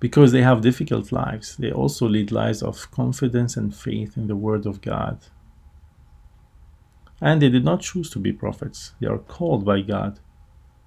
because 0.00 0.32
they 0.32 0.42
have 0.42 0.60
difficult 0.60 1.10
lives. 1.12 1.56
They 1.56 1.72
also 1.72 2.06
lead 2.08 2.30
lives 2.30 2.62
of 2.62 2.90
confidence 2.90 3.56
and 3.56 3.74
faith 3.74 4.16
in 4.16 4.26
the 4.26 4.36
Word 4.36 4.66
of 4.66 4.80
God 4.80 5.20
and 7.20 7.42
they 7.42 7.48
did 7.48 7.64
not 7.64 7.80
choose 7.80 8.10
to 8.10 8.18
be 8.18 8.32
prophets. 8.32 8.92
They 9.00 9.08
are 9.08 9.18
called 9.18 9.64
by 9.64 9.80
God 9.80 10.20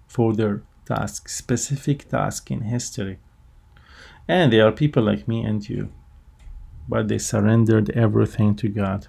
for 0.07 0.33
their 0.33 0.63
task, 0.85 1.27
specific 1.29 2.07
task 2.09 2.51
in 2.51 2.61
history. 2.61 3.19
And 4.27 4.51
they 4.51 4.61
are 4.61 4.71
people 4.71 5.03
like 5.03 5.27
me 5.27 5.43
and 5.43 5.67
you. 5.67 5.91
But 6.87 7.07
they 7.07 7.17
surrendered 7.17 7.89
everything 7.91 8.55
to 8.55 8.69
God. 8.69 9.07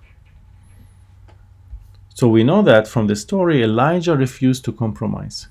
So 2.15 2.29
we 2.29 2.45
know 2.45 2.63
that 2.63 2.89
from 2.89 3.07
the 3.07 3.17
story, 3.17 3.63
Elijah 3.63 4.17
refused 4.17 4.65
to 4.67 4.73
compromise. 4.73 5.49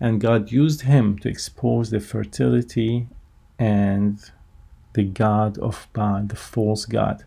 And 0.00 0.20
God 0.20 0.52
used 0.52 0.82
him 0.82 1.18
to 1.20 1.28
expose 1.28 1.90
the 1.90 1.98
fertility 1.98 3.08
and 3.58 4.30
the 4.94 5.04
God 5.04 5.58
of 5.58 5.88
Baal, 5.92 6.24
the 6.24 6.36
false 6.36 6.84
God. 6.86 7.24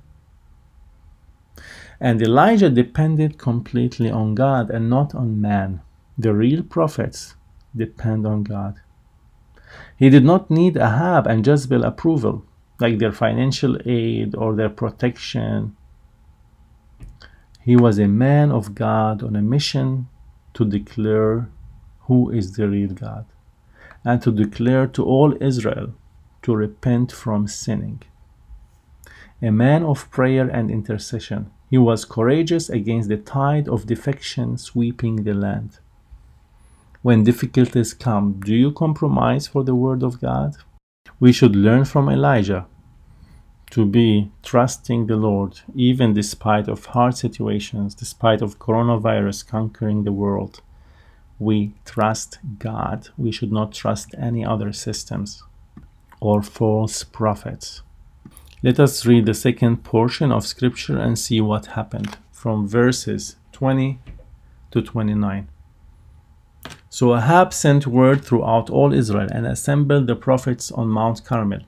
And 1.99 2.21
Elijah 2.21 2.69
depended 2.69 3.37
completely 3.37 4.09
on 4.09 4.33
God 4.33 4.69
and 4.69 4.89
not 4.89 5.13
on 5.13 5.39
man. 5.39 5.81
The 6.17 6.33
real 6.33 6.63
prophets 6.63 7.35
depend 7.75 8.25
on 8.25 8.43
God. 8.43 8.81
He 9.97 10.09
did 10.09 10.25
not 10.25 10.49
need 10.49 10.77
Ahab 10.77 11.27
and 11.27 11.45
Jezebel 11.45 11.83
approval, 11.83 12.43
like 12.79 12.97
their 12.97 13.11
financial 13.11 13.77
aid 13.85 14.35
or 14.35 14.55
their 14.55 14.69
protection. 14.69 15.75
He 17.61 17.75
was 17.75 17.99
a 17.99 18.07
man 18.07 18.51
of 18.51 18.73
God 18.73 19.21
on 19.21 19.35
a 19.35 19.41
mission 19.41 20.07
to 20.55 20.65
declare 20.65 21.49
who 22.01 22.31
is 22.31 22.53
the 22.53 22.67
real 22.67 22.93
God 22.93 23.25
and 24.03 24.21
to 24.23 24.31
declare 24.31 24.87
to 24.87 25.05
all 25.05 25.35
Israel 25.39 25.93
to 26.43 26.55
repent 26.55 27.11
from 27.11 27.47
sinning. 27.47 28.01
A 29.41 29.51
man 29.51 29.83
of 29.83 30.09
prayer 30.11 30.47
and 30.47 30.69
intercession 30.69 31.51
he 31.71 31.77
was 31.77 32.03
courageous 32.03 32.69
against 32.69 33.07
the 33.07 33.15
tide 33.15 33.69
of 33.69 33.87
defection 33.87 34.57
sweeping 34.57 35.23
the 35.23 35.33
land. 35.33 35.79
When 37.01 37.23
difficulties 37.23 37.93
come, 37.93 38.41
do 38.41 38.53
you 38.53 38.73
compromise 38.73 39.47
for 39.47 39.63
the 39.63 39.73
word 39.73 40.03
of 40.03 40.19
God? 40.19 40.57
We 41.21 41.31
should 41.31 41.55
learn 41.55 41.85
from 41.85 42.09
Elijah 42.09 42.67
to 43.69 43.85
be 43.85 44.31
trusting 44.43 45.07
the 45.07 45.15
Lord 45.15 45.61
even 45.73 46.13
despite 46.13 46.67
of 46.67 46.87
hard 46.87 47.15
situations, 47.15 47.95
despite 47.95 48.41
of 48.41 48.59
coronavirus 48.59 49.47
conquering 49.47 50.03
the 50.03 50.11
world. 50.11 50.61
We 51.39 51.73
trust 51.85 52.39
God. 52.59 53.07
We 53.17 53.31
should 53.31 53.53
not 53.53 53.71
trust 53.71 54.13
any 54.17 54.43
other 54.43 54.73
systems 54.73 55.41
or 56.21 56.41
false 56.41 57.03
prophets. 57.03 57.81
Let 58.63 58.79
us 58.79 59.05
read 59.05 59.25
the 59.25 59.33
second 59.33 59.83
portion 59.83 60.31
of 60.31 60.45
scripture 60.45 60.97
and 60.97 61.17
see 61.19 61.41
what 61.41 61.65
happened 61.77 62.17
from 62.31 62.67
verses 62.67 63.35
20 63.51 63.99
to 64.69 64.81
29. 64.81 65.49
So 66.89 67.15
Ahab 67.15 67.53
sent 67.53 67.87
word 67.87 68.23
throughout 68.23 68.69
all 68.69 68.93
Israel 68.93 69.27
and 69.31 69.47
assembled 69.47 70.07
the 70.07 70.15
prophets 70.15 70.71
on 70.71 70.89
Mount 70.89 71.25
Carmel. 71.25 71.61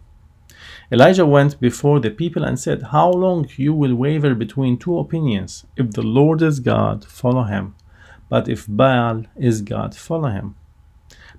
Elijah 0.91 1.25
went 1.25 1.59
before 1.59 1.99
the 1.99 2.11
people 2.11 2.43
and 2.43 2.59
said, 2.59 2.83
How 2.91 3.09
long 3.09 3.47
you 3.55 3.73
will 3.73 3.95
waver 3.95 4.35
between 4.35 4.77
two 4.77 4.99
opinions? 4.99 5.65
If 5.75 5.91
the 5.91 6.03
Lord 6.03 6.43
is 6.43 6.59
God, 6.59 7.05
follow 7.05 7.43
him. 7.43 7.75
But 8.29 8.47
if 8.47 8.67
Baal 8.67 9.25
is 9.35 9.61
God, 9.61 9.95
follow 9.95 10.29
him. 10.29 10.55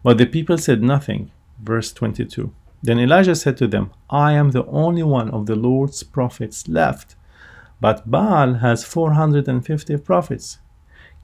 But 0.03 0.19
the 0.19 0.27
people 0.27 0.59
said 0.59 0.83
nothing. 0.83 1.31
Verse 1.63 1.93
22. 1.93 2.53
Then 2.85 2.99
Elijah 2.99 3.35
said 3.35 3.57
to 3.57 3.67
them, 3.67 3.93
I 4.11 4.35
am 4.35 4.51
the 4.51 4.67
only 4.67 5.03
one 5.03 5.31
of 5.31 5.47
the 5.47 5.57
Lord's 5.57 6.03
prophets 6.03 6.69
left, 6.69 7.17
but 7.81 8.11
Baal 8.11 8.57
has 8.57 8.85
450 8.85 9.97
prophets. 9.97 10.59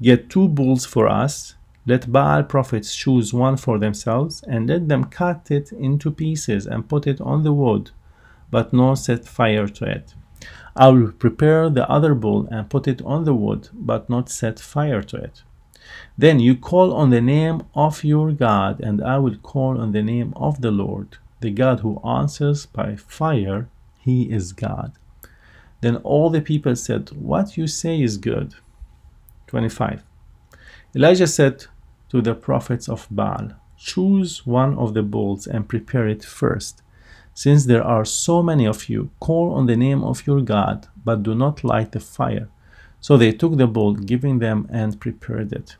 Get 0.01 0.31
two 0.31 0.49
bulls 0.49 0.87
for 0.87 1.07
us. 1.07 1.57
Let 1.85 2.11
Baal 2.11 2.45
prophets 2.45 2.97
choose 2.97 3.35
one 3.35 3.59
for 3.59 3.79
themselves, 3.79 4.43
and 4.49 4.71
let 4.71 4.89
them 4.89 5.05
cut 5.05 5.51
it 5.51 5.71
into 5.71 6.11
pieces 6.11 6.67
and 6.67 6.89
put 6.89 7.07
it 7.07 7.21
on 7.21 7.43
the 7.43 7.53
wood, 7.53 7.91
but 8.51 8.73
not 8.73 8.95
set 8.95 9.27
fire 9.27 9.69
to 9.69 9.85
it. 9.85 10.15
I 10.75 10.89
will 10.89 11.13
prepare 11.13 11.69
the 11.69 11.87
other 11.91 12.15
bull 12.15 12.49
and 12.51 12.71
put 12.71 12.89
it 12.89 13.03
on 13.03 13.25
the 13.25 13.35
wood, 13.35 13.69
but 13.75 14.09
not 14.09 14.31
set 14.31 14.59
fire 14.59 15.03
to 15.03 15.19
it. 15.19 15.43
Then 16.17 16.41
you 16.41 16.57
call 16.57 16.95
on 16.95 17.11
the 17.11 17.21
name 17.21 17.65
of 17.75 18.03
your 18.03 18.33
God, 18.33 18.81
and 18.81 19.03
I 19.03 19.19
will 19.19 19.37
call 19.37 19.79
on 19.79 19.93
the 19.93 20.03
name 20.03 20.33
of 20.37 20.63
the 20.63 20.71
Lord 20.71 21.19
the 21.41 21.51
God 21.51 21.81
who 21.81 22.01
answers 22.05 22.67
by 22.67 22.97
fire, 22.97 23.69
he 23.99 24.31
is 24.31 24.53
God. 24.53 24.93
Then 25.81 25.97
all 25.97 26.31
the 26.31 26.41
people 26.41 26.77
said, 26.77 27.11
What 27.13 27.57
you 27.57 27.67
say 27.67 28.01
is 28.03 28.17
good. 28.17 28.55
25. 29.47 30.05
Elijah 30.95 31.27
said 31.27 31.67
to 32.11 32.21
the 32.21 32.35
prophets 32.35 32.89
of 32.89 33.07
Baal, 33.11 33.53
Choose 33.79 34.47
one 34.47 34.77
of 34.77 34.93
the 34.93 35.03
bulls 35.03 35.47
and 35.47 35.69
prepare 35.69 36.07
it 36.07 36.25
first. 36.25 36.83
Since 37.33 37.65
there 37.65 37.83
are 37.83 38.05
so 38.05 38.43
many 38.43 38.67
of 38.67 38.89
you, 38.89 39.11
call 39.21 39.55
on 39.55 39.67
the 39.67 39.77
name 39.77 40.03
of 40.03 40.27
your 40.27 40.43
God, 40.43 40.89
but 41.05 41.23
do 41.23 41.35
not 41.35 41.65
light 41.65 41.93
the 41.93 42.01
fire. 42.01 42.49
So 43.01 43.17
they 43.17 43.33
took 43.33 43.57
the 43.57 43.67
bull, 43.67 43.95
giving 43.95 44.41
them, 44.41 44.69
and 44.71 45.01
prepared 45.01 45.53
it. 45.53 45.77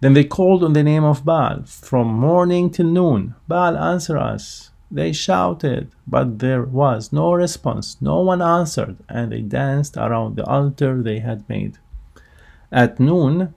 Then 0.00 0.12
they 0.14 0.24
called 0.24 0.62
on 0.62 0.74
the 0.74 0.82
name 0.82 1.04
of 1.04 1.24
Baal 1.24 1.62
from 1.64 2.08
morning 2.08 2.70
till 2.70 2.86
noon. 2.86 3.34
Baal, 3.48 3.78
answer 3.78 4.18
us. 4.18 4.69
They 4.90 5.12
shouted, 5.12 5.92
but 6.06 6.40
there 6.40 6.64
was 6.64 7.12
no 7.12 7.32
response. 7.32 7.96
No 8.00 8.20
one 8.20 8.42
answered, 8.42 8.96
and 9.08 9.30
they 9.30 9.40
danced 9.40 9.96
around 9.96 10.34
the 10.36 10.44
altar 10.44 11.00
they 11.00 11.20
had 11.20 11.48
made. 11.48 11.78
At 12.72 12.98
noon, 12.98 13.54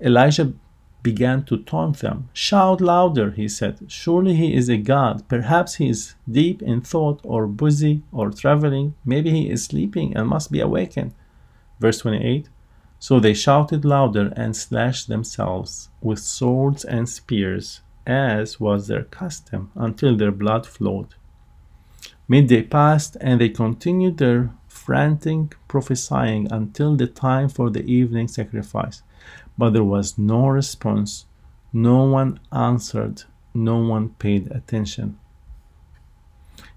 Elijah 0.00 0.54
began 1.02 1.44
to 1.44 1.58
taunt 1.58 1.98
them. 1.98 2.28
Shout 2.32 2.80
louder, 2.80 3.30
he 3.32 3.48
said. 3.48 3.78
Surely 3.88 4.34
he 4.34 4.54
is 4.54 4.70
a 4.70 4.78
god. 4.78 5.28
Perhaps 5.28 5.74
he 5.74 5.88
is 5.88 6.14
deep 6.30 6.62
in 6.62 6.80
thought, 6.80 7.20
or 7.24 7.46
busy, 7.46 8.02
or 8.10 8.30
traveling. 8.30 8.94
Maybe 9.04 9.30
he 9.30 9.50
is 9.50 9.64
sleeping 9.64 10.16
and 10.16 10.28
must 10.28 10.50
be 10.50 10.60
awakened. 10.60 11.12
Verse 11.78 11.98
28 11.98 12.48
So 12.98 13.20
they 13.20 13.34
shouted 13.34 13.84
louder 13.84 14.32
and 14.34 14.56
slashed 14.56 15.08
themselves 15.08 15.90
with 16.00 16.18
swords 16.18 16.84
and 16.84 17.08
spears 17.08 17.80
as 18.06 18.58
was 18.58 18.88
their 18.88 19.04
custom, 19.04 19.70
until 19.74 20.16
their 20.16 20.32
blood 20.32 20.66
flowed. 20.66 21.14
Midday 22.28 22.62
passed, 22.62 23.16
and 23.20 23.40
they 23.40 23.48
continued 23.48 24.18
their 24.18 24.52
frantic 24.68 25.56
prophesying 25.68 26.50
until 26.50 26.96
the 26.96 27.06
time 27.06 27.48
for 27.48 27.70
the 27.70 27.84
evening 27.84 28.28
sacrifice. 28.28 29.02
But 29.58 29.70
there 29.70 29.84
was 29.84 30.16
no 30.16 30.48
response, 30.48 31.26
no 31.72 32.04
one 32.04 32.40
answered, 32.52 33.24
no 33.52 33.76
one 33.76 34.10
paid 34.10 34.50
attention. 34.50 35.18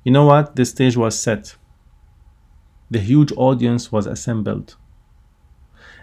You 0.03 0.11
know 0.11 0.25
what? 0.25 0.55
The 0.55 0.65
stage 0.65 0.97
was 0.97 1.19
set. 1.19 1.55
The 2.91 2.99
huge 2.99 3.31
audience 3.37 3.91
was 3.91 4.05
assembled. 4.05 4.75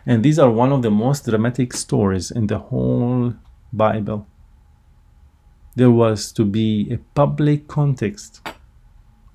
And 0.07 0.25
these 0.25 0.39
are 0.39 0.51
one 0.51 0.73
of 0.73 0.83
the 0.83 0.91
most 0.91 1.27
dramatic 1.27 1.73
stories 1.75 2.31
in 2.31 2.47
the 2.47 2.59
whole 2.59 3.35
Bible 3.73 4.27
there 5.75 5.91
was 5.91 6.33
to 6.33 6.45
be 6.45 6.89
a 6.93 6.99
public 7.15 7.69
context 7.69 8.41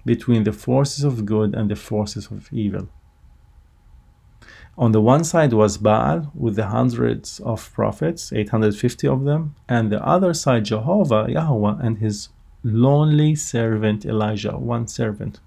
between 0.05 0.43
the 0.43 0.51
forces 0.51 1.03
of 1.03 1.25
good 1.25 1.55
and 1.55 1.69
the 1.69 1.75
forces 1.75 2.27
of 2.27 2.49
evil. 2.51 2.88
On 4.77 4.91
the 4.91 5.01
one 5.01 5.23
side 5.23 5.53
was 5.53 5.77
Baal 5.77 6.31
with 6.36 6.57
the 6.57 6.67
hundreds 6.67 7.39
of 7.39 7.71
prophets, 7.73 8.33
850 8.33 9.07
of 9.07 9.23
them, 9.23 9.55
and 9.69 9.89
the 9.89 10.05
other 10.05 10.33
side 10.33 10.65
Jehovah, 10.65 11.27
Yahweh, 11.29 11.77
and 11.79 11.99
his 11.99 12.29
lonely 12.61 13.36
servant 13.36 14.05
Elijah, 14.05 14.57
one 14.57 14.88
servant. 14.88 15.39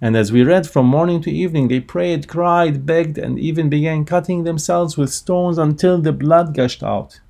And 0.00 0.16
as 0.16 0.32
we 0.32 0.42
read 0.42 0.66
from 0.66 0.86
morning 0.86 1.20
to 1.22 1.30
evening, 1.30 1.68
they 1.68 1.78
prayed, 1.78 2.26
cried, 2.26 2.84
begged, 2.84 3.18
and 3.18 3.38
even 3.38 3.68
began 3.68 4.04
cutting 4.04 4.42
themselves 4.42 4.96
with 4.96 5.12
stones 5.12 5.58
until 5.58 6.00
the 6.00 6.12
blood 6.12 6.54
gushed 6.54 6.82
out 6.82 7.20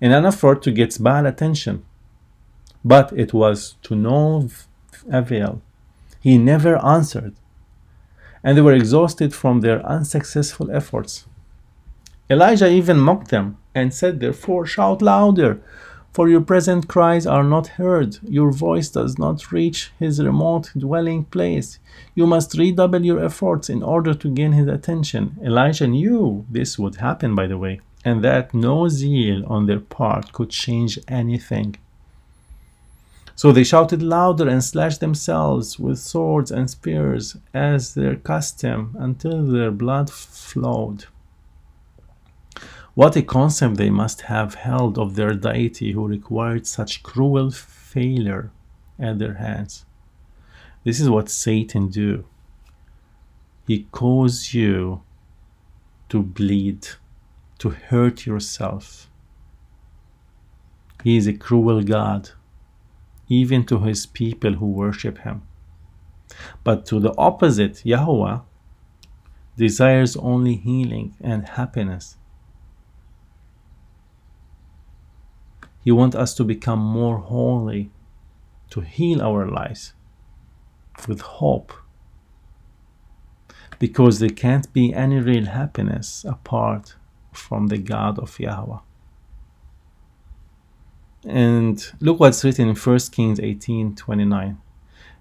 in 0.00 0.12
an 0.12 0.26
effort 0.26 0.62
to 0.62 0.70
get 0.70 1.02
Baal 1.02 1.26
attention. 1.26 1.84
But 2.84 3.12
it 3.12 3.32
was 3.32 3.76
to 3.82 3.94
no 3.94 4.48
avail. 5.10 5.62
He 6.20 6.38
never 6.38 6.82
answered, 6.84 7.34
and 8.42 8.56
they 8.56 8.62
were 8.62 8.74
exhausted 8.74 9.34
from 9.34 9.60
their 9.60 9.84
unsuccessful 9.86 10.70
efforts. 10.70 11.26
Elijah 12.30 12.68
even 12.68 12.98
mocked 12.98 13.28
them 13.28 13.58
and 13.74 13.92
said, 13.92 14.20
Therefore, 14.20 14.66
shout 14.66 15.02
louder, 15.02 15.60
for 16.12 16.28
your 16.28 16.40
present 16.40 16.88
cries 16.88 17.26
are 17.26 17.42
not 17.42 17.66
heard. 17.66 18.18
Your 18.22 18.52
voice 18.52 18.88
does 18.88 19.18
not 19.18 19.50
reach 19.50 19.92
his 19.98 20.22
remote 20.22 20.70
dwelling 20.76 21.24
place. 21.24 21.78
You 22.14 22.26
must 22.26 22.56
redouble 22.56 23.04
your 23.04 23.22
efforts 23.22 23.68
in 23.68 23.82
order 23.82 24.14
to 24.14 24.30
gain 24.30 24.52
his 24.52 24.68
attention. 24.68 25.36
Elijah 25.42 25.88
knew 25.88 26.46
this 26.48 26.78
would 26.78 26.96
happen, 26.96 27.34
by 27.34 27.46
the 27.46 27.58
way 27.58 27.80
and 28.04 28.22
that 28.22 28.52
no 28.52 28.88
zeal 28.88 29.44
on 29.46 29.66
their 29.66 29.80
part 29.80 30.32
could 30.32 30.50
change 30.50 30.98
anything. 31.08 31.76
So 33.36 33.50
they 33.50 33.64
shouted 33.64 34.02
louder 34.02 34.48
and 34.48 34.62
slashed 34.62 35.00
themselves 35.00 35.78
with 35.78 35.98
swords 35.98 36.50
and 36.52 36.70
spears 36.70 37.36
as 37.52 37.94
their 37.94 38.16
custom 38.16 38.94
until 38.98 39.44
their 39.44 39.72
blood 39.72 40.10
flowed. 40.10 41.06
What 42.94 43.16
a 43.16 43.22
concept 43.22 43.76
they 43.76 43.90
must 43.90 44.20
have 44.22 44.54
held 44.54 44.98
of 44.98 45.16
their 45.16 45.34
deity 45.34 45.92
who 45.92 46.06
required 46.06 46.64
such 46.64 47.02
cruel 47.02 47.50
failure 47.50 48.52
at 49.00 49.18
their 49.18 49.34
hands. 49.34 49.84
This 50.84 51.00
is 51.00 51.10
what 51.10 51.28
Satan 51.28 51.88
do. 51.88 52.24
He 53.66 53.88
cause 53.90 54.54
you 54.54 55.02
to 56.10 56.22
bleed 56.22 56.86
to 57.64 57.70
hurt 57.70 58.26
yourself. 58.26 59.08
He 61.02 61.16
is 61.16 61.26
a 61.26 61.32
cruel 61.32 61.82
God, 61.82 62.32
even 63.26 63.64
to 63.64 63.78
his 63.78 64.04
people 64.04 64.52
who 64.56 64.66
worship 64.66 65.16
him. 65.20 65.40
But 66.62 66.84
to 66.86 67.00
the 67.00 67.14
opposite, 67.16 67.80
Yahweh 67.86 68.40
desires 69.56 70.14
only 70.14 70.56
healing 70.56 71.16
and 71.22 71.48
happiness. 71.48 72.18
He 75.82 75.90
wants 75.90 76.16
us 76.16 76.34
to 76.34 76.44
become 76.44 76.80
more 76.80 77.16
holy, 77.16 77.90
to 78.72 78.82
heal 78.82 79.22
our 79.22 79.46
lives 79.46 79.94
with 81.08 81.22
hope. 81.22 81.72
Because 83.78 84.18
there 84.18 84.36
can't 84.44 84.70
be 84.74 84.92
any 84.92 85.18
real 85.18 85.46
happiness 85.46 86.26
apart 86.28 86.96
from 87.36 87.68
the 87.68 87.78
God 87.78 88.18
of 88.18 88.38
Yahweh. 88.38 88.78
And 91.26 91.84
look 92.00 92.20
what's 92.20 92.44
written 92.44 92.68
in 92.68 92.76
1 92.76 92.98
Kings 93.12 93.40
18 93.40 93.94
29. 93.94 94.58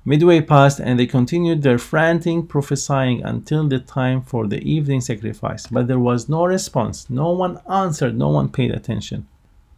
Midway 0.05 0.41
passed, 0.41 0.81
and 0.81 0.99
they 0.99 1.05
continued 1.05 1.61
their 1.61 1.77
frantic 1.77 2.49
prophesying 2.49 3.23
until 3.23 3.69
the 3.69 3.79
time 3.79 4.21
for 4.21 4.47
the 4.47 4.61
evening 4.61 4.99
sacrifice. 4.99 5.65
But 5.67 5.87
there 5.87 5.99
was 5.99 6.27
no 6.27 6.45
response. 6.45 7.09
No 7.09 7.31
one 7.31 7.59
answered. 7.71 8.17
No 8.17 8.27
one 8.27 8.49
paid 8.49 8.71
attention. 8.71 9.27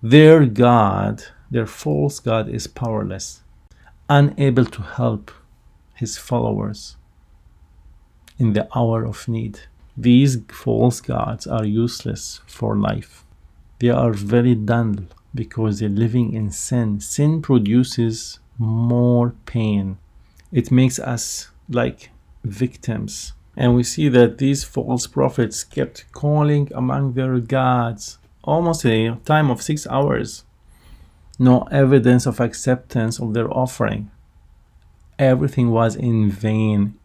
Their 0.01 0.47
God, 0.47 1.23
their 1.51 1.67
false 1.67 2.19
God, 2.19 2.49
is 2.49 2.65
powerless, 2.65 3.43
unable 4.09 4.65
to 4.65 4.81
help 4.81 5.31
his 5.93 6.17
followers 6.17 6.97
in 8.39 8.53
the 8.53 8.67
hour 8.75 9.05
of 9.05 9.27
need. 9.27 9.59
These 9.97 10.39
false 10.49 10.99
gods 10.99 11.47
are 11.47 11.63
useless 11.65 12.41
for 12.45 12.75
life. 12.75 13.23
They 13.79 13.89
are 13.89 14.11
very 14.11 14.55
dull 14.55 14.95
because 15.33 15.79
they're 15.79 15.89
living 15.89 16.33
in 16.33 16.51
sin. 16.51 16.99
Sin 16.99 17.41
produces 17.41 18.39
more 18.57 19.35
pain. 19.45 19.97
It 20.51 20.71
makes 20.71 20.99
us 20.99 21.49
like 21.69 22.09
victims. 22.43 23.33
And 23.57 23.73
we 23.73 23.83
see 23.83 24.09
that 24.09 24.37
these 24.37 24.63
false 24.65 25.07
prophets 25.07 25.63
kept 25.63 26.11
calling 26.11 26.69
among 26.73 27.13
their 27.13 27.39
gods 27.39 28.17
almost 28.43 28.85
a 28.85 29.15
time 29.25 29.49
of 29.49 29.61
six 29.61 29.87
hours. 29.87 30.43
No 31.39 31.63
evidence 31.71 32.25
of 32.25 32.39
acceptance 32.39 33.19
of 33.19 33.33
their 33.33 33.51
offering. 33.51 34.11
Everything 35.17 35.71
was 35.71 35.95
in 35.95 36.29
vain, 36.29 36.95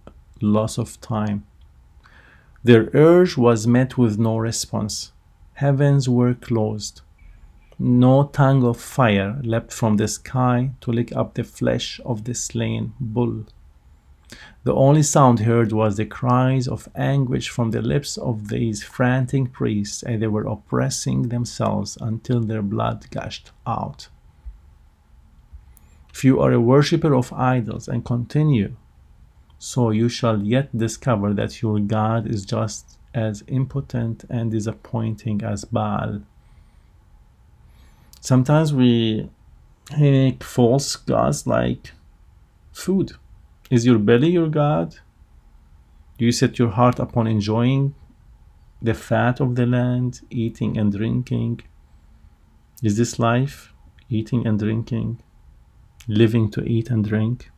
loss 0.40 0.78
of 0.78 1.00
time. 1.00 1.44
Their 2.62 2.90
urge 2.92 3.38
was 3.38 3.66
met 3.66 3.96
with 3.96 4.18
no 4.18 4.36
response. 4.36 5.12
Heavens 5.54 6.08
were 6.08 6.34
closed. 6.34 7.00
No 7.78 8.24
tongue 8.24 8.62
of 8.64 8.78
fire 8.78 9.40
leapt 9.42 9.72
from 9.72 9.96
the 9.96 10.06
sky 10.08 10.72
to 10.82 10.92
lick 10.92 11.16
up 11.16 11.34
the 11.34 11.44
flesh 11.44 12.00
of 12.04 12.24
the 12.24 12.34
slain 12.34 12.92
bull. 13.00 13.46
The 14.64 14.74
only 14.74 15.02
sound 15.02 15.40
heard 15.40 15.72
was 15.72 15.96
the 15.96 16.04
cries 16.04 16.68
of 16.68 16.88
anguish 16.94 17.48
from 17.48 17.70
the 17.70 17.80
lips 17.80 18.18
of 18.18 18.48
these 18.48 18.82
frantic 18.82 19.52
priests 19.52 20.02
as 20.02 20.20
they 20.20 20.26
were 20.26 20.46
oppressing 20.46 21.30
themselves 21.30 21.96
until 22.00 22.40
their 22.40 22.62
blood 22.62 23.10
gushed 23.10 23.52
out. 23.66 24.08
If 26.12 26.24
you 26.24 26.40
are 26.40 26.52
a 26.52 26.60
worshipper 26.60 27.14
of 27.14 27.32
idols 27.32 27.88
and 27.88 28.04
continue, 28.04 28.76
so 29.62 29.90
you 29.90 30.08
shall 30.08 30.42
yet 30.42 30.74
discover 30.74 31.34
that 31.34 31.60
your 31.60 31.78
God 31.78 32.26
is 32.26 32.46
just 32.46 32.98
as 33.12 33.44
impotent 33.46 34.24
and 34.30 34.50
disappointing 34.50 35.44
as 35.44 35.66
Baal. 35.66 36.22
Sometimes 38.22 38.72
we 38.72 39.28
make 39.98 40.42
false 40.42 40.96
gods 40.96 41.46
like 41.46 41.92
food. 42.72 43.12
Is 43.70 43.84
your 43.84 43.98
belly 43.98 44.30
your 44.30 44.48
God? 44.48 44.96
Do 46.16 46.24
you 46.24 46.32
set 46.32 46.58
your 46.58 46.70
heart 46.70 46.98
upon 46.98 47.26
enjoying 47.26 47.94
the 48.80 48.94
fat 48.94 49.40
of 49.40 49.56
the 49.56 49.66
land, 49.66 50.22
eating 50.30 50.78
and 50.78 50.90
drinking? 50.90 51.60
Is 52.82 52.96
this 52.96 53.18
life, 53.18 53.74
eating 54.08 54.46
and 54.46 54.58
drinking, 54.58 55.20
living 56.08 56.50
to 56.52 56.64
eat 56.64 56.88
and 56.88 57.04
drink? 57.04 57.50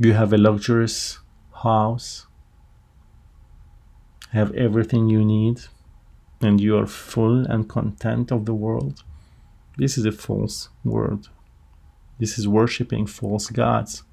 You 0.00 0.12
have 0.12 0.32
a 0.32 0.38
luxurious 0.38 1.18
house, 1.64 2.26
have 4.30 4.54
everything 4.54 5.08
you 5.08 5.24
need 5.24 5.62
and 6.40 6.60
you 6.60 6.78
are 6.78 6.86
full 6.86 7.44
and 7.46 7.68
content 7.68 8.30
of 8.30 8.44
the 8.44 8.54
world. 8.54 9.02
This 9.76 9.98
is 9.98 10.04
a 10.04 10.12
false 10.12 10.68
world. 10.84 11.30
This 12.20 12.38
is 12.38 12.46
worshipping 12.46 13.06
false 13.06 13.50
gods. 13.50 14.04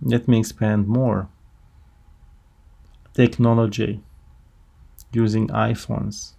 Let 0.00 0.28
me 0.28 0.38
expand 0.38 0.86
more. 0.86 1.28
Technology, 3.14 4.00
using 5.12 5.48
iPhones. 5.48 6.34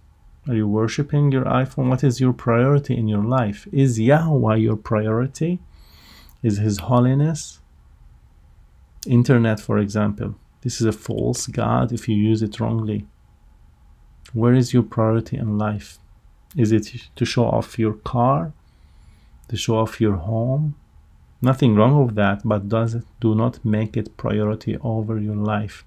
Are 0.48 0.54
you 0.54 0.66
worshiping 0.66 1.30
your 1.30 1.44
iPhone? 1.44 1.90
What 1.90 2.02
is 2.02 2.20
your 2.20 2.32
priority 2.32 2.96
in 2.96 3.06
your 3.06 3.24
life? 3.24 3.68
Is 3.70 4.00
Yahweh 4.00 4.56
your 4.56 4.76
priority? 4.76 5.58
Is 6.42 6.56
His 6.56 6.78
holiness? 6.78 7.59
Internet, 9.06 9.60
for 9.60 9.78
example. 9.78 10.34
This 10.62 10.80
is 10.80 10.86
a 10.86 10.92
false 10.92 11.46
God 11.46 11.90
if 11.92 12.08
you 12.08 12.16
use 12.16 12.42
it 12.42 12.60
wrongly. 12.60 13.06
Where 14.32 14.54
is 14.54 14.74
your 14.74 14.82
priority 14.82 15.36
in 15.38 15.56
life? 15.56 15.98
Is 16.56 16.70
it 16.70 16.92
to 17.16 17.24
show 17.24 17.46
off 17.46 17.78
your 17.78 17.94
car? 17.94 18.52
To 19.48 19.56
show 19.56 19.78
off 19.78 20.00
your 20.00 20.16
home? 20.16 20.76
Nothing 21.40 21.74
wrong 21.74 22.04
with 22.04 22.14
that, 22.16 22.42
but 22.44 22.68
does 22.68 22.94
it, 22.94 23.04
do 23.20 23.34
not 23.34 23.64
make 23.64 23.96
it 23.96 24.16
priority 24.16 24.76
over 24.82 25.18
your 25.18 25.36
life. 25.36 25.84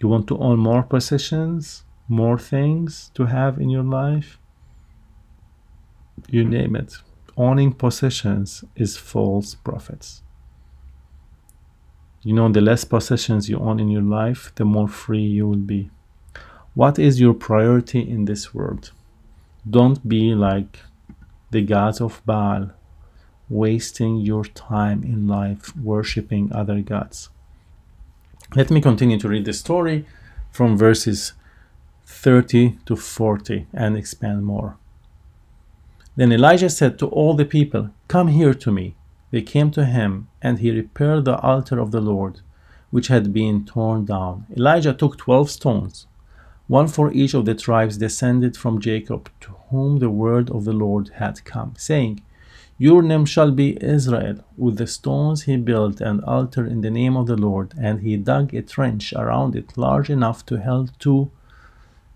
You 0.00 0.08
want 0.08 0.28
to 0.28 0.38
own 0.38 0.58
more 0.58 0.84
possessions, 0.84 1.84
more 2.06 2.38
things 2.38 3.10
to 3.14 3.26
have 3.26 3.58
in 3.58 3.70
your 3.70 3.82
life? 3.82 4.38
You 6.28 6.44
name 6.44 6.76
it. 6.76 6.98
Owning 7.36 7.72
possessions 7.72 8.64
is 8.76 8.96
false 8.96 9.54
prophets. 9.56 10.22
You 12.26 12.32
know, 12.32 12.48
the 12.48 12.60
less 12.60 12.84
possessions 12.84 13.48
you 13.48 13.60
own 13.60 13.78
in 13.78 13.88
your 13.88 14.02
life, 14.02 14.50
the 14.56 14.64
more 14.64 14.88
free 14.88 15.22
you 15.22 15.46
will 15.46 15.64
be. 15.74 15.90
What 16.74 16.98
is 16.98 17.20
your 17.20 17.34
priority 17.34 18.00
in 18.00 18.24
this 18.24 18.52
world? 18.52 18.90
Don't 19.70 20.08
be 20.08 20.34
like 20.34 20.80
the 21.52 21.62
gods 21.62 22.00
of 22.00 22.20
Baal, 22.26 22.72
wasting 23.48 24.16
your 24.16 24.44
time 24.44 25.04
in 25.04 25.28
life 25.28 25.76
worshiping 25.76 26.52
other 26.52 26.80
gods. 26.80 27.28
Let 28.56 28.72
me 28.72 28.80
continue 28.80 29.20
to 29.20 29.28
read 29.28 29.44
the 29.44 29.52
story 29.52 30.04
from 30.50 30.76
verses 30.76 31.32
30 32.06 32.78
to 32.86 32.96
40 32.96 33.68
and 33.72 33.96
expand 33.96 34.44
more. 34.44 34.76
Then 36.16 36.32
Elijah 36.32 36.70
said 36.70 36.98
to 36.98 37.06
all 37.06 37.34
the 37.34 37.44
people, 37.44 37.90
Come 38.08 38.26
here 38.26 38.54
to 38.54 38.72
me. 38.72 38.96
They 39.36 39.42
came 39.42 39.70
to 39.72 39.84
him, 39.84 40.28
and 40.40 40.60
he 40.60 40.70
repaired 40.70 41.26
the 41.26 41.38
altar 41.40 41.78
of 41.78 41.90
the 41.90 42.00
Lord, 42.00 42.40
which 42.90 43.08
had 43.08 43.34
been 43.34 43.66
torn 43.66 44.06
down. 44.06 44.46
Elijah 44.56 44.94
took 44.94 45.18
twelve 45.18 45.50
stones 45.50 46.06
one 46.68 46.88
for 46.88 47.12
each 47.12 47.34
of 47.34 47.44
the 47.44 47.54
tribes 47.54 47.98
descended 47.98 48.56
from 48.56 48.80
Jacob, 48.80 49.28
to 49.42 49.50
whom 49.68 49.98
the 49.98 50.08
word 50.08 50.48
of 50.48 50.64
the 50.64 50.72
Lord 50.72 51.10
had 51.16 51.44
come, 51.44 51.74
saying, 51.76 52.22
Your 52.78 53.02
name 53.02 53.26
shall 53.26 53.50
be 53.50 53.76
Israel. 53.84 54.38
With 54.56 54.78
the 54.78 54.86
stones 54.86 55.42
he 55.42 55.58
built 55.58 56.00
an 56.00 56.24
altar 56.24 56.64
in 56.64 56.80
the 56.80 56.90
name 56.90 57.14
of 57.14 57.26
the 57.26 57.36
Lord, 57.36 57.74
and 57.78 58.00
he 58.00 58.16
dug 58.16 58.54
a 58.54 58.62
trench 58.62 59.12
around 59.12 59.54
it 59.54 59.76
large 59.76 60.08
enough 60.08 60.46
to 60.46 60.62
hold 60.62 60.92
two 60.98 61.30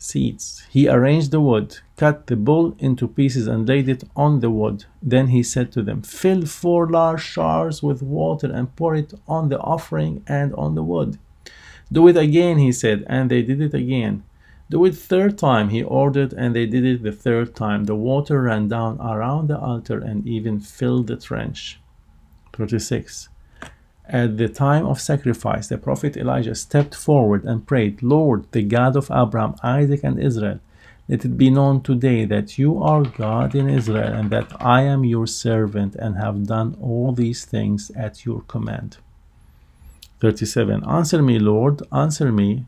seats. 0.03 0.67
He 0.71 0.89
arranged 0.89 1.31
the 1.31 1.41
wood, 1.41 1.79
cut 1.97 2.27
the 2.27 2.37
bull 2.37 2.75
into 2.79 3.07
pieces, 3.07 3.47
and 3.47 3.69
laid 3.69 3.89
it 3.89 4.05
on 4.17 4.41
the 4.41 4.51
wood. 4.51 4.87
Then 5.03 5.29
he 5.29 5.43
said 5.43 5.71
to 5.73 5.83
them, 5.83 6.03
Fill 6.03 6.47
four 6.47 6.89
large 6.89 7.35
jars 7.35 7.83
with 7.83 8.03
water 8.03 8.51
and 8.51 8.75
pour 8.77 8.95
it 8.95 9.15
on 9.29 9.49
the 9.49 9.61
offering 9.61 10.23
and 10.27 10.55
on 10.55 10.75
the 10.75 10.83
wood. 10.83 11.19
Do 11.93 12.09
it 12.09 12.17
again, 12.17 12.59
he 12.59 12.73
said, 12.73 13.05
and 13.09 13.31
they 13.31 13.43
did 13.43 13.61
it 13.61 13.75
again. 13.75 14.23
Do 14.71 14.85
it 14.85 14.95
third 14.95 15.37
time, 15.37 15.71
he 15.71 15.83
ordered, 15.83 16.33
and 16.33 16.55
they 16.55 16.67
did 16.67 16.85
it 16.85 17.03
the 17.03 17.11
third 17.13 17.57
time. 17.57 17.85
The 17.85 17.97
water 17.97 18.43
ran 18.43 18.69
down 18.69 19.01
around 19.01 19.49
the 19.49 19.59
altar 19.59 19.99
and 19.99 20.27
even 20.27 20.61
filled 20.61 21.09
the 21.09 21.17
trench. 21.17 21.81
36. 22.53 23.29
At 24.13 24.39
the 24.39 24.49
time 24.49 24.87
of 24.87 25.01
sacrifice, 25.01 25.69
the 25.69 25.79
prophet 25.79 26.17
Elijah 26.17 26.57
stepped 26.57 26.97
forward 26.97 27.45
and 27.45 27.65
prayed, 27.65 28.03
Lord, 28.03 28.45
the 28.51 28.63
God 28.63 28.97
of 28.97 29.09
Abraham, 29.09 29.55
Isaac, 29.63 30.03
and 30.03 30.19
Israel, 30.19 30.59
let 31.09 31.25
it 31.25 31.39
be 31.39 31.49
known 31.49 31.81
today 31.83 32.25
that 32.25 32.59
you 32.59 32.83
are 32.83 33.05
God 33.05 33.55
in 33.55 33.69
Israel, 33.71 34.13
and 34.13 34.31
that 34.31 34.51
I 34.61 34.83
am 34.83 35.05
your 35.05 35.29
servant 35.29 35.95
and 35.95 36.17
have 36.17 36.49
done 36.49 36.77
all 36.81 37.13
these 37.13 37.45
things 37.45 37.93
at 37.93 38.25
your 38.25 38.41
command. 38.43 38.97
37. 40.21 40.85
Answer 40.89 41.23
me, 41.23 41.39
Lord, 41.39 41.83
answer 41.93 42.33
me, 42.33 42.67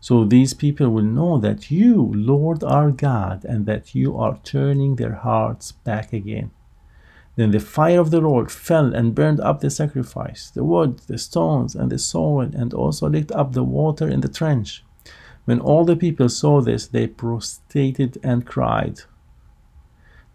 so 0.00 0.24
these 0.24 0.54
people 0.54 0.90
will 0.90 1.02
know 1.02 1.36
that 1.38 1.68
you, 1.68 2.12
Lord, 2.14 2.62
are 2.62 2.92
God, 2.92 3.44
and 3.44 3.66
that 3.66 3.92
you 3.96 4.16
are 4.16 4.38
turning 4.44 4.94
their 4.94 5.14
hearts 5.14 5.72
back 5.72 6.12
again. 6.12 6.52
Then 7.36 7.50
the 7.50 7.60
fire 7.60 8.00
of 8.00 8.10
the 8.10 8.20
Lord 8.20 8.50
fell 8.50 8.94
and 8.94 9.14
burned 9.14 9.40
up 9.40 9.60
the 9.60 9.70
sacrifice, 9.70 10.50
the 10.50 10.64
wood, 10.64 11.00
the 11.06 11.18
stones, 11.18 11.74
and 11.74 11.92
the 11.92 11.98
soil, 11.98 12.50
and 12.54 12.72
also 12.72 13.08
licked 13.08 13.32
up 13.32 13.52
the 13.52 13.62
water 13.62 14.08
in 14.08 14.22
the 14.22 14.28
trench. 14.28 14.82
When 15.44 15.60
all 15.60 15.84
the 15.84 15.96
people 15.96 16.30
saw 16.30 16.62
this, 16.62 16.86
they 16.86 17.06
prostrated 17.06 18.18
and 18.22 18.46
cried, 18.46 19.02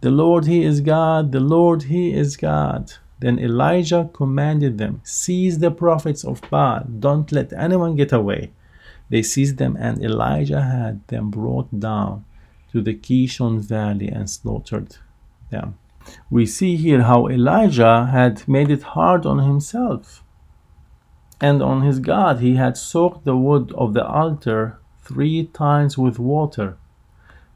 The 0.01 0.11
Lord, 0.11 0.45
He 0.45 0.63
is 0.63 0.79
God, 0.79 1.31
the 1.31 1.39
Lord, 1.39 1.83
He 1.83 2.13
is 2.13 2.37
God. 2.37 2.93
Then 3.19 3.39
Elijah 3.39 4.09
commanded 4.13 4.77
them, 4.77 5.01
Seize 5.03 5.59
the 5.59 5.71
prophets 5.71 6.23
of 6.23 6.41
Baal, 6.49 6.85
don't 6.85 7.31
let 7.31 7.51
anyone 7.53 7.95
get 7.95 8.13
away. 8.13 8.51
They 9.09 9.23
seized 9.23 9.57
them, 9.57 9.75
and 9.77 10.03
Elijah 10.03 10.61
had 10.61 11.05
them 11.07 11.29
brought 11.31 11.79
down 11.79 12.25
to 12.71 12.81
the 12.81 12.93
Kishon 12.93 13.59
valley 13.59 14.07
and 14.07 14.29
slaughtered 14.29 14.97
them. 15.49 15.77
We 16.29 16.45
see 16.45 16.75
here 16.75 17.03
how 17.03 17.27
Elijah 17.27 18.07
had 18.11 18.47
made 18.47 18.69
it 18.69 18.83
hard 18.83 19.25
on 19.25 19.39
himself 19.39 20.23
and 21.39 21.61
on 21.61 21.81
his 21.81 21.99
God. 21.99 22.39
He 22.39 22.55
had 22.55 22.77
soaked 22.77 23.25
the 23.25 23.35
wood 23.35 23.71
of 23.73 23.93
the 23.93 24.05
altar 24.05 24.79
three 25.03 25.45
times 25.47 25.97
with 25.97 26.19
water, 26.19 26.77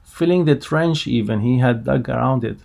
filling 0.04 0.46
the 0.46 0.56
trench 0.56 1.08
even 1.08 1.42
he 1.42 1.60
had 1.60 1.86
dug 1.86 2.10
around 2.10 2.44
it. 2.44 2.60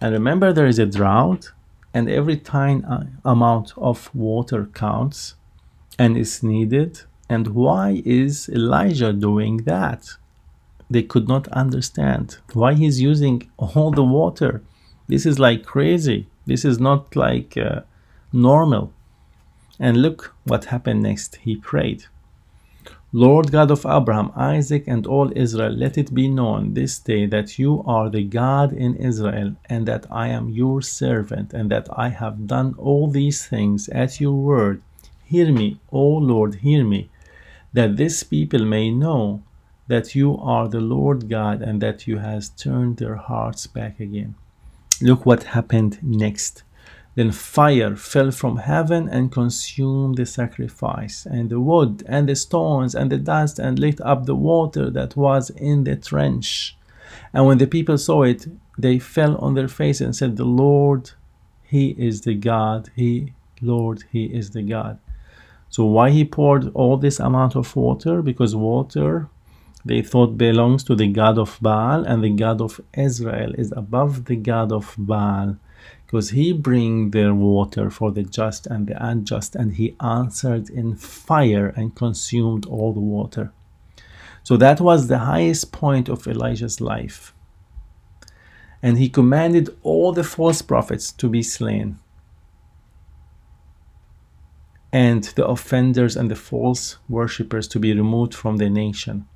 And 0.00 0.12
remember, 0.12 0.52
there 0.52 0.66
is 0.66 0.78
a 0.78 0.86
drought, 0.86 1.52
and 1.92 2.08
every 2.08 2.36
tiny 2.36 2.82
amount 3.24 3.72
of 3.76 4.14
water 4.14 4.66
counts 4.74 5.36
and 5.98 6.16
is 6.16 6.42
needed 6.42 7.02
and 7.28 7.48
why 7.48 8.02
is 8.04 8.48
Elijah 8.48 9.12
doing 9.12 9.58
that? 9.64 10.08
They 10.90 11.02
could 11.02 11.26
not 11.26 11.48
understand 11.48 12.38
why 12.52 12.74
he's 12.74 13.00
using 13.00 13.50
all 13.56 13.90
the 13.90 14.04
water. 14.04 14.62
This 15.06 15.26
is 15.26 15.38
like 15.38 15.64
crazy. 15.64 16.28
This 16.46 16.64
is 16.64 16.78
not 16.78 17.14
like 17.16 17.56
uh, 17.56 17.82
normal. 18.32 18.92
And 19.78 20.02
look 20.02 20.34
what 20.44 20.66
happened 20.66 21.02
next. 21.02 21.36
He 21.36 21.56
prayed. 21.56 22.04
Lord 23.12 23.52
God 23.52 23.70
of 23.70 23.86
Abraham, 23.86 24.32
Isaac, 24.34 24.84
and 24.88 25.06
all 25.06 25.30
Israel, 25.36 25.72
let 25.72 25.96
it 25.96 26.12
be 26.12 26.26
known 26.26 26.74
this 26.74 26.98
day 26.98 27.26
that 27.26 27.60
you 27.60 27.84
are 27.86 28.10
the 28.10 28.24
God 28.24 28.72
in 28.72 28.96
Israel, 28.96 29.54
and 29.66 29.86
that 29.86 30.04
I 30.10 30.28
am 30.28 30.48
your 30.48 30.82
servant, 30.82 31.52
and 31.52 31.70
that 31.70 31.86
I 31.96 32.08
have 32.08 32.48
done 32.48 32.74
all 32.76 33.08
these 33.08 33.46
things 33.46 33.88
at 33.90 34.20
your 34.20 34.34
word. 34.34 34.82
Hear 35.24 35.52
me, 35.52 35.78
O 35.92 36.02
Lord, 36.02 36.56
hear 36.56 36.84
me, 36.84 37.08
that 37.72 37.96
this 37.96 38.24
people 38.24 38.64
may 38.64 38.90
know 38.90 39.44
that 39.86 40.16
you 40.16 40.36
are 40.38 40.66
the 40.68 40.80
Lord 40.80 41.28
God, 41.28 41.62
and 41.62 41.80
that 41.80 42.08
you 42.08 42.18
has 42.18 42.48
turned 42.48 42.96
their 42.96 43.16
hearts 43.16 43.68
back 43.68 44.00
again. 44.00 44.34
Look 45.04 45.26
what 45.26 45.42
happened 45.42 45.98
next. 46.02 46.62
Then 47.14 47.30
fire 47.30 47.94
fell 47.94 48.30
from 48.30 48.56
heaven 48.56 49.06
and 49.06 49.30
consumed 49.30 50.16
the 50.16 50.24
sacrifice, 50.24 51.26
and 51.26 51.50
the 51.50 51.60
wood, 51.60 52.02
and 52.08 52.26
the 52.26 52.34
stones, 52.34 52.94
and 52.94 53.12
the 53.12 53.18
dust, 53.18 53.58
and 53.58 53.78
lit 53.78 54.00
up 54.00 54.24
the 54.24 54.34
water 54.34 54.88
that 54.88 55.14
was 55.14 55.50
in 55.50 55.84
the 55.84 55.96
trench. 55.96 56.78
And 57.34 57.44
when 57.44 57.58
the 57.58 57.66
people 57.66 57.98
saw 57.98 58.22
it, 58.22 58.46
they 58.78 58.98
fell 58.98 59.36
on 59.36 59.52
their 59.52 59.68
face 59.68 60.00
and 60.00 60.16
said, 60.16 60.38
The 60.38 60.46
Lord, 60.46 61.10
He 61.62 61.90
is 61.98 62.22
the 62.22 62.34
God. 62.34 62.88
He, 62.96 63.34
Lord, 63.60 64.04
He 64.10 64.24
is 64.24 64.52
the 64.52 64.62
God. 64.62 64.98
So 65.68 65.84
why 65.84 66.12
He 66.12 66.24
poured 66.24 66.70
all 66.72 66.96
this 66.96 67.20
amount 67.20 67.56
of 67.56 67.76
water? 67.76 68.22
Because 68.22 68.56
water 68.56 69.28
they 69.84 70.02
thought 70.02 70.38
belongs 70.38 70.82
to 70.84 70.94
the 70.94 71.08
god 71.08 71.38
of 71.38 71.58
Baal, 71.60 72.04
and 72.04 72.24
the 72.24 72.30
god 72.30 72.60
of 72.60 72.80
Israel 72.96 73.52
is 73.54 73.72
above 73.72 74.24
the 74.24 74.36
god 74.36 74.72
of 74.72 74.94
Baal, 74.96 75.56
because 76.06 76.30
he 76.30 76.52
bring 76.52 77.10
their 77.10 77.34
water 77.34 77.90
for 77.90 78.10
the 78.10 78.22
just 78.22 78.66
and 78.66 78.86
the 78.86 79.06
unjust, 79.06 79.54
and 79.54 79.74
he 79.74 79.96
answered 80.00 80.70
in 80.70 80.96
fire 80.96 81.68
and 81.68 81.94
consumed 81.94 82.66
all 82.66 82.92
the 82.92 83.00
water. 83.00 83.52
So 84.42 84.56
that 84.58 84.80
was 84.80 85.08
the 85.08 85.18
highest 85.18 85.72
point 85.72 86.08
of 86.08 86.26
Elijah's 86.26 86.80
life. 86.80 87.34
And 88.82 88.98
he 88.98 89.08
commanded 89.08 89.74
all 89.82 90.12
the 90.12 90.24
false 90.24 90.60
prophets 90.60 91.10
to 91.12 91.28
be 91.28 91.42
slain. 91.42 91.98
And 94.92 95.24
the 95.24 95.46
offenders 95.46 96.16
and 96.16 96.30
the 96.30 96.36
false 96.36 96.98
worshippers 97.08 97.66
to 97.68 97.80
be 97.80 97.94
removed 97.94 98.34
from 98.34 98.58
the 98.58 98.68
nation. 98.68 99.26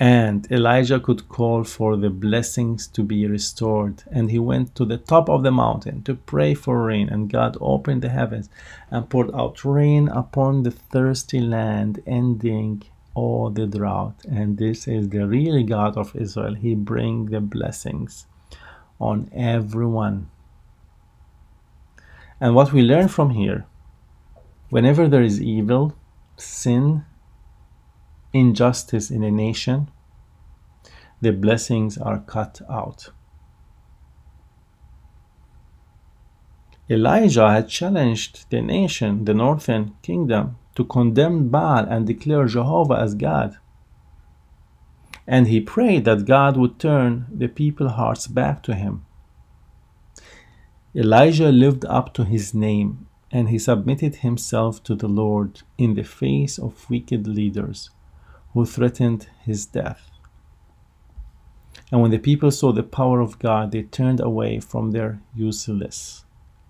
And 0.00 0.46
Elijah 0.52 1.00
could 1.00 1.28
call 1.28 1.64
for 1.64 1.96
the 1.96 2.10
blessings 2.10 2.86
to 2.88 3.02
be 3.02 3.26
restored. 3.26 4.04
And 4.12 4.30
he 4.30 4.38
went 4.38 4.76
to 4.76 4.84
the 4.84 4.98
top 4.98 5.28
of 5.28 5.42
the 5.42 5.50
mountain 5.50 6.04
to 6.04 6.14
pray 6.14 6.54
for 6.54 6.84
rain. 6.84 7.08
And 7.08 7.28
God 7.28 7.56
opened 7.60 8.02
the 8.02 8.08
heavens 8.08 8.48
and 8.90 9.10
poured 9.10 9.34
out 9.34 9.64
rain 9.64 10.08
upon 10.08 10.62
the 10.62 10.70
thirsty 10.70 11.40
land, 11.40 12.00
ending 12.06 12.84
all 13.14 13.50
the 13.50 13.66
drought. 13.66 14.14
And 14.30 14.56
this 14.56 14.86
is 14.86 15.08
the 15.08 15.26
real 15.26 15.64
God 15.64 15.96
of 15.96 16.14
Israel. 16.14 16.54
He 16.54 16.76
bring 16.76 17.26
the 17.26 17.40
blessings 17.40 18.26
on 19.00 19.28
everyone. 19.34 20.30
And 22.40 22.54
what 22.54 22.72
we 22.72 22.82
learn 22.82 23.08
from 23.08 23.30
here, 23.30 23.66
whenever 24.70 25.08
there 25.08 25.22
is 25.22 25.42
evil, 25.42 25.96
sin, 26.36 27.04
injustice 28.38 29.10
in 29.10 29.22
a 29.22 29.30
nation, 29.30 29.90
the 31.20 31.32
blessings 31.32 31.98
are 31.98 32.20
cut 32.20 32.60
out. 32.70 33.10
Elijah 36.90 37.50
had 37.50 37.68
challenged 37.68 38.48
the 38.50 38.62
nation, 38.62 39.24
the 39.24 39.34
northern 39.34 39.94
kingdom, 40.02 40.56
to 40.74 40.84
condemn 40.84 41.48
Baal 41.48 41.84
and 41.84 42.06
declare 42.06 42.46
Jehovah 42.46 43.00
as 43.00 43.14
God. 43.14 43.58
And 45.26 45.48
he 45.48 45.60
prayed 45.60 46.06
that 46.06 46.24
God 46.24 46.56
would 46.56 46.78
turn 46.78 47.26
the 47.30 47.48
people's 47.48 47.92
hearts 47.92 48.26
back 48.26 48.62
to 48.62 48.74
him. 48.74 49.04
Elijah 50.94 51.52
lived 51.52 51.84
up 51.84 52.14
to 52.14 52.24
his 52.24 52.54
name 52.54 53.06
and 53.30 53.50
he 53.50 53.58
submitted 53.58 54.16
himself 54.16 54.82
to 54.84 54.94
the 54.94 55.08
Lord 55.08 55.60
in 55.76 55.94
the 55.94 56.02
face 56.02 56.58
of 56.58 56.88
wicked 56.88 57.26
leaders 57.26 57.90
who 58.58 58.66
threatened 58.66 59.28
his 59.44 59.66
death. 59.66 60.10
And 61.92 62.02
when 62.02 62.10
the 62.10 62.18
people 62.18 62.50
saw 62.50 62.72
the 62.72 62.82
power 62.82 63.20
of 63.20 63.38
God, 63.38 63.70
they 63.70 63.84
turned 63.84 64.18
away 64.18 64.58
from 64.58 64.90
their 64.90 65.20
useless, 65.32 66.24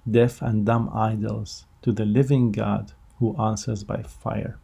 deaf, 0.08 0.42
and 0.42 0.66
dumb 0.66 0.90
idols 0.92 1.64
to 1.80 1.92
the 1.92 2.04
living 2.04 2.52
God 2.52 2.92
who 3.18 3.34
answers 3.40 3.84
by 3.84 4.02
fire. 4.02 4.58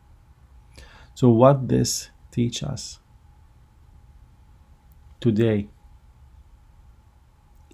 So, 1.14 1.30
what 1.30 1.68
this 1.68 2.10
teach 2.30 2.62
us 2.62 3.00
today? 5.18 5.68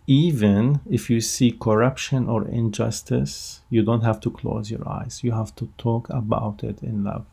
Even 0.07 0.78
if 0.88 1.11
you 1.11 1.20
see 1.20 1.51
corruption 1.51 2.28
or 2.28 2.46
injustice, 2.46 3.62
you 3.68 3.82
don't 3.82 4.05
have 4.05 4.20
to 4.20 4.30
close 4.30 4.70
your 4.70 4.88
eyes. 4.88 5.24
You 5.24 5.32
have 5.32 5.57
to 5.57 5.72
talk 5.76 6.09
about 6.09 6.62
it 6.62 6.84
in 6.84 7.03
love. 7.03 7.26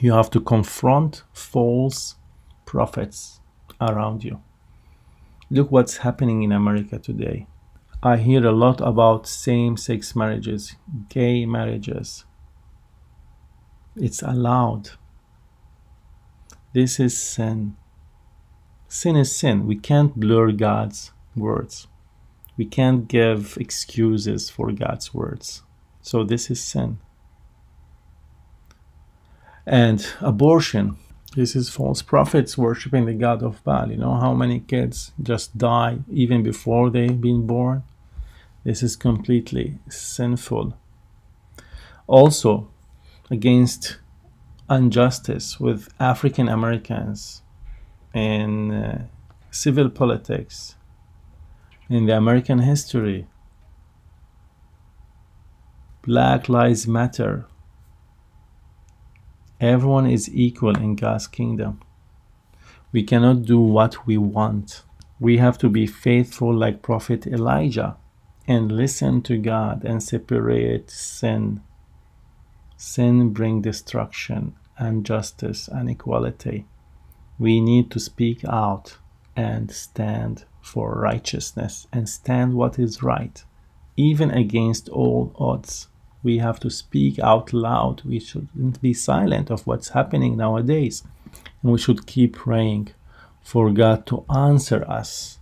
You 0.00 0.12
have 0.12 0.30
to 0.30 0.40
confront 0.40 1.22
false 1.32 2.16
prophets 2.66 3.40
around 3.80 4.24
you. 4.24 4.40
Look 5.50 5.70
what's 5.70 5.98
happening 5.98 6.42
in 6.42 6.52
America 6.52 6.98
today. 6.98 7.46
I 8.02 8.16
hear 8.16 8.44
a 8.44 8.52
lot 8.52 8.80
about 8.80 9.26
same 9.26 9.76
sex 9.76 10.14
marriages, 10.16 10.76
gay 11.08 11.46
marriages. 11.46 12.24
It's 13.96 14.20
allowed. 14.20 14.90
This 16.74 16.98
is 16.98 17.16
sin. 17.16 17.76
Sin 18.88 19.16
is 19.16 19.34
sin. 19.34 19.66
We 19.66 19.76
can't 19.76 20.18
blur 20.18 20.52
God's 20.52 21.12
words. 21.36 21.86
We 22.56 22.66
can't 22.66 23.08
give 23.08 23.56
excuses 23.58 24.50
for 24.50 24.72
God's 24.72 25.14
words. 25.14 25.62
So 26.02 26.24
this 26.24 26.50
is 26.50 26.62
sin. 26.62 26.98
And 29.66 30.06
abortion, 30.20 30.96
this 31.34 31.56
is 31.56 31.68
false 31.68 32.02
prophets 32.02 32.58
worshiping 32.58 33.06
the 33.06 33.14
god 33.14 33.42
of 33.42 33.62
Baal. 33.64 33.90
You 33.90 33.96
know 33.96 34.14
how 34.14 34.34
many 34.34 34.60
kids 34.60 35.12
just 35.22 35.56
die 35.56 35.98
even 36.10 36.42
before 36.42 36.90
they've 36.90 37.20
been 37.20 37.46
born? 37.46 37.82
This 38.62 38.82
is 38.82 38.96
completely 38.96 39.78
sinful. 39.88 40.76
Also, 42.06 42.68
against 43.30 43.98
injustice 44.70 45.58
with 45.58 45.88
African 45.98 46.48
Americans 46.48 47.42
in 48.14 48.70
uh, 48.70 49.06
civil 49.50 49.90
politics, 49.90 50.76
in 51.88 52.06
the 52.06 52.16
American 52.16 52.60
history. 52.60 53.26
Black 56.02 56.48
Lives 56.48 56.86
Matter 56.86 57.46
Everyone 59.64 60.06
is 60.06 60.28
equal 60.30 60.76
in 60.76 60.94
God's 60.94 61.26
kingdom. 61.26 61.80
We 62.92 63.02
cannot 63.02 63.44
do 63.44 63.58
what 63.58 64.06
we 64.06 64.18
want. 64.18 64.82
We 65.18 65.38
have 65.38 65.56
to 65.56 65.70
be 65.70 65.86
faithful 65.86 66.52
like 66.54 66.82
Prophet 66.82 67.26
Elijah 67.26 67.96
and 68.46 68.70
listen 68.70 69.22
to 69.22 69.38
God 69.38 69.82
and 69.82 70.02
separate 70.02 70.90
sin. 70.90 71.62
Sin 72.76 73.30
bring 73.30 73.62
destruction 73.62 74.54
and 74.76 75.06
justice 75.06 75.66
and 75.66 75.88
equality. 75.88 76.66
We 77.38 77.62
need 77.62 77.90
to 77.92 78.00
speak 78.00 78.44
out 78.44 78.98
and 79.34 79.70
stand 79.70 80.44
for 80.60 80.94
righteousness 80.94 81.86
and 81.90 82.06
stand 82.06 82.52
what 82.52 82.78
is 82.78 83.02
right, 83.02 83.42
even 83.96 84.30
against 84.30 84.90
all 84.90 85.32
odds 85.36 85.88
we 86.24 86.38
have 86.38 86.58
to 86.60 86.70
speak 86.70 87.18
out 87.20 87.52
loud. 87.52 88.02
We 88.04 88.18
shouldn't 88.18 88.80
be 88.80 88.94
silent 88.94 89.50
of 89.50 89.66
what's 89.66 89.90
happening 89.90 90.36
nowadays. 90.36 91.04
And 91.62 91.70
we 91.72 91.78
should 91.78 92.06
keep 92.06 92.34
praying 92.34 92.92
for 93.42 93.70
God 93.70 94.06
to 94.06 94.24
answer 94.34 94.84
us. 94.90 95.38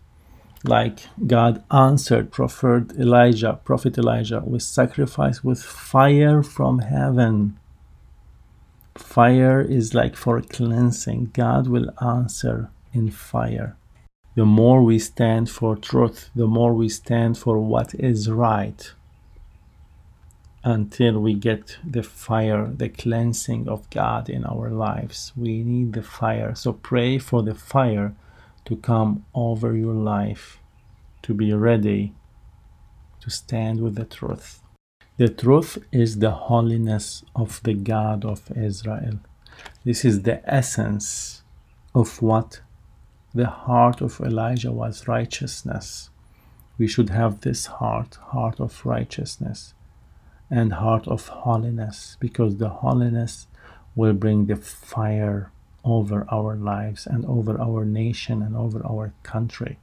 Like 0.64 1.00
God 1.26 1.64
answered 1.70 2.30
Prophet 2.32 2.92
Elijah, 2.98 3.60
Prophet 3.64 3.96
Elijah, 3.96 4.42
with 4.44 4.62
sacrifice 4.62 5.42
with 5.42 5.62
fire 5.62 6.42
from 6.42 6.80
heaven. 6.80 7.58
Fire 8.96 9.60
is 9.60 9.94
like 9.94 10.16
for 10.16 10.40
cleansing. 10.40 11.30
God 11.32 11.66
will 11.68 11.90
answer 12.00 12.70
in 12.92 13.10
fire. 13.10 13.76
The 14.34 14.44
more 14.46 14.82
we 14.82 14.98
stand 14.98 15.50
for 15.50 15.76
truth, 15.76 16.30
the 16.34 16.46
more 16.46 16.72
we 16.74 16.88
stand 16.88 17.38
for 17.38 17.58
what 17.58 17.94
is 17.94 18.30
right, 18.30 18.92
until 20.64 21.18
we 21.18 21.34
get 21.34 21.78
the 21.84 22.02
fire, 22.02 22.68
the 22.68 22.88
cleansing 22.88 23.68
of 23.68 23.88
God 23.90 24.30
in 24.30 24.44
our 24.44 24.70
lives. 24.70 25.32
We 25.36 25.62
need 25.64 25.92
the 25.92 26.02
fire. 26.02 26.54
So 26.54 26.72
pray 26.72 27.18
for 27.18 27.42
the 27.42 27.54
fire 27.54 28.14
to 28.66 28.76
come 28.76 29.24
over 29.34 29.74
your 29.76 29.94
life, 29.94 30.60
to 31.22 31.34
be 31.34 31.52
ready 31.52 32.14
to 33.20 33.30
stand 33.30 33.80
with 33.80 33.96
the 33.96 34.04
truth. 34.04 34.62
The 35.16 35.28
truth 35.28 35.78
is 35.90 36.18
the 36.18 36.30
holiness 36.30 37.24
of 37.34 37.62
the 37.64 37.74
God 37.74 38.24
of 38.24 38.50
Israel. 38.56 39.18
This 39.84 40.04
is 40.04 40.22
the 40.22 40.42
essence 40.52 41.42
of 41.94 42.22
what 42.22 42.60
the 43.34 43.48
heart 43.48 44.00
of 44.00 44.20
Elijah 44.20 44.72
was 44.72 45.08
righteousness. 45.08 46.10
We 46.78 46.86
should 46.86 47.10
have 47.10 47.40
this 47.40 47.66
heart, 47.66 48.16
heart 48.30 48.60
of 48.60 48.84
righteousness 48.86 49.74
and 50.52 50.74
heart 50.74 51.08
of 51.08 51.28
holiness, 51.28 52.18
because 52.20 52.58
the 52.58 52.68
holiness 52.68 53.46
will 53.96 54.12
bring 54.12 54.46
the 54.46 54.56
fire 54.56 55.50
over 55.82 56.26
our 56.30 56.54
lives 56.54 57.06
and 57.06 57.24
over 57.24 57.58
our 57.60 57.84
nation 57.84 58.42
and 58.42 58.54
over 58.54 58.80
our 58.86 59.12
country. 59.22 59.78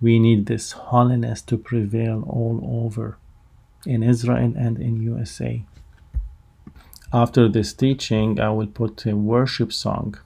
We 0.00 0.18
need 0.18 0.46
this 0.46 0.72
holiness 0.72 1.40
to 1.42 1.56
prevail 1.56 2.22
all 2.28 2.60
over 2.62 3.16
in 3.86 4.02
Israel 4.02 4.52
and 4.56 4.78
in 4.78 5.02
USA. 5.02 5.64
After 7.12 7.48
this 7.48 7.72
teaching, 7.72 8.38
I 8.38 8.50
will 8.50 8.66
put 8.66 9.06
a 9.06 9.16
worship 9.16 9.72
song, 9.72 10.18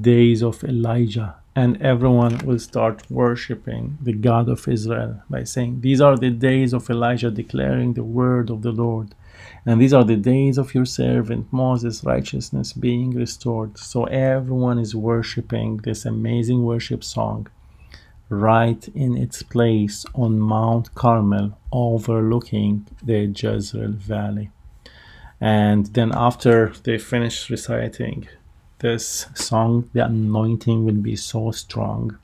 Days 0.00 0.42
of 0.42 0.62
Elijah, 0.62 1.34
and 1.58 1.82
everyone 1.82 2.38
will 2.46 2.60
start 2.60 3.10
worshiping 3.10 3.98
the 4.00 4.12
God 4.12 4.48
of 4.48 4.68
Israel 4.68 5.20
by 5.28 5.42
saying, 5.42 5.80
These 5.80 6.00
are 6.00 6.16
the 6.16 6.30
days 6.30 6.72
of 6.72 6.88
Elijah 6.88 7.32
declaring 7.32 7.94
the 7.94 8.04
word 8.04 8.48
of 8.48 8.62
the 8.62 8.70
Lord. 8.70 9.08
And 9.66 9.80
these 9.80 9.92
are 9.92 10.04
the 10.04 10.22
days 10.34 10.56
of 10.56 10.72
your 10.72 10.84
servant 10.84 11.52
Moses' 11.52 12.04
righteousness 12.04 12.72
being 12.72 13.10
restored. 13.10 13.76
So 13.76 14.04
everyone 14.04 14.78
is 14.78 14.94
worshiping 14.94 15.78
this 15.78 16.04
amazing 16.04 16.62
worship 16.62 17.02
song 17.02 17.48
right 18.28 18.82
in 18.94 19.16
its 19.16 19.42
place 19.42 20.06
on 20.14 20.38
Mount 20.38 20.94
Carmel, 20.94 21.58
overlooking 21.72 22.86
the 23.02 23.20
Jezreel 23.38 23.96
Valley. 24.14 24.50
And 25.40 25.86
then, 25.86 26.12
after 26.14 26.72
they 26.84 26.98
finish 26.98 27.50
reciting 27.50 28.28
this 28.78 29.26
song, 29.34 29.88
the 29.92 30.04
anointing 30.04 30.84
will 30.84 30.94
be 30.94 31.16
so 31.16 31.50
strong 31.50 32.18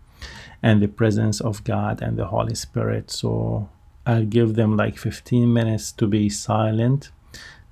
and 0.62 0.80
the 0.80 0.88
presence 0.88 1.40
of 1.40 1.64
God 1.64 2.00
and 2.00 2.16
the 2.16 2.26
Holy 2.26 2.54
Spirit. 2.54 3.10
So, 3.10 3.68
I'll 4.06 4.24
give 4.24 4.54
them 4.54 4.76
like 4.76 4.98
15 4.98 5.52
minutes 5.52 5.90
to 5.92 6.06
be 6.06 6.28
silent, 6.28 7.10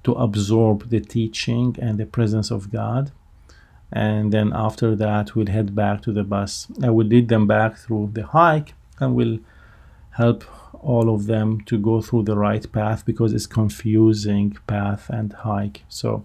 to 0.05 0.13
absorb 0.13 0.89
the 0.89 1.01
teaching 1.01 1.77
and 1.81 1.99
the 1.99 2.07
presence 2.07 2.51
of 2.51 2.73
God. 2.73 3.13
And 3.93 4.33
then 4.33 4.53
after 4.55 4.97
that 4.97 5.37
we'll 5.37 5.49
head 5.49 5.75
back 5.75 6.01
to 6.03 6.13
the 6.13 6.25
bus. 6.25 6.67
I 6.83 6.89
will 6.89 7.07
lead 7.07 7.29
them 7.29 7.47
back 7.47 7.77
through 7.77 8.11
the 8.15 8.27
hike 8.27 8.73
and 8.99 9.15
we'll 9.15 9.41
help 10.13 10.45
all 10.83 11.15
of 11.15 11.27
them 11.27 11.61
to 11.63 11.79
go 11.79 12.01
through 12.01 12.25
the 12.25 12.37
right 12.37 12.71
path 12.73 13.05
because 13.05 13.35
it's 13.35 13.47
confusing 13.47 14.57
path 14.67 15.11
and 15.11 15.33
hike. 15.33 15.83
So 15.89 16.25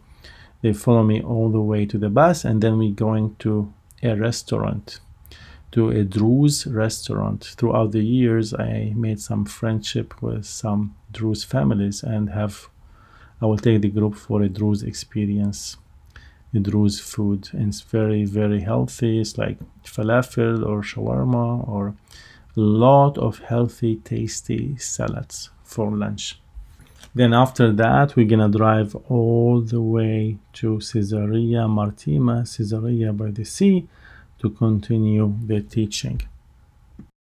they 0.62 0.74
follow 0.74 1.03
me 1.03 1.22
all 1.22 1.49
the 1.49 1.62
way 1.62 1.86
to 1.86 1.97
the 1.97 2.10
bus 2.10 2.45
and 2.45 2.62
then 2.62 2.78
we're 2.78 2.93
going 2.93 3.36
to 3.39 3.74
a 4.03 4.16
restaurant 4.16 4.99
to 5.72 5.89
a 5.89 6.03
Druze 6.03 6.66
restaurant. 6.66 7.43
Throughout 7.58 7.91
the 7.91 8.03
years, 8.03 8.53
I 8.53 8.93
made 8.95 9.20
some 9.20 9.45
friendship 9.45 10.22
with 10.22 10.45
some 10.45 10.95
Druze 11.12 11.43
families 11.43 12.03
and 12.03 12.30
have 12.30 12.70
I 13.41 13.45
will 13.45 13.58
take 13.58 13.82
the 13.82 13.89
group 13.89 14.16
for 14.16 14.41
a 14.41 14.49
Druze 14.49 14.84
experience. 14.84 15.78
Druze 16.60 16.99
food 16.99 17.49
and 17.53 17.68
it's 17.68 17.82
very 17.82 18.26
very 18.26 18.62
healthy 18.62 19.20
it's 19.20 19.38
like 19.38 19.60
falafel 19.84 20.66
or 20.66 20.82
shawarma 20.82 21.68
or 21.68 21.93
a 22.55 22.60
lot 22.60 23.16
of 23.20 23.38
healthy 23.39 23.97
tasty 23.97 24.76
salads 24.78 25.51
for 25.64 25.91
lunch 25.91 26.39
then 27.18 27.34
after 27.34 27.72
that 27.72 28.15
we're 28.15 28.28
gonna 28.28 28.49
drive 28.49 28.95
all 29.09 29.61
the 29.61 29.82
way 29.82 30.38
to 30.53 30.80
Caesarea 30.80 31.68
Maritima 31.68 32.45
Caesarea 32.45 33.11
by 33.13 33.32
the 33.32 33.43
sea 33.43 33.88
to 34.39 34.49
continue 34.49 35.34
the 35.45 35.61
teaching 35.61 36.22